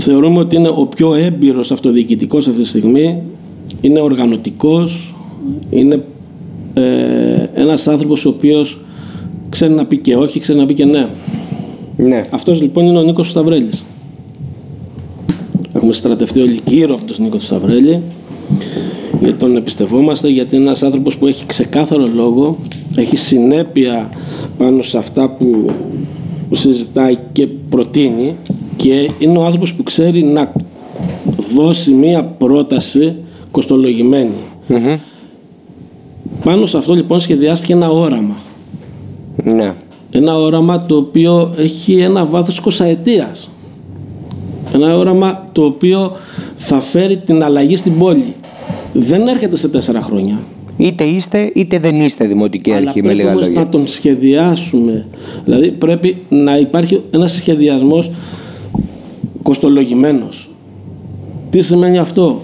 θεωρούμε 0.00 0.38
ότι 0.38 0.56
είναι 0.56 0.68
ο 0.68 0.86
πιο 0.96 1.14
έμπειρος 1.14 1.72
αυτοδιοικητικός 1.72 2.48
αυτή 2.48 2.60
τη 2.62 2.68
στιγμή. 2.68 3.22
Είναι 3.80 4.00
οργανωτικός 4.00 5.14
είναι 5.70 6.04
ε, 6.74 6.82
ένας 7.54 7.88
άνθρωπος 7.88 8.24
ο 8.24 8.28
οποίος 8.28 8.80
ξέρει 9.48 9.72
να 9.72 9.84
πει 9.84 9.96
και 9.96 10.16
όχι, 10.16 10.40
ξέρει 10.40 10.58
να 10.58 10.66
πει 10.66 10.74
και 10.74 10.84
ναι. 10.84 11.06
ναι. 11.96 12.24
Αυτός 12.30 12.60
λοιπόν 12.60 12.86
είναι 12.86 12.98
ο 12.98 13.02
Νίκος 13.02 13.28
Σταυρέλης. 13.28 13.84
Έχουμε 15.74 15.92
στρατευτεί 15.92 16.40
όλοι 16.40 16.60
γύρω 16.66 16.94
από 16.94 17.04
τον 17.04 17.16
Νίκο 17.18 17.36
του 17.36 17.44
Σταυρέλη 17.44 18.00
γιατί 19.20 19.38
τον 19.38 19.56
εμπιστευόμαστε 19.56 20.28
γιατί 20.28 20.56
είναι 20.56 20.64
ένας 20.64 20.82
άνθρωπος 20.82 21.16
που 21.16 21.26
έχει 21.26 21.46
ξεκάθαρο 21.46 22.08
λόγο 22.14 22.58
έχει 22.96 23.16
συνέπεια 23.16 24.08
πάνω 24.58 24.82
σε 24.82 24.98
αυτά 24.98 25.28
που, 25.28 25.70
που 26.48 26.54
συζητάει 26.54 27.16
και 27.32 27.46
προτείνει 27.70 28.34
και 28.76 29.10
είναι 29.18 29.38
ο 29.38 29.44
άνθρωπος 29.44 29.74
που 29.74 29.82
ξέρει 29.82 30.22
να 30.22 30.52
δώσει 31.54 31.90
μία 31.90 32.22
πρόταση 32.22 33.14
κοστολογημένη. 33.50 34.34
Πάνω 36.50 36.66
σε 36.66 36.76
αυτό 36.76 36.94
λοιπόν 36.94 37.20
σχεδιάστηκε 37.20 37.72
ένα 37.72 37.90
όραμα. 37.90 38.36
Ναι. 39.44 39.74
Ένα 40.10 40.36
όραμα 40.36 40.86
το 40.86 40.96
οποίο 40.96 41.54
έχει 41.56 42.00
ένα 42.00 42.24
βάθος 42.24 42.60
20 42.64 42.84
ετίας. 42.84 43.50
Ένα 44.74 44.96
όραμα 44.96 45.48
το 45.52 45.64
οποίο 45.64 46.12
θα 46.56 46.80
φέρει 46.80 47.16
την 47.16 47.42
αλλαγή 47.42 47.76
στην 47.76 47.98
πόλη. 47.98 48.34
Δεν 48.92 49.28
έρχεται 49.28 49.56
σε 49.56 49.68
τέσσερα 49.68 50.00
χρόνια. 50.00 50.38
Είτε 50.76 51.04
είστε 51.04 51.50
είτε 51.54 51.78
δεν 51.78 52.00
είστε 52.00 52.26
δημοτική 52.26 52.70
Αλλά 52.72 52.88
αρχή 52.88 53.02
με 53.02 53.12
λίγα 53.12 53.32
πρέπει 53.32 53.46
λόγια. 53.46 53.60
να 53.60 53.68
τον 53.68 53.86
σχεδιάσουμε. 53.86 55.06
Δηλαδή 55.44 55.70
πρέπει 55.70 56.16
να 56.28 56.58
υπάρχει 56.58 57.02
ένας 57.10 57.32
σχεδιασμός 57.32 58.10
κοστολογημένος. 59.42 60.50
Τι 61.50 61.60
σημαίνει 61.62 61.98
αυτό; 61.98 62.40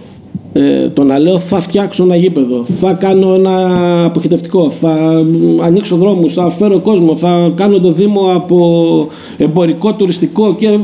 Ε, 0.59 0.89
το 0.89 1.05
να 1.05 1.19
λέω 1.19 1.39
θα 1.39 1.61
φτιάξω 1.61 2.03
ένα 2.03 2.17
γήπεδο, 2.17 2.65
θα 2.65 2.93
κάνω 2.93 3.35
ένα 3.35 4.05
αποχητευτικό, 4.05 4.71
θα 4.71 5.25
ανοίξω 5.63 5.97
δρόμους, 5.97 6.33
θα 6.33 6.51
φέρω 6.51 6.79
κόσμο, 6.79 7.17
θα 7.17 7.53
κάνω 7.55 7.79
το 7.79 7.93
Δήμο 7.93 8.21
από 8.35 9.09
εμπορικό, 9.37 9.93
τουριστικό 9.93 10.55
και 10.55 10.79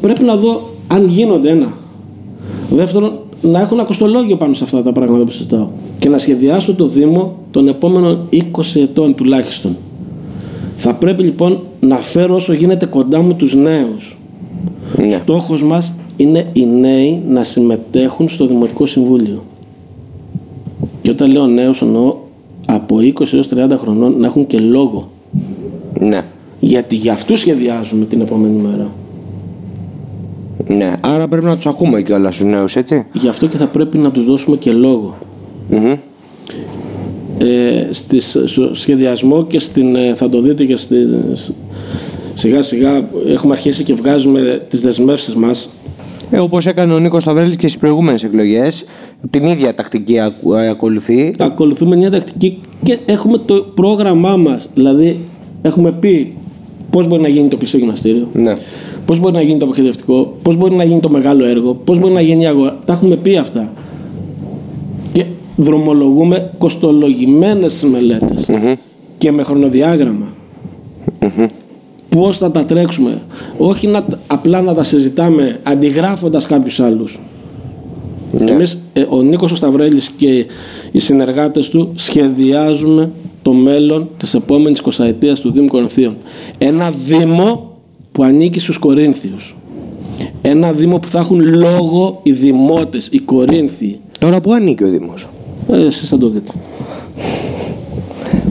πρέπει 0.00 0.22
να 0.24 0.36
δω 0.36 0.70
αν 0.86 1.08
γίνονται 1.08 1.50
ένα. 1.50 1.72
Δεύτερον, 2.70 3.12
να 3.42 3.60
έχω 3.60 3.74
ένα 3.74 3.84
κοστολόγιο 3.84 4.36
πάνω 4.36 4.54
σε 4.54 4.64
αυτά 4.64 4.82
τα 4.82 4.92
πράγματα 4.92 5.24
που 5.24 5.30
συζητάω 5.30 5.66
και 5.98 6.08
να 6.08 6.18
σχεδιάσω 6.18 6.74
το 6.74 6.86
Δήμο 6.86 7.36
των 7.50 7.68
επόμενων 7.68 8.18
20 8.32 8.38
ετών 8.74 9.14
τουλάχιστον. 9.14 9.76
Θα 10.76 10.94
πρέπει 10.94 11.22
λοιπόν 11.22 11.58
να 11.80 11.96
φέρω 11.96 12.34
όσο 12.34 12.52
γίνεται 12.52 12.86
κοντά 12.86 13.20
μου 13.22 13.34
τους 13.34 13.54
νέους. 13.54 14.18
Ναι. 14.96 15.20
Στόχος 15.22 15.62
μας 15.62 15.92
είναι 16.22 16.46
οι 16.52 16.66
νέοι 16.66 17.22
να 17.28 17.44
συμμετέχουν 17.44 18.28
στο 18.28 18.46
Δημοτικό 18.46 18.86
Συμβούλιο. 18.86 19.44
Και 21.02 21.10
όταν 21.10 21.30
λέω 21.30 21.46
νέους 21.46 21.82
εννοώ 21.82 22.16
από 22.66 22.96
20 22.96 23.32
έως 23.32 23.48
30 23.54 23.76
χρονών 23.76 24.14
να 24.18 24.26
έχουν 24.26 24.46
και 24.46 24.58
λόγο. 24.58 25.10
Ναι. 26.00 26.24
Γιατί 26.60 26.96
για 26.96 27.12
αυτούς 27.12 27.38
σχεδιάζουμε 27.38 28.04
την 28.04 28.20
επόμενη 28.20 28.60
μέρα. 28.60 28.90
ναι. 30.66 30.92
Άρα 31.00 31.28
πρέπει 31.28 31.46
να 31.46 31.54
τους 31.56 31.66
ακούμε 31.66 32.02
κιόλας 32.02 32.36
τους 32.36 32.44
νέους, 32.44 32.76
έτσι. 32.76 33.06
Γι' 33.12 33.28
αυτό 33.28 33.46
και 33.46 33.56
θα 33.56 33.66
πρέπει 33.66 33.98
να 33.98 34.10
τους 34.10 34.24
δώσουμε 34.24 34.56
και 34.56 34.72
λόγο. 34.72 35.16
Μμμ. 35.70 35.94
Ε, 37.38 37.88
στις, 37.90 38.38
στο 38.44 38.74
σχεδιασμό 38.74 39.44
και 39.44 39.58
στην, 39.58 39.96
ε, 39.96 40.14
θα 40.14 40.28
το 40.28 40.40
δείτε 40.40 40.64
και 40.64 40.76
στις, 40.76 41.52
σιγά 42.34 42.62
σιγά 42.62 43.08
έχουμε 43.26 43.52
αρχίσει 43.52 43.84
και 43.84 43.94
βγάζουμε 43.94 44.66
τις 44.68 44.80
δεσμεύσεις 44.80 45.34
μας 45.34 45.68
Ε, 46.30 46.38
Όπως 46.38 46.66
έκανε 46.66 46.92
ο 46.94 46.98
Νίκος 46.98 47.22
Σταβέλης 47.22 47.56
και 47.56 47.66
στις 47.68 47.80
προηγούμενες 47.80 48.22
εκλογές, 48.24 48.84
την 49.30 49.46
ίδια 49.46 49.74
τακτική 49.74 50.18
ακου- 50.20 50.54
ε, 50.54 50.68
ακολουθεί. 50.68 51.34
ακολουθούμε 51.38 51.96
μια 51.96 52.10
τακτική 52.10 52.58
και 52.82 52.98
έχουμε 53.06 53.38
το 53.38 53.54
πρόγραμμά 53.74 54.36
μας. 54.36 54.68
Δηλαδή, 54.74 55.18
έχουμε 55.62 55.92
πει 55.92 56.32
πώς 56.90 57.06
μπορεί 57.06 57.22
να 57.22 57.28
γίνει 57.28 57.48
το 57.48 57.56
κλειστό 57.56 57.76
γυμναστήριο, 57.76 58.28
Ναι. 58.32 58.54
πώς 59.06 59.18
μπορεί 59.18 59.34
να 59.34 59.42
γίνει 59.42 59.58
το 59.58 59.64
αποχαιρετικό, 59.64 60.36
πώς 60.42 60.56
μπορεί 60.56 60.74
να 60.74 60.84
γίνει 60.84 61.00
το 61.00 61.10
μεγάλο 61.10 61.44
έργο, 61.44 61.74
πώς 61.84 61.98
μπορεί 61.98 62.12
να 62.12 62.20
γίνει 62.20 62.42
η 62.42 62.46
αγορά. 62.46 62.78
Τα 62.84 62.92
έχουμε 62.92 63.16
πει 63.16 63.36
αυτά. 63.36 63.72
Και 65.12 65.24
δρομολογούμε 65.56 66.50
κοστολογημένες 66.58 67.82
μελέτες 67.92 68.50
και 69.18 69.32
με 69.32 69.42
χρονοδιάγραμμα. 69.42 70.26
Πώς 72.16 72.38
θα 72.38 72.50
τα 72.50 72.64
τρέξουμε. 72.64 73.22
Όχι 73.58 73.86
να, 73.86 74.02
τα- 74.02 74.18
απλά 74.26 74.60
να 74.62 74.74
τα 74.74 74.82
συζητάμε 74.84 75.60
αντιγράφοντας 75.62 76.46
κάποιους 76.46 76.80
άλλους. 76.80 77.18
Εμείς, 78.38 78.78
ε, 78.92 79.04
ο 79.08 79.22
Νίκος 79.22 79.52
ο 79.52 79.54
Σταυρέλης 79.56 80.08
και 80.16 80.46
οι 80.92 80.98
συνεργάτες 80.98 81.68
του 81.68 81.92
σχεδιάζουμε 81.94 83.10
το 83.42 83.52
μέλλον 83.52 84.08
της 84.16 84.34
επόμενης 84.34 84.80
20 84.80 85.40
του 85.40 85.50
Δήμου 85.52 85.66
Κορινθίων. 85.66 86.16
Ένα 86.58 86.90
Δήμο 86.90 87.76
που 88.12 88.22
ανήκει 88.24 88.60
στους 88.60 88.78
Κορίνθιους. 88.78 89.56
Ένα 90.42 90.72
Δήμο 90.72 90.98
που 90.98 91.08
θα 91.08 91.18
έχουν 91.18 91.40
λόγο 91.54 92.20
οι 92.22 92.32
Δημότες, 92.32 93.08
οι 93.10 93.18
Κορίνθιοι. 93.18 94.00
Τώρα 94.18 94.40
που 94.40 94.52
ανήκει 94.52 94.84
ο 94.84 94.88
Δήμος. 94.88 95.28
Ε, 95.72 95.80
εσείς 95.86 96.08
θα 96.08 96.18
το 96.18 96.28
δείτε. 96.28 96.52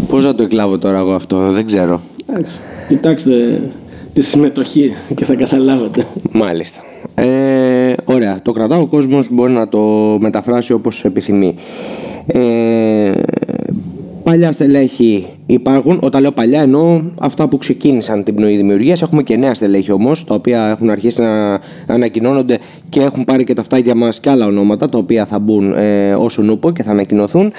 Πώς 0.10 0.26
να 0.26 0.36
το 0.36 0.43
εκλάβω 0.43 0.78
τώρα 0.78 0.97
εγώ 0.97 1.12
αυτό, 1.14 1.51
δεν 1.51 1.66
ξέρω. 1.66 2.01
Εντάξει. 2.26 2.60
Κοιτάξτε 2.89 3.61
τη 4.13 4.21
συμμετοχή 4.21 4.93
και 5.15 5.25
θα 5.25 5.35
καταλάβετε. 5.35 6.05
Μάλιστα. 6.31 6.81
Ε, 7.15 7.93
ωραία. 8.05 8.41
Το 8.41 8.51
κρατάω 8.51 8.81
ο 8.81 8.87
κόσμος 8.87 9.27
μπορεί 9.31 9.51
να 9.51 9.67
το 9.67 9.79
μεταφράσει 10.19 10.73
όπως 10.73 11.05
επιθυμεί. 11.05 11.55
Ε, 12.27 13.11
παλιά 14.23 14.51
στελέχη 14.51 15.27
υπάρχουν. 15.45 15.99
Όταν 16.03 16.21
λέω 16.21 16.31
παλιά 16.31 16.61
εννοώ 16.61 17.01
αυτά 17.19 17.47
που 17.47 17.57
ξεκίνησαν 17.57 18.23
την 18.23 18.35
πνοή 18.35 18.55
δημιουργίας. 18.55 19.01
Έχουμε 19.01 19.23
και 19.23 19.35
νέα 19.35 19.53
στελέχη 19.53 19.91
όμως, 19.91 20.23
τα 20.23 20.35
οποία 20.35 20.69
έχουν 20.69 20.89
αρχίσει 20.89 21.21
να 21.21 21.59
ανακοινώνονται 21.87 22.59
και 22.89 23.01
έχουν 23.01 23.23
πάρει 23.23 23.43
και 23.43 23.53
τα 23.53 23.61
αυτάκια 23.61 23.95
μας 23.95 24.19
και 24.19 24.29
άλλα 24.29 24.45
ονόματα, 24.45 24.89
τα 24.89 24.97
οποία 24.97 25.25
θα 25.25 25.39
μπουν 25.39 25.73
ε, 25.73 26.13
όσο 26.13 26.41
νούπο 26.41 26.71
και 26.71 26.83
θα 26.83 26.91
ανακοινωθούν. 26.91 27.51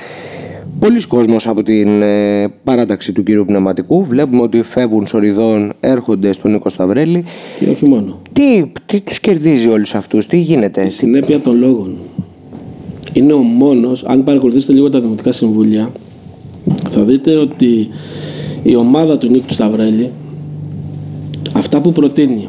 Πολλοί 0.80 1.06
κόσμος 1.06 1.46
από 1.46 1.62
την 1.62 2.02
ε, 2.02 2.48
παράταξη 2.64 3.12
του 3.12 3.22
κυρίου 3.22 3.44
Πνευματικού. 3.44 4.04
Βλέπουμε 4.04 4.42
ότι 4.42 4.62
φεύγουν 4.62 5.06
σοριδών, 5.06 5.72
έρχονται 5.80 6.32
στον 6.32 6.50
Νίκο 6.50 6.68
Σταυρέλη. 6.68 7.24
Και 7.58 7.68
όχι 7.70 7.88
μόνο. 7.88 8.18
Τι, 8.32 8.72
τι 8.86 9.00
τους 9.00 9.20
κερδίζει 9.20 9.68
όλους 9.68 9.94
αυτούς, 9.94 10.26
τι 10.26 10.38
γίνεται; 10.38 10.84
Η 10.84 10.88
συνέπεια 10.88 11.40
των 11.40 11.58
λόγων. 11.58 11.96
Είναι 13.12 13.32
ο 13.32 13.38
μόνος, 13.38 14.04
αν 14.04 14.24
παρακολουθήσετε 14.24 14.72
λίγο 14.72 14.90
τα 14.90 15.00
Δημοτικά 15.00 15.32
Συμβούλια, 15.32 15.90
θα 16.90 17.02
δείτε 17.02 17.36
ότι 17.36 17.88
η 18.62 18.76
ομάδα 18.76 19.18
του 19.18 19.28
Νίκου 19.28 19.46
του 19.46 19.54
Σταυρέλη, 19.54 20.10
αυτά 21.52 21.80
που 21.80 21.92
προτείνει, 21.92 22.48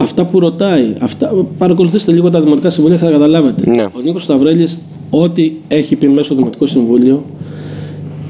Αυτά 0.00 0.24
που 0.24 0.38
ρωτάει, 0.38 0.94
αυτά, 1.00 1.32
παρακολουθήστε 1.58 2.12
λίγο 2.12 2.30
τα 2.30 2.40
Δημοτικά 2.40 2.70
Συμβούλια 2.70 2.98
και 2.98 3.04
θα 3.04 3.10
καταλάβετε. 3.10 3.70
Ναι. 3.70 3.82
Ο 3.82 4.00
Νίκος 4.04 4.22
Σταυρέλης, 4.22 4.78
ό,τι 5.10 5.52
έχει 5.68 5.96
πει 5.96 6.08
μέσα 6.08 6.24
στο 6.24 6.34
Δημοτικό 6.34 6.66
Συμβούλιο, 6.66 7.24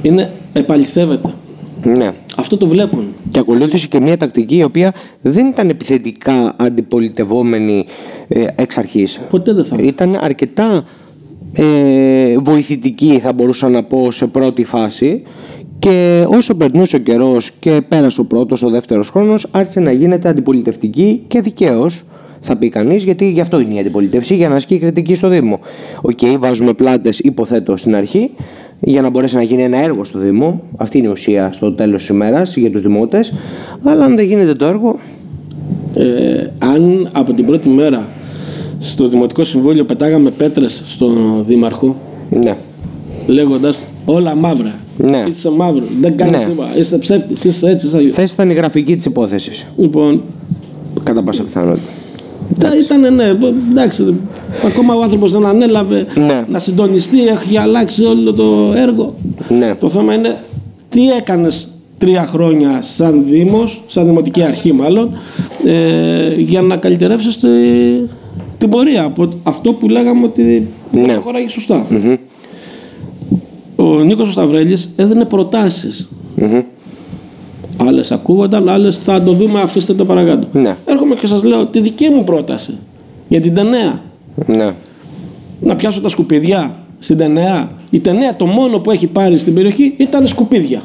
είναι 0.03 0.33
επαληθεύεται. 0.53 1.33
Ναι. 1.85 2.11
Αυτό 2.37 2.57
το 2.57 2.67
βλέπουν. 2.67 3.05
Και 3.31 3.39
ακολούθησε 3.39 3.87
και 3.87 4.01
μια 4.01 4.17
τακτική 4.17 4.57
η 4.57 4.63
οποία 4.63 4.93
δεν 5.21 5.47
ήταν 5.47 5.69
επιθετικά 5.69 6.55
αντιπολιτευόμενη 6.59 7.85
ε, 8.29 8.45
εξ 8.57 8.79
αρχής. 8.79 9.21
Ποτέ 9.31 9.53
δεν 9.53 9.65
θα 9.65 9.77
είναι. 9.79 9.89
Ήταν 9.89 10.19
αρκετά 10.21 10.85
ε, 11.53 12.39
βοηθητική 12.39 13.19
θα 13.19 13.33
μπορούσα 13.33 13.69
να 13.69 13.83
πω 13.83 14.11
σε 14.11 14.27
πρώτη 14.27 14.65
φάση 14.65 15.23
και 15.79 16.25
όσο 16.29 16.55
περνούσε 16.55 16.97
ο 16.97 16.99
καιρός 16.99 17.51
και 17.61 17.81
πέρασε 17.89 18.21
ο 18.21 18.25
πρώτος, 18.25 18.63
ο 18.63 18.71
δεύτερος 18.71 19.11
χρόνος 19.11 19.47
άρχισε 19.51 19.81
να 19.81 19.93
γίνεται 19.93 20.29
αντιπολιτευτική 20.29 21.23
και 21.27 21.41
δικαίως 21.41 22.05
θα 22.41 22.57
πει 22.57 22.69
κανείς, 22.69 23.05
γιατί 23.05 23.31
γι' 23.31 23.41
αυτό 23.41 23.61
είναι 23.61 23.75
η 23.75 23.79
αντιπολίτευση, 23.79 24.35
για 24.35 24.49
να 24.49 24.55
ασκεί 24.55 24.79
κριτική 24.79 25.15
στο 25.15 25.29
Δήμο. 25.29 25.59
Οκ, 26.01 26.19
βάζουμε 26.39 26.73
πλάτες, 26.73 27.19
υποθέτω 27.19 27.77
στην 27.77 27.95
αρχή, 27.95 28.31
για 28.81 29.03
να 29.03 29.11
μπορέσει 29.11 29.35
να 29.35 29.43
γίνει 29.43 29.63
ένα 29.63 29.83
έργο 29.83 30.05
στο 30.05 30.19
Δήμο. 30.19 30.63
Αυτή 30.77 30.99
είναι 30.99 31.07
η 31.07 31.11
ουσία 31.11 31.53
στο 31.53 31.73
τέλος 31.73 32.01
της 32.01 32.09
ημέρας 32.09 32.57
για 32.57 32.71
τους 32.71 32.83
δημότες. 32.83 33.33
Αλλά 33.83 34.05
αν 34.05 34.17
δεν 34.17 34.25
γίνεται 34.27 34.55
το 34.55 34.65
έργο, 34.67 34.99
Ε, 35.95 36.51
αν 36.59 37.09
από 37.13 37.33
την 37.33 37.47
πρώτη 37.47 37.69
μέρα 37.69 38.09
στο 38.79 39.09
Δημοτικό 39.09 39.45
Συμβούλιο 39.45 39.85
πετάγαμε 39.85 40.31
πέτρες 40.31 40.83
στον 40.87 41.45
Δήμαρχο, 41.47 41.97
ναι. 42.31 42.57
λέγοντας 43.27 43.79
όλα 44.05 44.35
μαύρα. 44.35 44.75
Ναι. 44.97 45.25
Είσαι 45.29 45.51
μαύρο, 45.51 45.83
δεν 46.01 46.17
κάνεις 46.17 46.43
Ναι. 46.43 46.49
τίποτα, 46.49 46.77
είστε 46.79 46.97
ψεύτης, 46.97 47.45
είστε 47.45 47.71
έτσι, 47.71 47.87
είσαι... 47.87 48.11
Θες 48.13 48.33
ήταν 48.33 48.51
η 48.51 48.55
γραφική 48.55 48.97
της 48.97 49.05
υπόθεσης. 49.05 49.67
Λοιπόν, 49.77 50.23
Κατά 51.03 51.23
πάσα 51.23 51.43
πιθανότητα. 51.43 51.89
Τα 52.61 52.69
ήταν 52.85 53.15
ναι, 53.15 53.35
μπο- 53.35 53.53
εντάξει, 53.71 54.15
ακόμα 54.67 54.95
ο 54.95 55.03
άνθρωπος 55.03 55.33
δεν 55.33 55.47
ανέλαβε 55.47 56.07
Ναι. 56.15 56.45
να 56.49 56.59
συντονιστεί, 56.59 57.27
έχει 57.27 57.57
αλλάξει 57.59 58.05
όλο 58.05 58.33
το 58.33 58.73
έργο. 58.77 59.15
Ναι. 59.59 59.75
Το 59.75 59.89
θέμα 59.89 60.15
είναι 60.15 60.37
τι 60.89 61.11
έκανες 61.11 61.69
τρία 61.99 62.27
χρόνια 62.27 62.83
σαν 62.83 63.25
Δήμος, 63.29 63.83
σαν 63.87 64.07
Δημοτική 64.07 64.43
Αρχή 64.43 64.73
μάλλον, 64.73 65.11
ε, 65.65 66.35
για 66.41 66.63
να 66.63 66.77
καλυτερεύσεις 66.77 67.37
τη, 67.37 67.49
την 68.59 68.69
πορεία 68.69 69.05
από 69.05 69.29
αυτό 69.43 69.73
που 69.73 69.89
λέγαμε 69.89 70.25
ότι 70.25 70.69
Ναι. 70.93 71.03
δεν 71.03 71.21
χωράγει 71.21 71.49
σωστά. 71.49 71.87
Ο 73.77 73.85
Νίκος 73.85 74.29
ο 74.29 74.33
Σταυρέλης 74.33 74.91
έδινε 74.97 75.25
προτάσεις. 75.25 76.09
Άλλες 77.81 78.13
ακούγονταν, 78.13 78.69
άλλες 78.69 78.97
θα 78.97 79.23
το 79.23 79.33
δούμε, 79.33 79.61
αφήστε 79.61 79.95
το 79.95 80.05
παρακάτω. 80.05 80.47
Ναι. 80.53 80.77
Έρχομαι 80.85 81.15
και 81.15 81.27
σας 81.27 81.43
λέω 81.43 81.67
τη 81.67 81.81
δική 81.81 82.09
μου 82.09 82.25
πρόταση 82.25 82.79
για 83.29 83.41
την 83.41 83.55
ταινία. 83.55 84.03
Ναι. 84.47 84.75
Να 85.61 85.77
πιάσω 85.77 86.01
τα 86.01 86.09
σκουπίδια 86.09 86.75
στην 86.99 87.17
ταινία. 87.17 87.71
Η 87.91 88.01
ταινία 88.01 88.37
το 88.37 88.47
μόνο 88.47 88.79
που 88.79 88.91
έχει 88.91 89.07
πάρει 89.07 89.39
στην 89.39 89.55
περιοχή 89.55 89.95
ήταν 89.97 90.27
σκουπίδια. 90.27 90.83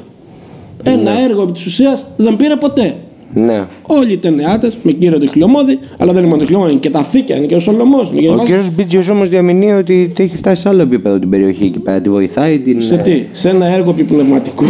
Ένα 0.84 1.20
έργο 1.20 1.42
επί 1.42 1.52
της 1.52 1.66
ουσίας 1.66 2.06
δεν 2.18 2.36
πήρε 2.36 2.56
ποτέ. 2.56 2.96
Ναι. 3.34 3.66
Όλοι 3.82 4.12
οι 4.12 4.18
ταινιάτε 4.18 4.72
με 4.84 4.92
κύριο 4.92 5.20
το 5.20 5.28
χιλιομόδι, 5.28 5.80
αλλά 5.98 6.12
δεν 6.12 6.22
είναι 6.22 6.28
μόνο 6.28 6.40
το 6.40 6.46
χιλιομόδι, 6.46 6.72
είναι 6.72 6.80
και 6.80 6.90
τα 6.90 7.04
φύκια, 7.04 7.36
είναι 7.36 7.46
και 7.46 7.56
ο 7.56 7.60
Σολομός. 7.60 8.10
Ο 8.10 8.44
κύριος 8.46 8.72
Μπίτζιο 8.76 9.04
όμως 9.12 9.30
διαμηνύει 9.30 9.72
ότι 9.72 10.12
το 10.16 10.24
έχει 10.24 10.38
φτάσει 10.38 10.62
σε 10.62 10.70
άλλο 10.70 10.82
επίπεδο 10.82 11.20
την 11.20 11.30
περιοχή 11.30 11.66
εκεί 11.66 11.80
πέρα. 11.80 12.02
Τη 12.02 12.10
βοηθάει 12.10 12.60
την. 12.60 12.82
Σε 12.82 12.98
τι, 12.98 13.24
σε 13.32 13.50
ένα 13.50 13.66
έργο 13.66 13.90
επιπνευματικό 13.90 14.66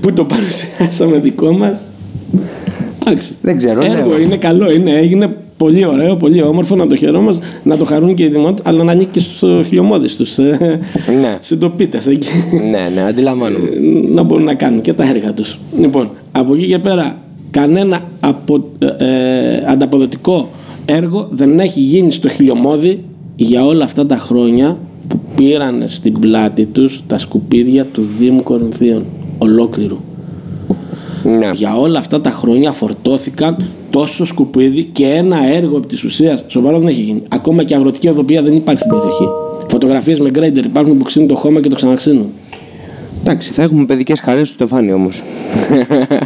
που 0.00 0.12
το 0.12 0.24
παρουσιάσαμε 0.24 1.18
δικό 1.18 1.52
μας. 1.52 1.84
Εντάξει. 3.06 3.34
Δεν 3.42 3.56
ξέρω, 3.56 3.82
Έργο 3.84 4.16
ναι. 4.16 4.22
είναι 4.22 4.36
καλό, 4.36 4.72
είναι, 4.72 4.90
έγινε 4.90 5.36
πολύ 5.56 5.86
ωραίο, 5.86 6.16
πολύ 6.16 6.42
όμορφο 6.42 6.76
να 6.76 6.86
το 6.86 6.96
χαιρόμαστε, 6.96 7.46
να 7.62 7.76
το 7.76 7.84
χαρούν 7.84 8.14
και 8.14 8.22
οι 8.22 8.28
δημότες, 8.28 8.64
αλλά 8.66 8.82
να 8.82 8.92
ανήκει 8.92 9.10
και 9.10 9.20
στο 9.20 9.62
χιλιομόδι 9.66 10.08
του. 10.16 10.24
Ναι. 11.20 11.38
Συντοπίτε 11.40 12.00
εκεί. 12.08 12.28
ναι, 12.70 12.90
ναι, 12.94 13.02
αντιλαμβάνομαι. 13.08 13.68
να 14.08 14.22
μπορούν 14.22 14.44
να 14.44 14.54
κάνουν 14.54 14.80
και 14.80 14.92
τα 14.92 15.08
έργα 15.08 15.32
τους. 15.32 15.58
Λοιπόν, 15.80 16.10
από 16.32 16.54
εκεί 16.54 16.66
και 16.66 16.78
πέρα 16.78 17.18
κανένα 17.50 18.00
απο, 18.20 18.64
ε, 18.78 18.86
ε, 18.86 19.64
ανταποδοτικό 19.66 20.48
έργο 20.84 21.26
δεν 21.30 21.60
έχει 21.60 21.80
γίνει 21.80 22.10
στο 22.12 22.28
χιλιομόδι 22.28 23.04
για 23.36 23.66
όλα 23.66 23.84
αυτά 23.84 24.06
τα 24.06 24.16
χρόνια 24.16 24.78
που 25.08 25.20
πήραν 25.36 25.82
στην 25.86 26.18
πλάτη 26.20 26.66
τους 26.66 27.02
τα 27.06 27.18
σκουπίδια 27.18 27.84
του 27.84 28.08
Δήμου 28.18 28.42
Κορινθίων 28.42 29.04
ολόκληρου. 29.38 29.96
Ναι. 31.24 31.50
Για 31.54 31.76
όλα 31.76 31.98
αυτά 31.98 32.20
τα 32.20 32.30
χρόνια 32.30 32.72
φορτώθηκαν 32.72 33.56
τόσο 33.90 34.24
σκουπίδι 34.24 34.84
και 34.84 35.06
ένα 35.06 35.36
έργο 35.52 35.76
από 35.76 35.86
τη 35.86 36.06
ουσία. 36.06 36.40
Σοβαρό 36.46 36.78
δεν 36.78 36.88
έχει 36.88 37.00
γίνει. 37.00 37.22
Ακόμα 37.28 37.62
και 37.62 37.74
αγροτική 37.74 38.08
οδοπία 38.08 38.42
δεν 38.42 38.54
υπάρχει 38.54 38.80
στην 38.80 38.92
περιοχή. 38.92 39.28
Φωτογραφίες 39.68 40.20
με 40.20 40.30
γκρέιντερ 40.30 40.64
υπάρχουν 40.64 40.96
που 40.96 41.04
ξύνουν 41.04 41.28
το 41.28 41.34
χώμα 41.34 41.60
και 41.60 41.68
το 41.68 41.76
ξαναξύνουν. 41.76 42.26
Εντάξει, 43.20 43.50
θα 43.52 43.62
έχουμε 43.62 43.84
παιδικές 43.84 44.20
χαρές 44.20 44.48
στο 44.48 44.56
στεφάνι 44.56 44.92
όμως. 44.92 45.22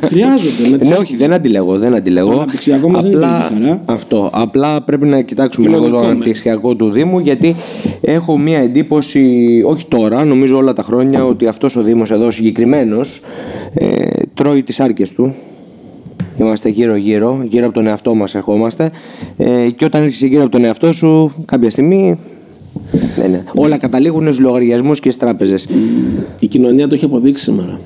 Χρειάζονται. 0.05 0.69
Με 0.71 0.79
τις 0.79 0.89
ναι, 0.89 0.97
όχι, 0.97 1.17
δεν 1.17 1.33
αντιλέγω. 1.33 1.79
Δεν 1.79 1.95
αντιλέγω. 1.95 2.29
Το 2.31 2.37
αναπτυξιακό 2.37 2.89
μας 2.89 3.03
δεν 3.03 3.13
είναι 3.13 3.25
Απλά, 3.25 3.39
παιδική 3.49 3.65
χαρά. 3.65 3.81
αυτό. 3.87 4.31
Απλά 4.33 4.81
πρέπει 4.81 5.07
να 5.07 5.21
κοιτάξουμε 5.21 5.67
λίγο 5.67 5.79
Κοινωνικό 5.79 5.97
το 6.01 6.07
μέτρο. 6.07 6.17
αναπτυξιακό 6.17 6.75
του 6.75 6.91
Δήμου, 6.91 7.19
γιατί 7.19 7.57
έχω 8.01 8.39
μία 8.39 8.59
εντύπωση, 8.59 9.63
όχι 9.67 9.87
τώρα, 9.87 10.25
νομίζω 10.25 10.57
όλα 10.57 10.73
τα 10.73 10.83
χρόνια, 10.83 11.25
ότι 11.25 11.47
αυτός 11.47 11.77
ο 11.77 11.83
Δήμος 11.83 12.11
εδώ 12.11 12.31
συγκεκριμένος 12.31 13.21
ε, 13.75 13.87
τρώει 14.35 14.63
τις 14.63 14.81
άρκες 14.81 15.13
του. 15.13 15.35
Είμαστε 16.39 16.69
γύρω-γύρω, 16.69 17.45
γύρω 17.49 17.65
από 17.65 17.75
τον 17.75 17.87
εαυτό 17.87 18.15
μας 18.15 18.35
ερχόμαστε 18.35 18.91
ε, 19.37 19.69
και 19.77 19.85
όταν 19.85 20.03
έρχεσαι 20.03 20.27
γύρω 20.27 20.43
από 20.43 20.51
τον 20.51 20.65
εαυτό 20.65 20.93
σου 20.93 21.33
κάποια 21.45 21.71
στιγμή 21.71 22.19
ναι, 23.19 23.27
ναι. 23.27 23.43
όλα 23.55 23.79
καταλήγουν 23.79 24.25
στους 24.25 24.39
λογαριασμούς 24.39 25.01
και 25.01 25.11
στις 25.11 25.23
τράπεζες 25.23 25.67
Η 26.39 26.47
κοινωνία 26.47 26.89
το 26.89 26.95
έχει 26.95 27.05
αποδείξει 27.05 27.45
σήμερα. 27.45 27.81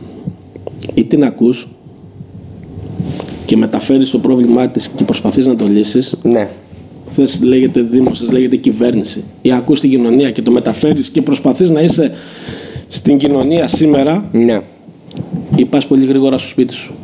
Ή 0.95 1.05
την 1.05 1.25
ακούς 1.25 1.69
και 3.47 3.57
μεταφέρεις 3.57 4.11
το 4.11 4.19
πρόβλημά 4.19 4.69
της 4.69 4.89
και 4.89 5.05
προσπαθείς 5.05 5.47
να 5.47 5.57
το 5.57 5.67
λύσεις. 5.67 6.17
ναι. 6.23 6.49
Θες 7.15 7.41
λέγεται 7.43 7.81
δήμος, 7.81 8.19
θες 8.19 8.31
λέγεται 8.31 8.57
κυβέρνηση. 8.57 9.25
Ή 9.43 9.53
ακούς 9.53 9.81
την 9.81 9.91
κοινωνία 9.91 10.31
και 10.31 10.43
το 10.43 10.51
μεταφέρεις 10.51 11.09
και 11.09 11.23
προσπαθείς 11.23 11.71
να 11.71 11.81
είσαι 11.81 12.13
στην 12.89 13.17
κοινωνία 13.17 13.67
σήμερα 13.67 14.29
ναι. 14.33 14.61
ή 15.57 15.65
πας 15.65 15.87
πολύ 15.87 16.05
γρήγορα 16.05 16.39
στο 16.39 16.49
σπίτι 16.49 16.75
σου. 16.75 16.95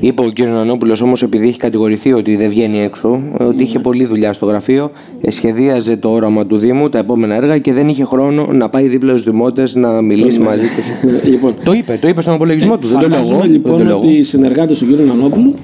Είπε 0.00 0.22
ο 0.22 0.30
κ. 0.34 0.40
Νανόπουλος 0.40 1.00
όμως, 1.00 1.22
επειδή 1.22 1.48
έχει 1.48 1.58
κατηγορηθεί 1.58 2.12
ότι 2.12 2.36
δεν 2.36 2.48
βγαίνει 2.48 2.80
έξω, 2.80 3.22
ότι 3.38 3.62
είχε 3.62 3.78
πολλή 3.78 4.04
δουλειά 4.04 4.32
στο 4.32 4.46
γραφείο, 4.46 4.90
ε, 5.20 5.30
σχεδίαζε 5.30 5.96
το 5.96 6.08
όραμα 6.08 6.46
του 6.46 6.58
Δήμου, 6.58 6.88
τα 6.88 6.98
επόμενα 6.98 7.34
έργα 7.34 7.58
και 7.58 7.72
δεν 7.72 7.88
είχε 7.88 8.04
χρόνο 8.04 8.46
να 8.52 8.68
πάει 8.68 8.88
δίπλα 8.88 9.10
στους 9.10 9.22
δημότες 9.22 9.74
να 9.74 10.02
μιλήσει 10.02 10.40
μαζί 10.40 10.66
τους. 10.76 11.10
λοιπόν, 11.32 11.54
το 11.64 11.72
είπε, 11.72 11.98
το 12.00 12.08
είπε 12.08 12.20
στον 12.20 12.34
απολογισμό 12.34 12.78
του. 12.78 12.86
Δεν 12.86 13.00
το 13.00 13.08
λέω 13.08 13.18
εγώ. 13.18 13.24
Φαντάζομαι 13.24 13.42
δεν 13.42 13.52
λοιπόν 13.52 13.78
το 13.78 13.84
λέω 13.84 13.96
ότι 13.96 14.06
εγώ. 14.06 14.16
οι 14.16 14.22
συνεργάτες 14.22 14.78
του 14.78 14.86
κ. 14.86 15.06
Νανόπουλου 15.06 15.54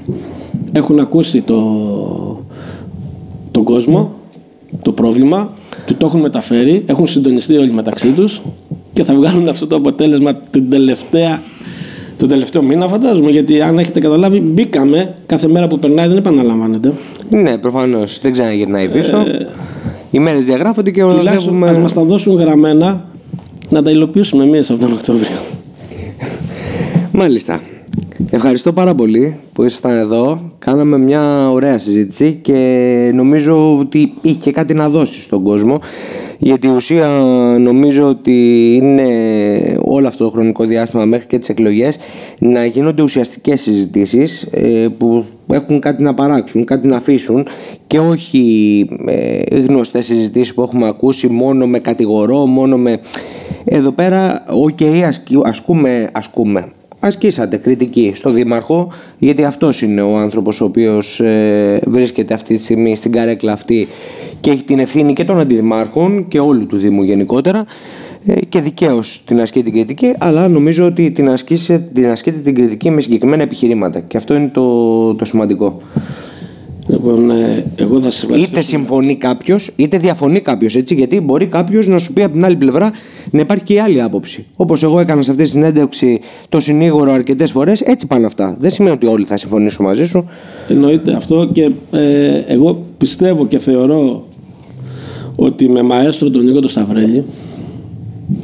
έχουν 0.72 0.98
ακούσει 0.98 1.40
το, 1.40 1.62
τον 3.50 3.64
κόσμο, 3.64 4.14
το 4.82 4.92
πρόβλημα, 4.92 5.52
του 5.86 5.94
το 5.96 6.06
έχουν 6.06 6.20
μεταφέρει, 6.20 6.82
έχουν 6.86 7.06
συντονιστεί 7.06 7.56
όλοι 7.56 7.72
μεταξύ 7.72 8.08
τους 8.08 8.42
και 8.92 9.04
θα 9.04 9.14
βγάλουν 9.14 9.48
αυτό 9.48 9.66
το 9.66 9.76
αποτέλεσμα 9.76 10.34
την 10.34 10.70
τελευταία, 10.70 11.42
τον 12.16 12.28
τελευταίο 12.28 12.62
μήνα 12.62 12.88
φαντάζομαι 12.88 13.30
γιατί 13.30 13.60
αν 13.60 13.78
έχετε 13.78 14.00
καταλάβει 14.00 14.40
μπήκαμε 14.40 15.14
κάθε 15.26 15.48
μέρα 15.48 15.68
που 15.68 15.78
περνάει 15.78 16.08
δεν 16.08 16.16
επαναλαμβάνεται 16.16 16.92
Ναι, 17.30 17.58
προφανώς. 17.58 18.18
Δεν 18.22 18.32
ξαναγυρνάει 18.32 18.88
πίσω. 18.88 19.16
Ε, 19.16 19.48
Οι 20.10 20.18
μέρες 20.18 20.44
διαγράφονται 20.44 20.90
και 20.90 21.00
τουλάχιστον 21.00 21.54
ας 21.54 21.62
οδεύουμε. 21.62 21.78
μας 21.78 21.92
τα 21.92 22.02
δώσουν 22.02 22.34
γραμμένα 22.36 23.04
να 23.68 23.82
τα 23.82 23.90
υλοποιήσουμε 23.90 24.44
εμείς 24.44 24.70
από 24.70 24.80
τον 24.80 24.92
Οκτώβριο 24.92 25.36
Μάλιστα. 27.12 27.60
Ευχαριστώ 28.30 28.72
πάρα 28.72 28.94
πολύ 28.94 29.36
που 29.52 29.62
ήσασταν 29.64 29.96
εδώ. 29.96 30.40
Κάναμε 30.58 30.98
μια 30.98 31.50
ωραία 31.50 31.78
συζήτηση 31.78 32.38
και 32.42 33.10
νομίζω 33.14 33.78
ότι 33.78 34.12
είχε 34.20 34.34
και 34.34 34.50
κάτι 34.52 34.74
να 34.74 34.88
δώσει 34.88 35.22
στον 35.22 35.42
κόσμο. 35.42 35.80
Γιατί 36.38 36.66
η 36.66 36.70
ουσία 36.70 37.06
νομίζω 37.60 38.08
ότι 38.08 38.74
είναι 38.82 39.08
όλο 39.84 40.06
αυτό 40.06 40.24
το 40.24 40.30
χρονικό 40.30 40.64
διάστημα 40.64 41.04
μέχρι 41.04 41.26
και 41.26 41.38
τις 41.38 41.48
εκλογές 41.48 41.98
να 42.38 42.64
γίνονται 42.64 43.02
ουσιαστικές 43.02 43.60
συζητήσεις 43.60 44.42
ε, 44.42 44.88
που 44.98 45.24
έχουν 45.52 45.80
κάτι 45.80 46.02
να 46.02 46.14
παράξουν, 46.14 46.64
κάτι 46.64 46.86
να 46.86 46.96
αφήσουν 46.96 47.46
και 47.86 47.98
όχι 47.98 48.86
ε, 49.06 49.56
γνωστές 49.56 50.04
συζητήσεις 50.04 50.54
που 50.54 50.62
έχουμε 50.62 50.88
ακούσει 50.88 51.28
μόνο 51.28 51.66
με 51.66 51.78
κατηγορώ, 51.78 52.46
μόνο 52.46 52.76
με... 52.76 53.00
Εδώ 53.64 53.90
πέρα, 53.90 54.44
οκ, 54.50 54.78
ασκ- 55.06 55.46
ασκούμε, 55.46 56.08
ασκούμε 56.12 56.68
ασκήσατε 57.06 57.56
κριτική 57.56 58.12
στο 58.14 58.30
Δήμαρχο 58.30 58.92
γιατί 59.18 59.44
αυτός 59.44 59.82
είναι 59.82 60.02
ο 60.02 60.16
άνθρωπος 60.16 60.60
ο 60.60 60.64
οποίος 60.64 61.20
ε, 61.20 61.80
βρίσκεται 61.86 62.34
αυτή 62.34 62.56
τη 62.56 62.62
στιγμή 62.62 62.96
στην 62.96 63.12
καρέκλα 63.12 63.52
αυτή 63.52 63.88
και 64.40 64.50
έχει 64.50 64.64
την 64.64 64.78
ευθύνη 64.78 65.12
και 65.12 65.24
των 65.24 65.38
αντιδημάρχων 65.38 66.28
και 66.28 66.40
όλου 66.40 66.66
του 66.66 66.76
Δήμου 66.76 67.02
γενικότερα 67.02 67.64
ε, 68.26 68.40
και 68.40 68.60
δικαίως 68.60 69.22
την 69.26 69.40
ασκεί 69.40 69.62
την 69.62 69.72
κριτική 69.72 70.14
αλλά 70.18 70.48
νομίζω 70.48 70.86
ότι 70.86 71.10
την, 71.10 71.28
ασκήσε, 71.28 71.78
την 71.92 72.10
ασκείτε 72.10 72.38
την 72.38 72.54
κριτική 72.54 72.90
με 72.90 73.00
συγκεκριμένα 73.00 73.42
επιχειρήματα 73.42 74.00
και 74.00 74.16
αυτό 74.16 74.34
είναι 74.34 74.48
το, 74.48 75.14
το 75.14 75.24
σημαντικό. 75.24 75.80
Λοιπόν, 76.86 77.30
ε, 77.30 77.64
εγώ 77.76 78.00
θα 78.00 78.10
σε 78.10 78.26
Είτε 78.36 78.60
συμφωνεί 78.60 79.16
κάποιος, 79.16 79.70
είτε 79.76 79.98
διαφωνεί 79.98 80.40
κάποιος. 80.40 80.76
Έτσι, 80.76 80.94
γιατί 80.94 81.20
μπορεί 81.20 81.46
κάποιος 81.46 81.88
να 81.88 81.98
σου 81.98 82.12
πει 82.12 82.22
από 82.22 82.32
την 82.32 82.44
άλλη 82.44 82.56
πλευρά 82.56 82.92
να 83.30 83.40
υπάρχει 83.40 83.64
και 83.64 83.74
η 83.74 83.78
άλλη 83.78 84.02
άποψη. 84.02 84.46
Όπως 84.56 84.82
εγώ 84.82 85.00
έκανα 85.00 85.22
σε 85.22 85.30
αυτή 85.30 85.42
τη 85.42 85.48
συνέντευξη 85.48 86.20
το 86.48 86.60
συνήγορο 86.60 87.12
αρκετές 87.12 87.50
φορές, 87.50 87.80
έτσι 87.80 88.06
πάνε 88.06 88.26
αυτά. 88.26 88.56
Δεν 88.58 88.70
σημαίνει 88.70 88.94
ότι 88.94 89.06
όλοι 89.06 89.24
θα 89.24 89.36
συμφωνήσουν 89.36 89.84
μαζί 89.84 90.06
σου. 90.06 90.24
Εννοείται 90.68 91.12
αυτό 91.12 91.48
και 91.52 91.70
ε, 91.92 92.42
εγώ 92.46 92.82
πιστεύω 92.98 93.46
και 93.46 93.58
θεωρώ 93.58 94.26
ότι 95.36 95.68
με 95.68 95.82
μαέστρο 95.82 96.30
τον 96.30 96.44
Νίκο 96.44 96.60
το 96.60 96.68
Σταυρέλη 96.68 97.24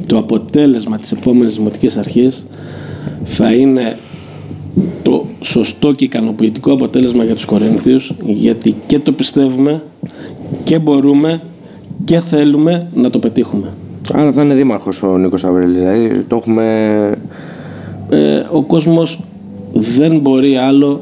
το 0.05 0.17
αποτέλεσμα 0.17 0.97
της 0.97 1.11
επόμενης 1.11 1.55
δημοτικής 1.55 1.97
αρχής 1.97 2.47
θα 3.23 3.53
είναι 3.53 3.97
το 5.03 5.25
σωστό 5.41 5.91
και 5.91 6.03
ικανοποιητικό 6.03 6.73
αποτέλεσμα 6.73 7.23
για 7.23 7.35
τους 7.35 7.45
Κορίνθιους 7.45 8.13
γιατί 8.25 8.75
και 8.87 8.99
το 8.99 9.11
πιστεύουμε 9.11 9.83
και 10.63 10.79
μπορούμε 10.79 11.41
και 12.03 12.19
θέλουμε 12.19 12.87
να 12.95 13.09
το 13.09 13.19
πετύχουμε. 13.19 13.73
Άρα 14.13 14.31
θα 14.31 14.41
είναι 14.41 14.53
δήμαρχος 14.53 15.03
ο 15.03 15.17
Νίκος 15.17 15.43
Αβρέλης. 15.43 15.77
Δηλαδή 15.77 16.25
το 16.27 16.35
έχουμε... 16.35 16.65
Ε, 18.09 18.43
ο 18.51 18.61
κόσμος 18.61 19.19
δεν 19.73 20.19
μπορεί 20.19 20.57
άλλο 20.57 21.01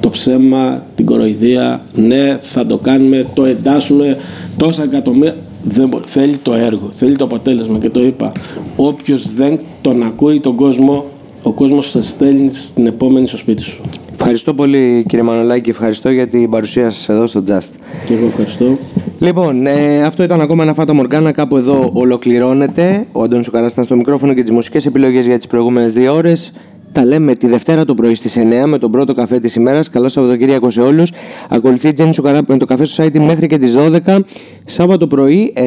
το 0.00 0.08
ψέμα, 0.08 0.82
την 0.94 1.06
κοροϊδία. 1.06 1.80
Ναι, 1.94 2.38
θα 2.42 2.66
το 2.66 2.76
κάνουμε, 2.76 3.26
το 3.34 3.44
εντάσσουμε 3.44 4.16
τόσα 4.56 4.82
εκατομμύρια. 4.82 5.34
Δεν 5.64 5.88
μπορεί. 5.88 6.04
Θέλει 6.06 6.36
το 6.36 6.54
έργο, 6.54 6.88
θέλει 6.90 7.16
το 7.16 7.24
αποτέλεσμα 7.24 7.78
και 7.78 7.90
το 7.90 8.02
είπα. 8.04 8.32
Όποιος 8.76 9.34
δεν 9.34 9.58
τον 9.80 10.02
ακούει 10.02 10.40
τον 10.40 10.54
κόσμο, 10.54 11.04
ο 11.42 11.50
κόσμος 11.52 11.90
θα 11.90 12.00
στέλνει 12.00 12.50
στην 12.52 12.86
επόμενη 12.86 13.28
στο 13.28 13.36
σπίτι 13.36 13.62
σου. 13.62 13.80
Ευχαριστώ 14.12 14.54
πολύ 14.54 15.04
κύριε 15.08 15.24
Μανολάκη, 15.24 15.70
ευχαριστώ 15.70 16.10
για 16.10 16.26
την 16.26 16.50
παρουσία 16.50 16.90
σας 16.90 17.08
εδώ 17.08 17.26
στο 17.26 17.42
Just. 17.48 17.70
Και 18.06 18.14
εγώ 18.14 18.26
ευχαριστώ. 18.26 18.76
Λοιπόν, 19.18 19.66
ε, 19.66 20.04
αυτό 20.04 20.22
ήταν 20.22 20.40
ακόμα 20.40 20.62
ένα 20.62 20.74
Φάτα 20.74 20.92
Μοργκάνα. 20.92 21.32
Κάπου 21.32 21.56
εδώ 21.56 21.90
ολοκληρώνεται. 21.92 23.06
Ο 23.12 23.22
Αντώνης 23.22 23.48
Ουκαράς 23.48 23.72
ήταν 23.72 23.84
στο 23.84 23.96
μικρόφωνο 23.96 24.34
και 24.34 24.42
τις 24.42 24.50
μουσικές 24.50 24.86
επιλογές 24.86 25.26
για 25.26 25.36
τις 25.36 25.46
προηγούμενες 25.46 25.92
δύο 25.92 26.14
ώρες. 26.14 26.52
Τα 26.92 27.04
λέμε 27.04 27.34
τη 27.34 27.46
Δευτέρα 27.46 27.84
το 27.84 27.94
πρωί 27.94 28.14
στις 28.14 28.36
9 28.36 28.66
με 28.66 28.78
τον 28.78 28.90
πρώτο 28.90 29.14
καφέ 29.14 29.38
της 29.38 29.54
ημέρας. 29.54 29.90
Καλό 29.90 30.08
Σαββατοκύριακο 30.08 30.70
σε 30.70 30.80
όλους. 30.80 31.12
Ακολουθεί 31.48 31.88
η 31.88 31.92
Τζέννη 31.92 32.14
Σουκαρά 32.14 32.40
με 32.46 32.56
το 32.56 32.66
καφέ 32.66 32.84
στο 32.84 33.04
site 33.04 33.18
μέχρι 33.18 33.46
και 33.46 33.58
τις 33.58 33.74
12. 34.06 34.18
Σάββατο 34.64 35.06
πρωί 35.06 35.52
9 35.56 35.60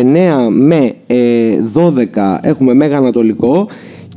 με 0.50 0.94
ε, 1.08 1.18
12 1.74 2.38
έχουμε 2.42 2.74
Μέγα 2.74 2.98
Ανατολικό 2.98 3.68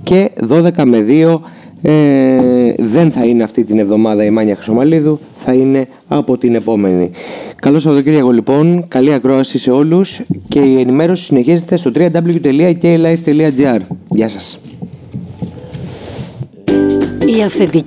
και 0.02 0.30
12 0.48 0.70
με 0.84 1.04
2 1.08 1.38
ε, 1.82 2.72
δεν 2.78 3.10
θα 3.10 3.24
είναι 3.24 3.42
αυτή 3.42 3.64
την 3.64 3.78
εβδομάδα 3.78 4.24
η 4.24 4.30
Μάνια 4.30 4.54
Χρυσομαλίδου, 4.54 5.20
θα 5.34 5.52
είναι 5.52 5.88
από 6.08 6.38
την 6.38 6.54
επόμενη. 6.54 7.10
Καλό 7.56 7.78
Σαββατοκύριακο 7.78 8.30
λοιπόν, 8.30 8.84
καλή 8.88 9.12
ακρόαση 9.12 9.58
σε 9.58 9.70
όλους 9.70 10.20
και 10.48 10.58
η 10.60 10.80
ενημέρωση 10.80 11.24
συνεχίζεται 11.24 11.76
στο 11.76 11.90
www.klife.gr. 11.94 13.78
Γεια 14.08 14.28
σας. 14.28 14.58
Η 17.38 17.42
αυθεντική 17.42 17.84